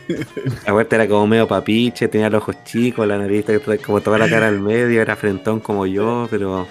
La 0.66 0.74
vuelta 0.74 0.96
era 0.96 1.08
como 1.08 1.28
medio 1.28 1.48
papiche, 1.48 2.08
tenía 2.08 2.32
los 2.32 2.42
ojos 2.42 2.64
chicos, 2.64 3.08
la 3.08 3.20
nariz 3.20 3.46
como 3.86 4.02
toda 4.02 4.18
la 4.18 4.28
cara 4.28 4.48
al 4.48 4.60
medio, 4.60 5.04
era 5.04 5.16
frentón 5.16 5.60
como 5.60 5.86
yo, 5.86 6.28
pero 6.32 6.68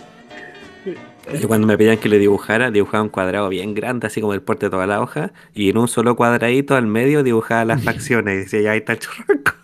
yo 1.41 1.49
cuando 1.49 1.67
me 1.67 1.77
pedían 1.77 1.99
que 1.99 2.09
le 2.09 2.19
dibujara, 2.19 2.71
dibujaba 2.71 3.03
un 3.03 3.09
cuadrado 3.11 3.49
bien 3.49 3.75
grande, 3.75 4.07
así 4.07 4.21
como 4.21 4.35
el 4.35 4.43
porte 4.43 4.67
de 4.67 4.71
toda 4.71 4.87
la 4.87 5.01
hoja, 5.01 5.33
y 5.55 5.71
en 5.71 5.79
un 5.79 5.89
solo 5.89 6.17
cuadradito 6.17 6.75
al 6.77 6.87
medio 6.87 7.23
dibujaba 7.23 7.65
las 7.65 7.83
facciones, 7.85 8.35
y 8.35 8.39
decía, 8.41 8.61
ya 8.63 8.71
ahí 8.73 8.79
está 8.79 8.93
el 8.93 8.99
churrasco. 9.01 9.53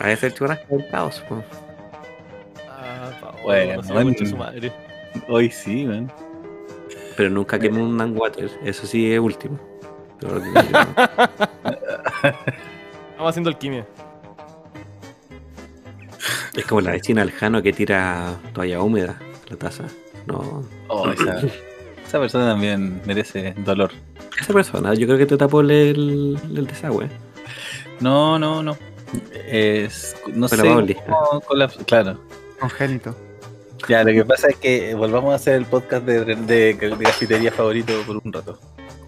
A 0.00 0.04
veces 0.06 0.24
el 0.24 0.34
churrasco 0.34 0.76
es 0.78 0.84
el 0.84 0.90
caos, 0.90 1.20
po. 1.28 1.42
Ah, 2.68 3.10
Bueno, 3.42 3.82
no 3.82 3.94
concha 3.94 4.26
su 4.26 4.36
madre. 4.36 4.72
Hoy 5.28 5.50
sí, 5.50 5.84
man. 5.86 6.12
pero 7.16 7.30
nunca 7.30 7.58
quemé 7.58 7.82
un 7.82 8.00
water, 8.16 8.48
eso 8.64 8.86
sí 8.86 9.12
es 9.12 9.18
último. 9.18 9.58
Pero- 10.20 10.36
Estamos 13.10 13.30
haciendo 13.30 13.50
alquimia. 13.50 13.86
Es 16.60 16.66
como 16.66 16.80
la 16.80 16.92
vecina 16.92 17.22
Aljano 17.22 17.62
que 17.62 17.72
tira 17.72 18.36
toalla 18.52 18.80
húmeda 18.82 19.18
la 19.48 19.56
taza. 19.56 19.84
No, 20.26 20.64
Oh, 20.88 21.10
esa, 21.12 21.40
esa 22.06 22.18
persona 22.20 22.46
también 22.50 23.00
merece 23.06 23.54
dolor. 23.58 23.90
Esa 24.40 24.52
persona, 24.52 24.94
yo 24.94 25.06
creo 25.06 25.18
que 25.18 25.26
te 25.26 25.36
tapó 25.36 25.60
el, 25.62 26.38
desagüe. 26.50 27.08
No, 28.00 28.38
no, 28.38 28.62
no. 28.62 28.76
Es, 29.46 30.14
no 30.34 30.42
la 30.42 30.48
sé 30.48 30.62
Pauli. 30.62 30.94
cómo 30.94 31.40
colapsó. 31.40 31.84
Claro. 31.84 32.20
Congénito. 32.60 33.16
Ya, 33.88 34.02
lo 34.04 34.12
que 34.12 34.24
pasa 34.24 34.48
es 34.48 34.56
que 34.56 34.94
volvamos 34.94 35.32
a 35.32 35.36
hacer 35.36 35.54
el 35.54 35.64
podcast 35.64 36.04
de, 36.04 36.24
de, 36.24 36.74
de 36.74 36.98
cafetería 37.04 37.50
favorito 37.52 37.92
por 38.06 38.20
un 38.22 38.32
rato. 38.32 38.58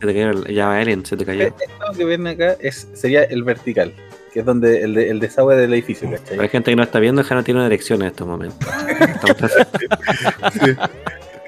Se 0.01 0.07
te 0.07 0.15
cayó, 0.15 0.31
el- 0.31 0.55
ya 0.55 0.81
Ellen, 0.81 1.05
se 1.05 1.17
te 1.17 1.27
cayó. 1.27 1.45
Esto 1.49 1.93
que 1.97 2.05
ven 2.05 2.27
acá 2.27 2.57
es, 2.61 2.89
sería 2.95 3.25
el 3.25 3.43
vertical, 3.43 3.93
que 4.33 4.41
es 4.41 4.47
donde 4.47 4.83
el, 4.83 4.95
de- 4.95 5.11
el 5.11 5.21
desagüe 5.21 5.57
del 5.57 5.73
edificio, 5.75 6.09
Para 6.09 6.21
la 6.21 6.25
¿cachai? 6.29 6.49
gente 6.49 6.71
que 6.71 6.77
no 6.77 6.83
está 6.83 6.99
viendo, 7.01 7.23
Jano 7.25 7.43
tiene 7.45 7.61
una 7.61 7.67
erección 7.67 8.01
en 8.03 8.09
estos 8.09 8.27
momentos. 8.27 8.59
Estamos- 9.01 9.53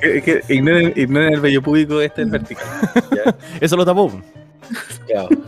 Que- 0.01 0.21
que 0.23 0.43
ignoren, 0.55 0.93
ignoren 0.97 1.35
el 1.35 1.41
vello 1.41 1.63
público, 1.63 2.01
este 2.01 2.23
es 2.23 2.27
el 2.27 2.33
vertical. 2.33 2.67
Ya, 3.15 3.35
Eso 3.61 3.77
lo 3.77 3.85
tapó. 3.85 4.11
claro. 5.07 5.29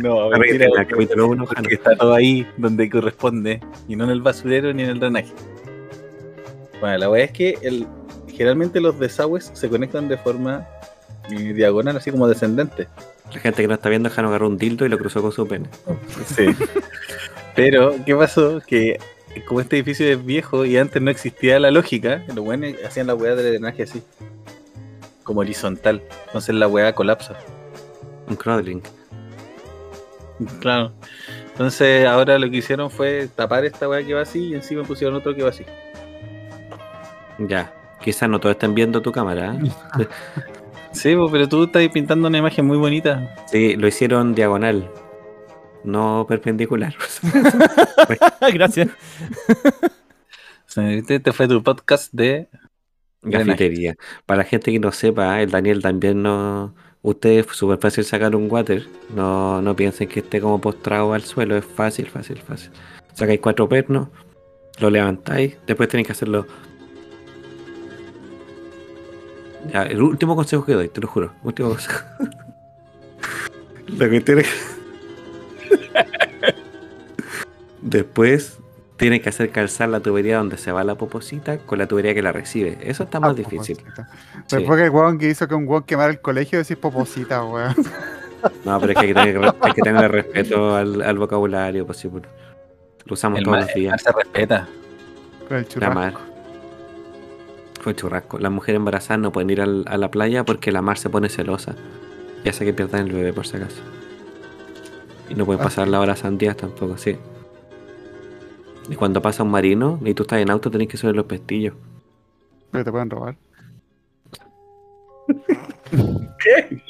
No, 0.00 0.28
mentira, 0.30 0.66
en 0.66 0.80
el 0.80 0.86
capítulo 0.88 1.28
uno, 1.28 1.46
Jano. 1.46 1.62
porque 1.62 1.74
está 1.74 1.94
todo 1.96 2.14
ahí 2.14 2.46
donde 2.56 2.90
corresponde, 2.90 3.60
y 3.88 3.94
no 3.96 4.04
en 4.04 4.10
el 4.10 4.20
basurero 4.22 4.72
ni 4.72 4.82
en 4.82 4.90
el 4.90 4.98
drenaje. 5.00 5.32
Bueno, 6.80 6.98
la 6.98 7.08
verdad 7.08 7.26
es 7.26 7.32
que 7.32 7.58
el, 7.62 7.86
generalmente 8.28 8.80
los 8.80 8.98
desagües 8.98 9.50
se 9.54 9.68
conectan 9.68 10.08
de 10.08 10.16
forma 10.16 10.66
eh, 11.32 11.52
diagonal, 11.54 11.96
así 11.96 12.10
como 12.10 12.28
descendente. 12.28 12.88
La 13.32 13.40
gente 13.40 13.62
que 13.62 13.68
no 13.68 13.74
está 13.74 13.88
viendo, 13.88 14.10
Jano 14.10 14.28
agarró 14.28 14.48
un 14.48 14.58
dildo 14.58 14.84
y 14.84 14.88
lo 14.88 14.98
cruzó 14.98 15.22
con 15.22 15.32
su 15.32 15.46
pene. 15.46 15.68
Sí. 16.26 16.46
Pero, 17.54 17.94
¿qué 18.04 18.14
pasó? 18.16 18.60
Que 18.66 18.98
como 19.46 19.60
este 19.60 19.76
edificio 19.76 20.06
es 20.06 20.24
viejo 20.24 20.64
y 20.64 20.76
antes 20.76 21.00
no 21.00 21.10
existía 21.10 21.60
la 21.60 21.70
lógica, 21.70 22.24
los 22.34 22.44
buenos 22.44 22.74
hacían 22.84 23.06
la 23.06 23.14
weá 23.14 23.34
del 23.34 23.46
drenaje 23.46 23.84
así. 23.84 24.02
Como 25.22 25.40
horizontal. 25.40 26.02
Entonces 26.26 26.54
la 26.54 26.66
weá 26.66 26.94
colapsa. 26.94 27.36
Un 28.28 28.36
crawling. 28.36 28.82
Claro. 30.60 30.92
Entonces 31.52 32.06
ahora 32.06 32.38
lo 32.38 32.50
que 32.50 32.56
hicieron 32.56 32.90
fue 32.90 33.28
tapar 33.34 33.64
esta 33.64 33.88
weá 33.88 34.04
que 34.04 34.14
va 34.14 34.22
así 34.22 34.48
y 34.48 34.54
encima 34.54 34.82
pusieron 34.82 35.14
otro 35.16 35.34
que 35.34 35.42
va 35.42 35.50
así. 35.50 35.64
Ya. 37.38 37.72
Quizás 38.02 38.28
no 38.28 38.40
todos 38.40 38.54
estén 38.54 38.74
viendo 38.74 39.02
tu 39.02 39.12
cámara. 39.12 39.54
¿eh? 39.54 40.06
Sí, 40.92 41.14
pero 41.30 41.48
tú 41.48 41.64
estás 41.64 41.88
pintando 41.88 42.28
una 42.28 42.38
imagen 42.38 42.66
muy 42.66 42.76
bonita. 42.76 43.34
Sí, 43.46 43.76
lo 43.76 43.86
hicieron 43.86 44.34
diagonal. 44.34 44.90
No 45.84 46.26
perpendicular. 46.28 46.94
Gracias. 48.52 48.88
Este 50.76 51.16
este 51.16 51.32
fue 51.32 51.48
tu 51.48 51.62
podcast 51.62 52.12
de... 52.12 52.48
Gafitería. 53.22 53.96
Para 54.24 54.38
la 54.38 54.44
gente 54.44 54.72
que 54.72 54.78
no 54.78 54.92
sepa, 54.92 55.40
el 55.42 55.50
Daniel 55.50 55.82
también 55.82 56.22
no. 56.22 56.74
Ustedes 57.02 57.46
es 57.46 57.56
súper 57.56 57.78
fácil 57.78 58.04
sacar 58.04 58.34
un 58.34 58.50
water. 58.50 58.86
No, 59.14 59.60
no 59.60 59.76
piensen 59.76 60.08
que 60.08 60.20
esté 60.20 60.40
como 60.40 60.60
postrado 60.60 61.12
al 61.12 61.22
suelo. 61.22 61.56
Es 61.56 61.64
fácil, 61.64 62.06
fácil, 62.06 62.38
fácil. 62.38 62.70
Sacáis 63.14 63.40
cuatro 63.40 63.68
pernos, 63.68 64.08
lo 64.78 64.88
levantáis, 64.88 65.56
después 65.66 65.88
tenéis 65.88 66.06
que 66.06 66.12
hacerlo. 66.12 66.46
Ya, 69.72 69.82
el 69.82 70.02
último 70.02 70.34
consejo 70.36 70.64
que 70.64 70.72
doy, 70.74 70.88
te 70.88 71.00
lo 71.00 71.08
juro. 71.08 71.32
Último 71.42 71.70
consejo. 71.70 72.00
lo 73.88 74.10
que 74.10 74.20
tiene 74.20 74.42
que. 74.42 74.48
Después 77.82 78.58
tienes 78.96 79.22
que 79.22 79.30
hacer 79.30 79.50
calzar 79.50 79.88
la 79.88 80.00
tubería 80.00 80.36
donde 80.38 80.58
se 80.58 80.70
va 80.72 80.84
la 80.84 80.94
poposita 80.96 81.58
con 81.58 81.78
la 81.78 81.86
tubería 81.86 82.14
que 82.14 82.22
la 82.22 82.32
recibe. 82.32 82.78
Eso 82.82 83.04
está 83.04 83.18
más 83.20 83.30
Ah, 83.30 83.34
difícil. 83.34 83.76
poposita. 83.76 84.08
Sí. 84.46 84.56
Después 84.56 84.78
que 84.78 84.84
el 84.84 84.90
weón 84.90 85.18
que 85.18 85.28
hizo 85.30 85.48
que 85.48 85.54
un 85.54 85.66
weón 85.66 85.84
quemara 85.84 86.10
el 86.10 86.20
colegio 86.20 86.58
decís 86.58 86.76
poposita, 86.76 87.44
weón. 87.44 87.74
No, 88.64 88.80
pero 88.80 88.92
es 88.92 88.98
que 88.98 89.04
hay 89.06 89.08
que 89.12 89.20
tener, 89.20 89.54
hay 89.60 89.72
que 89.74 89.82
tener 89.82 90.10
respeto 90.10 90.74
al, 90.74 91.02
al 91.02 91.18
vocabulario, 91.18 91.84
pues 91.84 91.98
sí, 91.98 92.08
pues, 92.08 92.24
Lo 93.04 93.12
usamos 93.12 93.38
El 93.40 93.44
todos 93.44 93.58
los 93.60 93.74
días. 93.74 94.00
se 94.00 94.10
respeta. 94.12 94.66
Con 95.46 95.58
el 95.58 95.62
La 95.64 95.68
churrasco. 95.68 96.20
Fue 97.80 97.94
churrasco. 97.96 98.38
Las 98.38 98.52
mujeres 98.52 98.76
embarazadas 98.76 99.20
no 99.20 99.32
pueden 99.32 99.50
ir 99.50 99.60
al- 99.60 99.84
a 99.88 99.96
la 99.96 100.10
playa 100.10 100.44
porque 100.44 100.70
la 100.72 100.82
mar 100.82 100.98
se 100.98 101.08
pone 101.10 101.28
celosa. 101.28 101.74
Y 102.44 102.48
hace 102.48 102.64
que 102.64 102.72
pierdan 102.72 103.06
el 103.08 103.12
bebé 103.12 103.32
por 103.32 103.46
si 103.46 103.56
acaso. 103.56 103.80
Y 105.28 105.34
no 105.34 105.44
pueden 105.46 105.60
Ah, 105.60 105.64
pasar 105.64 105.88
la 105.88 106.00
hora 106.00 106.14
sandías 106.16 106.56
tampoco, 106.56 106.96
sí. 106.98 107.16
Y 108.88 108.94
cuando 108.96 109.22
pasa 109.22 109.42
un 109.44 109.50
marino 109.50 109.98
y 110.04 110.14
tú 110.14 110.22
estás 110.24 110.40
en 110.40 110.50
auto 110.50 110.70
tenés 110.70 110.88
que 110.88 110.96
subir 110.96 111.14
los 111.14 111.26
pestillos. 111.26 111.74
Pero 112.70 112.84
te 112.84 112.90
pueden 112.90 113.10
robar. 113.10 113.36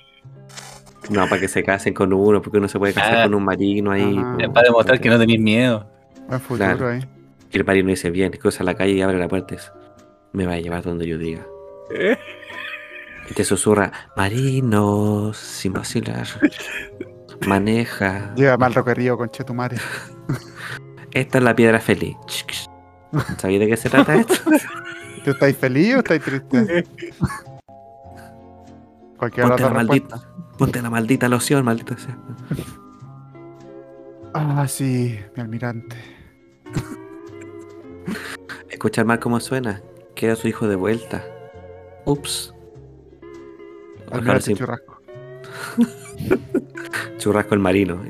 No, 1.10 1.28
para 1.28 1.40
que 1.40 1.48
se 1.48 1.64
casen 1.64 1.92
con 1.92 2.12
uno, 2.12 2.40
porque 2.40 2.58
uno 2.58 2.68
se 2.68 2.78
puede 2.78 2.92
casar 2.94 3.16
Ah. 3.18 3.22
con 3.24 3.34
un 3.34 3.42
marino 3.44 3.90
ahí. 3.90 4.16
Ah. 4.16 4.32
pues, 4.36 4.46
Es 4.48 4.54
para 4.54 4.66
demostrar 4.68 5.00
que 5.00 5.08
no 5.08 5.18
tenéis 5.18 5.40
miedo. 5.40 5.86
Buen 6.28 6.40
futuro 6.40 6.68
Claro. 6.76 6.88
ahí. 6.88 7.00
Y 7.50 7.56
el 7.56 7.64
marino 7.64 7.88
dice, 7.88 8.10
bien, 8.10 8.30
cruza 8.32 8.62
la 8.62 8.74
calle 8.74 8.92
y 8.92 9.00
abre 9.02 9.18
la 9.18 9.26
puerta 9.26 9.56
me 10.32 10.46
va 10.46 10.54
a 10.54 10.60
llevar 10.60 10.82
donde 10.82 11.06
yo 11.06 11.18
diga. 11.18 11.46
Y 13.30 13.34
te 13.34 13.44
susurra, 13.44 13.92
marinos, 14.16 15.36
sin 15.36 15.72
vacilar. 15.72 16.26
Maneja. 17.46 18.34
Lleva 18.34 18.56
mal 18.56 18.74
recorrido 18.74 19.16
con 19.16 19.30
Chetumare. 19.30 19.76
Esta 21.12 21.38
es 21.38 21.44
la 21.44 21.54
piedra 21.54 21.80
feliz. 21.80 22.16
¿Sabéis 23.38 23.60
de 23.60 23.66
qué 23.66 23.76
se 23.76 23.90
trata 23.90 24.14
esto? 24.14 24.34
¿Tú 25.24 25.30
estáis 25.32 25.56
feliz 25.56 25.96
o 25.96 25.98
estáis 25.98 26.22
triste? 26.22 26.84
Cualquiera 29.16 29.50
de 29.50 29.56
Ponte 29.56 29.62
la, 29.62 29.70
maldita, 29.70 30.20
ponte 30.56 30.82
la 30.82 30.90
maldita 30.90 31.28
loción, 31.28 31.64
maldita 31.64 31.96
sea. 31.98 32.16
Ah, 34.32 34.66
sí, 34.68 35.18
mi 35.36 35.42
almirante. 35.42 35.96
Escuchar 38.68 39.04
mal 39.04 39.18
cómo 39.18 39.40
suena. 39.40 39.82
Queda 40.20 40.36
su 40.36 40.48
hijo 40.48 40.68
de 40.68 40.76
vuelta. 40.76 41.24
Ups. 42.04 42.52
Ojalá 44.12 44.38
sin 44.38 44.54
churrasco. 44.54 45.00
churrasco 47.16 47.54
el 47.54 47.60
marino. 47.60 48.02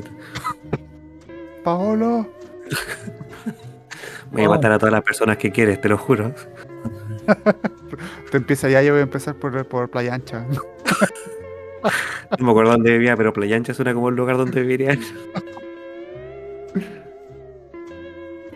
Paolo. 1.63 2.29
Voy 4.33 4.43
a 4.43 4.49
Oh. 4.49 4.51
matar 4.51 4.73
a 4.73 4.79
todas 4.81 4.93
las 4.93 5.05
personas 5.05 5.37
que 5.37 5.53
quieres, 5.53 5.81
te 5.81 5.89
lo 5.89 5.97
juro. 5.99 6.35
Te 8.33 8.39
empieza 8.39 8.69
ya, 8.69 8.83
yo 8.83 8.91
voy 8.93 9.01
a 9.01 9.05
empezar 9.05 9.37
por, 9.37 9.65
por 9.69 9.89
Playa 9.89 10.13
Ancha. 10.15 10.45
No 12.41 12.45
me 12.45 12.51
acuerdo 12.51 12.73
dónde 12.73 12.91
vivía, 12.91 13.17
pero 13.17 13.33
Playa 13.33 13.55
Ancha 13.55 13.73
suena 13.73 13.95
como 13.95 14.09
el 14.09 14.17
lugar 14.17 14.37
donde 14.37 14.63
viviría. 14.63 14.99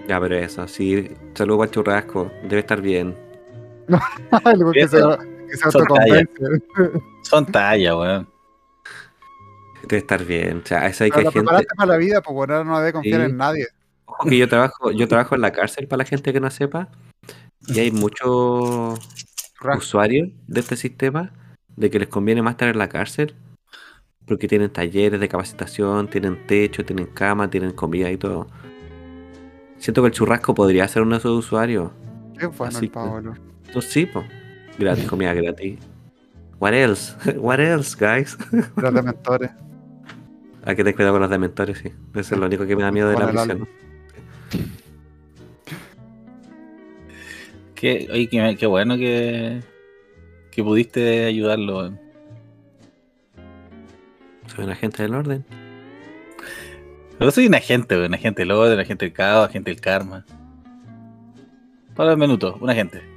Ya, 0.08 0.20
pero 0.20 0.34
eso, 0.36 0.66
sí. 0.66 1.08
Saludo 1.34 1.58
para 1.58 1.68
el 1.68 1.72
churrasco. 1.72 2.32
Debe 2.42 2.58
estar 2.58 2.80
bien. 2.80 3.23
Algo 4.44 4.72
que 4.72 4.88
se, 4.88 4.96
que 4.98 5.56
se 5.56 5.70
son 5.70 5.82
autoconvence. 5.82 6.28
Son 7.22 7.46
tallas, 7.46 7.94
weón. 7.94 8.28
Debe 9.82 9.98
estar 9.98 10.24
bien. 10.24 10.62
O 10.64 10.66
sea, 10.66 10.86
eso 10.86 11.04
hay 11.04 11.10
Pero 11.10 11.20
que 11.20 11.24
la 11.24 11.30
gente. 11.32 11.40
preparaste 11.44 11.74
para 11.76 11.92
la 11.92 11.96
vida, 11.98 12.22
pues 12.22 12.34
bueno, 12.34 12.54
ahora 12.54 12.64
no 12.68 12.78
debe 12.78 12.92
confiar 12.92 13.20
Sí. 13.20 13.26
en 13.30 13.36
nadie. 13.36 13.66
Ojo 14.06 14.28
que 14.28 14.38
yo 14.38 14.48
trabajo, 14.48 14.90
yo 14.92 15.08
trabajo 15.08 15.34
en 15.34 15.40
la 15.40 15.52
cárcel 15.52 15.88
para 15.88 15.98
la 15.98 16.04
gente 16.04 16.32
que 16.32 16.40
no 16.40 16.50
sepa. 16.50 16.88
Y 17.66 17.80
hay 17.80 17.90
muchos 17.90 18.98
usuarios 19.76 20.28
de 20.46 20.60
este 20.60 20.76
sistema 20.76 21.32
de 21.76 21.90
que 21.90 21.98
les 21.98 22.08
conviene 22.08 22.42
más 22.42 22.52
estar 22.52 22.68
en 22.68 22.78
la 22.78 22.88
cárcel. 22.88 23.34
Porque 24.26 24.48
tienen 24.48 24.70
talleres 24.70 25.20
de 25.20 25.28
capacitación, 25.28 26.08
tienen 26.08 26.46
techo, 26.46 26.82
tienen 26.84 27.06
cama, 27.06 27.50
tienen 27.50 27.72
comida 27.72 28.10
y 28.10 28.16
todo. 28.16 28.46
Siento 29.76 30.00
que 30.00 30.06
el 30.08 30.14
churrasco 30.14 30.54
podría 30.54 30.88
ser 30.88 31.02
uno 31.02 31.12
de 31.16 31.18
esos 31.18 31.38
usuarios. 31.38 31.90
Qué 32.38 32.46
bueno 32.46 32.76
Así 32.76 32.86
el 32.86 32.90
que-. 32.90 33.40
Entonces 33.74 33.92
sí, 33.92 34.06
pues. 34.06 34.24
Gratis, 34.78 35.04
comida 35.06 35.34
gratis. 35.34 35.80
What 36.60 36.74
else? 36.74 37.12
What 37.38 37.58
else, 37.58 37.96
guys? 37.98 38.38
Los 38.76 38.94
dementores. 38.94 39.50
Hay 40.64 40.76
que 40.76 40.84
tener 40.84 40.94
cuidado 40.94 41.14
con 41.14 41.22
los 41.22 41.30
dementores, 41.30 41.78
sí. 41.78 41.88
Eso 42.14 42.34
es 42.36 42.40
lo 42.40 42.46
único 42.46 42.64
que 42.64 42.76
me 42.76 42.84
da 42.84 42.92
miedo 42.92 43.10
de 43.10 43.18
la 43.18 43.28
prisión. 43.28 43.68
Qué, 47.74 48.08
oye, 48.10 48.28
qué, 48.28 48.56
qué 48.58 48.66
bueno 48.66 48.96
que, 48.96 49.60
que 50.52 50.62
pudiste 50.62 51.24
ayudarlo. 51.26 51.98
Soy 54.54 54.64
un 54.64 54.70
agente 54.70 55.02
del 55.02 55.14
orden. 55.14 55.44
Pero 57.18 57.30
soy 57.32 57.48
un 57.48 57.56
agente, 57.56 57.96
weón, 57.96 58.06
un 58.06 58.14
agente 58.14 58.42
del 58.42 58.52
orden, 58.52 58.74
un 58.74 58.80
agente 58.80 59.04
del 59.04 59.12
caos, 59.12 59.48
agente 59.48 59.70
del 59.70 59.80
karma. 59.80 60.24
Para 61.96 62.12
el 62.12 62.18
minuto, 62.18 62.56
un 62.60 62.70
agente. 62.70 63.13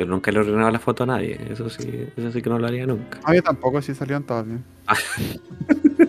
Pero 0.00 0.12
nunca 0.12 0.32
le 0.32 0.38
he 0.38 0.40
ordenado 0.40 0.70
la 0.70 0.78
foto 0.78 1.02
a 1.02 1.06
nadie. 1.08 1.38
Eso 1.50 1.68
sí, 1.68 2.08
eso 2.16 2.32
sí 2.32 2.40
que 2.40 2.48
no 2.48 2.58
lo 2.58 2.66
haría 2.66 2.86
nunca. 2.86 3.20
A 3.22 3.32
mí 3.32 3.42
tampoco, 3.42 3.82
sí 3.82 3.94
salieron 3.94 4.22
todos 4.22 4.46
bien. 4.46 4.64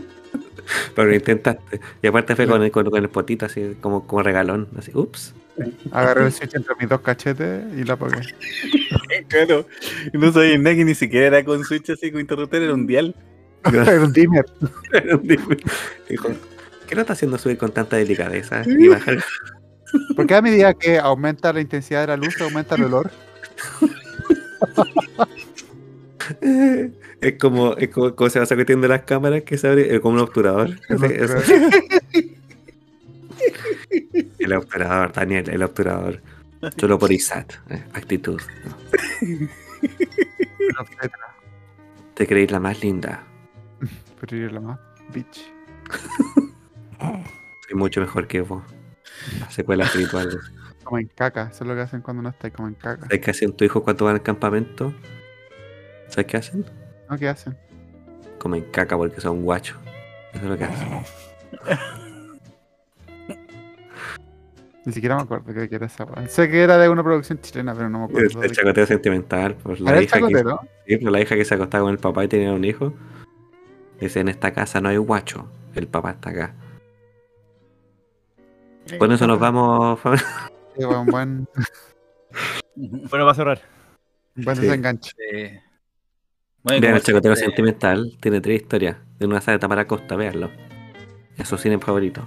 Pero 0.96 1.10
lo 1.10 1.14
intentaste. 1.14 1.82
Y 2.02 2.08
aparte 2.08 2.38
fue 2.38 2.48
con 2.48 2.64
el, 2.64 2.72
con, 2.72 2.90
con 2.90 3.04
el 3.04 3.10
potito 3.10 3.48
así, 3.48 3.76
como, 3.82 4.08
como 4.08 4.24
regalón. 4.24 4.70
Así, 4.78 4.92
ups. 4.94 5.34
Agarré 5.92 6.28
el 6.28 6.32
switch 6.32 6.56
entre 6.56 6.74
mis 6.80 6.88
dos 6.88 7.02
cachetes 7.02 7.66
y 7.78 7.84
la 7.84 7.96
apagué. 7.96 8.22
Claro. 9.28 9.68
No 10.14 10.32
sabía 10.32 10.58
nada 10.58 10.74
que 10.78 10.86
ni 10.86 10.96
siquiera 10.96 11.28
era 11.28 11.44
con 11.44 11.62
switch 11.66 11.90
así 11.90 12.12
con 12.12 12.22
interruptor, 12.22 12.62
era 12.62 12.74
un 12.74 12.88
dial. 12.88 13.14
Era 13.74 14.06
un 14.06 14.14
dimmer. 14.14 14.46
Dijo, 16.08 16.30
¿qué 16.88 16.96
lo 16.96 17.02
está 17.02 17.12
haciendo 17.12 17.38
subir 17.38 17.58
con 17.58 17.74
tanta 17.74 17.98
delicadeza? 17.98 18.64
Y 18.66 18.88
bajar. 18.88 19.22
Porque 20.16 20.34
a 20.34 20.42
medida 20.42 20.74
que 20.76 20.98
aumenta 20.98 21.52
la 21.52 21.60
intensidad 21.60 22.02
de 22.02 22.08
la 22.08 22.16
luz, 22.16 22.40
aumenta 22.40 22.76
el 22.76 22.86
olor. 22.86 23.12
Es 27.22 27.38
como, 27.40 27.76
es 27.78 27.90
como, 27.90 28.16
como 28.16 28.30
se 28.30 28.40
va 28.40 28.46
sacudiendo 28.46 28.88
las 28.88 29.04
cámaras 29.04 29.44
que 29.44 29.58
se 29.58 29.68
abre, 29.68 29.94
es 29.94 30.00
como 30.00 30.16
un 30.16 30.22
obturador. 30.22 30.72
El 34.40 34.54
obturador, 34.54 35.14
Daniel, 35.14 35.50
el 35.50 35.64
obturador. 35.64 36.22
Solo 36.78 36.98
por 36.98 37.12
ISAT. 37.12 37.54
eh, 37.70 37.84
actitud. 37.94 38.40
Te 42.14 42.28
creéis 42.28 42.52
la 42.52 42.60
más 42.60 42.82
linda. 42.82 43.24
Pero 44.20 44.38
yo 44.38 44.50
la 44.50 44.62
más 44.62 44.80
bitch. 45.14 45.52
Soy 47.00 47.76
mucho 47.76 48.02
mejor 48.02 48.28
que 48.28 48.42
vos. 48.42 48.64
La 49.40 49.50
secuela 49.50 49.86
espiritual. 49.86 50.40
Como 50.84 51.00
en 51.00 51.08
caca. 51.08 51.50
Eso 51.52 51.64
es 51.64 51.68
lo 51.68 51.76
que 51.76 51.82
hacen 51.82 52.02
cuando 52.02 52.24
no 52.24 52.30
está 52.30 52.50
como 52.52 52.68
en 52.68 52.74
caca. 52.76 53.04
¿Sabes 53.04 53.22
qué 53.22 53.32
hacen 53.32 53.54
tu 53.54 53.64
hijo 53.66 53.84
cuando 53.84 54.06
van 54.06 54.16
al 54.16 54.24
campamento? 54.24 54.94
¿Sabes 56.08 56.26
qué 56.26 56.38
hacen? 56.38 56.66
¿No? 57.10 57.18
¿Qué 57.18 57.28
hacen? 57.30 57.58
Comen 58.40 58.66
caca 58.72 58.98
porque 58.98 59.22
son 59.22 59.44
guachos. 59.44 59.78
Eso 60.34 60.44
es 60.44 60.50
lo 60.50 60.58
que 60.58 60.64
hacen. 60.64 60.90
Ni 64.84 64.94
siquiera 64.94 65.16
me 65.16 65.22
acuerdo 65.22 65.54
que 65.54 65.76
era 65.76 65.86
esa. 65.86 66.08
Sé 66.28 66.50
que 66.50 66.64
era 66.64 66.78
de 66.78 66.90
una 66.90 67.04
producción 67.04 67.40
chilena, 67.40 67.76
pero 67.76 67.88
no 67.88 68.00
me 68.00 68.06
acuerdo. 68.06 68.42
El, 68.42 68.50
de- 68.50 68.56
chacoteo 68.56 68.86
sentimental. 68.88 69.56
Por 69.56 69.74
¿Era 69.74 69.92
la, 69.92 69.98
el 69.98 70.04
hija 70.06 70.20
que, 70.28 70.44
sí, 70.88 70.98
por 70.98 71.12
la 71.12 71.22
hija 71.22 71.36
que 71.36 71.46
se 71.46 71.54
acostaba 71.54 71.84
con 71.84 71.92
el 71.92 72.00
papá 72.00 72.24
y 72.24 72.28
tenía 72.28 72.52
un 72.52 72.66
hijo. 72.66 72.94
Dice, 74.00 74.22
en 74.22 74.30
esta 74.30 74.52
casa 74.52 74.82
no 74.82 74.90
hay 74.90 74.98
guacho. 74.98 75.48
El 75.76 75.88
papá 75.88 76.12
está 76.12 76.32
acá. 76.32 76.56
Con 78.98 79.12
eso 79.12 79.28
nos 79.28 79.40
vamos. 79.40 80.00
familia. 80.00 80.26
Sí, 80.78 80.86
weón, 80.86 81.06
buen, 81.08 81.48
Bueno, 82.76 83.26
va 83.26 83.32
a 83.32 83.36
cerrar. 83.36 83.62
buen 84.36 84.56
Sí. 84.56 84.62
desenganche. 84.64 85.12
Eh, 85.34 85.62
bueno, 86.64 86.82
Vean 86.82 86.96
el 86.96 87.02
chacoteo 87.02 87.36
siempre, 87.36 87.56
sentimental. 87.56 88.18
Tiene 88.22 88.40
tres 88.42 88.62
historias. 88.62 88.98
De 89.20 89.26
una 89.28 89.42
sala 89.42 89.58
de 89.58 89.60
Tamara 89.60 89.86
Costa, 89.88 90.16
véanlo. 90.16 90.50
Es 91.38 91.48
su 91.48 91.58
cine 91.58 91.78
favorito. 91.80 92.24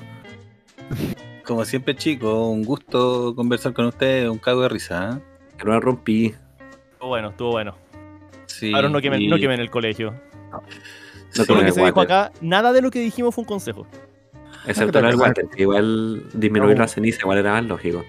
Como 1.44 1.64
siempre, 1.64 1.94
chicos, 1.94 2.32
un 2.48 2.64
gusto 2.64 3.34
conversar 3.34 3.72
con 3.72 3.86
ustedes, 3.86 4.28
un 4.28 4.38
cago 4.38 4.62
de 4.62 4.68
risa. 4.68 5.18
¿eh? 5.18 5.22
Que 5.58 5.64
no 5.64 5.72
la 5.72 5.80
rompí. 5.80 6.34
Estuvo 6.92 7.08
bueno, 7.08 7.30
estuvo 7.30 7.50
bueno. 7.52 7.76
Sí, 8.46 8.72
Ahora 8.74 8.88
no 8.88 9.00
quemen, 9.00 9.22
y- 9.22 9.28
no 9.28 9.36
quemen 9.38 9.60
el 9.60 9.70
colegio. 9.70 10.12
No 10.50 10.62
sí, 11.30 11.44
Todo 11.46 11.58
lo 11.58 11.64
que 11.64 11.72
se 11.72 11.84
dijo 11.84 12.00
acá, 12.00 12.30
nada 12.40 12.72
de 12.72 12.82
lo 12.82 12.90
que 12.90 13.00
dijimos 13.00 13.34
fue 13.34 13.42
un 13.42 13.48
consejo. 13.48 13.86
Excepto 14.66 14.98
el 14.98 15.16
water. 15.16 15.46
que 15.54 15.62
Igual 15.62 16.22
disminuir 16.32 16.76
No. 16.76 16.82
la 16.82 16.88
ceniza 16.88 17.18
igual 17.22 17.38
era 17.38 17.52
más 17.52 17.64
lógico. 17.64 18.04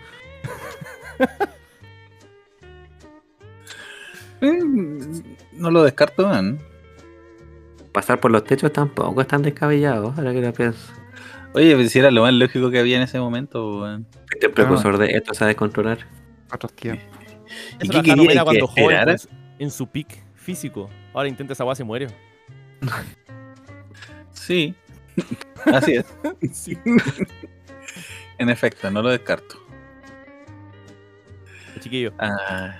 Eh, 4.41 4.59
no 5.53 5.71
lo 5.71 5.83
descarto, 5.83 6.27
man. 6.27 6.59
Pasar 7.93 8.19
por 8.19 8.31
los 8.31 8.43
techos 8.43 8.71
tampoco 8.73 9.21
es 9.21 9.27
tan 9.27 9.41
descabellado, 9.41 10.13
ahora 10.15 10.33
que 10.33 10.41
lo 10.41 10.53
pienso. 10.53 10.91
Oye, 11.53 11.73
pues 11.73 11.91
si 11.91 11.99
era 11.99 12.11
lo 12.11 12.21
más 12.21 12.33
lógico 12.33 12.69
que 12.69 12.79
había 12.79 12.97
en 12.97 13.03
ese 13.03 13.17
momento, 13.17 13.79
weón. 13.81 14.05
Este 14.29 14.49
precursor 14.49 14.97
de 14.97 15.11
esto 15.11 15.33
se 15.33 15.45
ha 15.45 15.47
descontrolar. 15.47 15.99
Otros 16.53 16.73
tiempos. 16.73 17.05
¿Y 17.79 17.83
Eso 17.83 17.93
qué 17.93 18.01
quería 18.01 18.27
que 18.27 18.43
cuando 18.43 18.67
joven, 18.67 19.03
pues, 19.05 19.29
en 19.57 19.71
su 19.71 19.87
pick 19.87 20.21
físico. 20.35 20.89
Ahora 21.13 21.29
intenta 21.29 21.53
esa 21.53 21.63
weá, 21.63 21.75
se 21.75 21.83
muere. 21.83 22.07
Sí, 24.33 24.75
así 25.65 25.93
es. 25.93 26.05
Sí. 26.51 26.77
En 28.37 28.49
efecto, 28.49 28.91
no 28.91 29.01
lo 29.01 29.09
descarto. 29.09 29.64
Chiquillo. 31.79 32.13
Ah, 32.19 32.75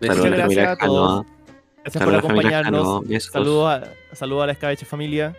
la 0.00 0.14
gracias 0.14 0.68
a 0.68 0.76
todos. 0.76 1.24
Cano. 1.24 1.36
Gracias 1.82 2.04
por 2.04 2.12
Saludos 2.12 2.18
acompañarnos. 2.18 3.02
Saludos 3.24 3.68
a, 3.68 4.14
saludos 4.14 4.42
a 4.42 4.46
la 4.46 4.52
escabeche 4.52 4.84
familia. 4.84 5.36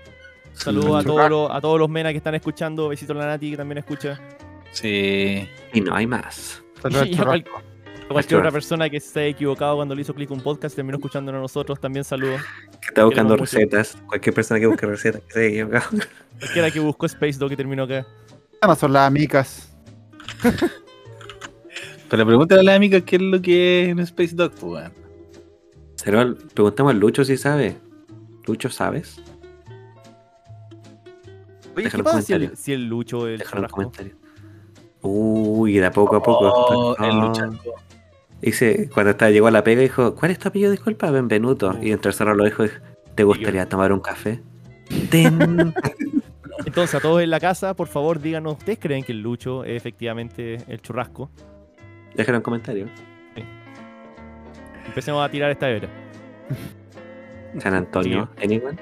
Saludos 0.53 1.03
a 1.03 1.05
todos 1.05 1.29
los, 1.29 1.51
a 1.51 1.61
todos 1.61 1.79
los 1.79 1.89
menas 1.89 2.13
que 2.13 2.17
están 2.17 2.35
escuchando. 2.35 2.89
Besitos 2.89 3.15
a 3.15 3.19
la 3.19 3.25
Nati 3.27 3.51
que 3.51 3.57
también 3.57 3.77
escucha. 3.79 4.19
Sí. 4.71 5.47
Y 5.73 5.81
no 5.81 5.93
hay 5.95 6.07
más. 6.07 6.63
Saludos 6.81 7.07
a 7.19 7.23
cual- 7.23 7.45
cualquier 8.09 8.39
otra 8.39 8.51
persona 8.51 8.89
que 8.89 8.99
se 9.01 9.19
haya 9.19 9.29
equivocado 9.29 9.75
cuando 9.75 9.93
le 9.93 10.01
hizo 10.01 10.13
clic 10.13 10.31
un 10.31 10.39
podcast 10.41 10.73
y 10.73 10.77
terminó 10.77 10.97
escuchándonos 10.97 11.39
a 11.39 11.41
nosotros, 11.41 11.79
también 11.79 12.03
saludos. 12.05 12.41
Que 12.81 12.87
está 12.87 13.03
buscando 13.03 13.33
mucho. 13.33 13.43
recetas. 13.43 13.97
Cualquier 14.07 14.33
persona 14.33 14.59
que 14.59 14.67
busque 14.67 14.85
recetas 14.85 15.21
que 15.23 15.33
se 15.33 15.39
haya 15.39 15.49
equivocado. 15.49 15.89
Cualquiera 16.39 16.71
que 16.71 16.79
buscó 16.79 17.05
Space 17.07 17.37
Dog 17.37 17.51
y 17.51 17.55
terminó 17.57 17.83
acá. 17.83 18.07
No 18.65 18.75
son 18.75 18.93
las 18.93 19.07
amicas. 19.07 19.75
Pero 22.09 22.25
pregúntale 22.25 22.61
a 22.61 22.63
la 22.63 22.75
amiga 22.75 23.01
qué 23.01 23.17
es 23.17 23.21
lo 23.21 23.41
que 23.41 23.87
es 23.89 23.93
un 23.93 23.99
Space 24.01 24.35
Dog, 24.35 24.51
pues, 24.51 24.63
weón. 24.63 24.91
Pero 26.03 26.35
preguntamos 26.53 26.93
a 26.93 26.95
Lucho 26.95 27.25
si 27.25 27.37
sabe. 27.37 27.75
Lucho, 28.45 28.69
¿sabes? 28.69 29.19
Oye, 31.75 31.83
Déjalo 31.85 31.91
¿qué 31.91 31.97
en 31.97 32.03
pasa 32.15 32.21
si 32.21 32.33
el, 32.33 32.39
comentario. 32.39 32.57
si 32.63 32.73
el 32.73 32.85
Lucho, 32.87 33.27
el 33.27 33.37
Déjalo 33.39 33.63
en 33.63 33.69
comentario. 33.69 34.15
Uy, 35.01 35.73
de 35.77 35.85
a 35.85 35.91
poco 35.91 36.15
a 36.15 36.23
poco. 36.23 36.45
Oh, 36.49 36.95
el 37.03 37.11
Ah. 37.11 37.49
Dice, 38.41 38.89
cuando 38.93 39.11
estaba, 39.11 39.31
llegó 39.31 39.47
a 39.47 39.51
la 39.51 39.63
pega, 39.63 39.81
dijo, 39.81 40.13
¿cuál 40.15 40.31
es 40.31 40.39
tu 40.39 40.47
apellido? 40.47 40.71
Disculpa, 40.71 41.09
Benvenuto. 41.09 41.75
Y 41.81 41.91
en 41.91 41.99
tercero 41.99 42.35
lo 42.35 42.45
dijo, 42.45 42.63
¿te 43.15 43.23
gustaría 43.23 43.67
tomar 43.67 43.91
un 43.91 43.99
café? 43.99 44.41
Ten. 45.09 45.73
Entonces, 46.65 46.95
a 46.95 46.99
todos 46.99 47.21
en 47.21 47.29
la 47.31 47.39
casa, 47.39 47.73
por 47.75 47.87
favor, 47.87 48.19
díganos, 48.21 48.57
¿ustedes 48.57 48.77
creen 48.79 49.03
que 49.03 49.11
el 49.11 49.21
Lucho 49.21 49.63
es 49.63 49.75
efectivamente 49.75 50.59
el 50.67 50.81
churrasco? 50.81 51.29
Déjalo 52.17 52.37
en 52.37 52.43
comentario. 52.43 52.87
Empecemos 54.87 55.23
a 55.23 55.29
tirar 55.29 55.51
esta 55.51 55.69
era. 55.69 55.87
San 57.59 57.73
Antonio, 57.73 58.27
anyone? 58.41 58.77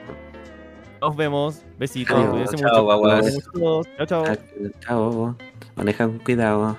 Nos 1.02 1.16
vemos. 1.16 1.64
Besitos. 1.78 2.18
Adiós. 2.18 2.52
Chao, 2.56 2.86
mucho. 2.86 3.84
Chao, 3.98 4.06
chao. 4.06 4.26
Chao. 4.80 5.38
Manejan 5.76 6.20
cuidado. 6.20 6.78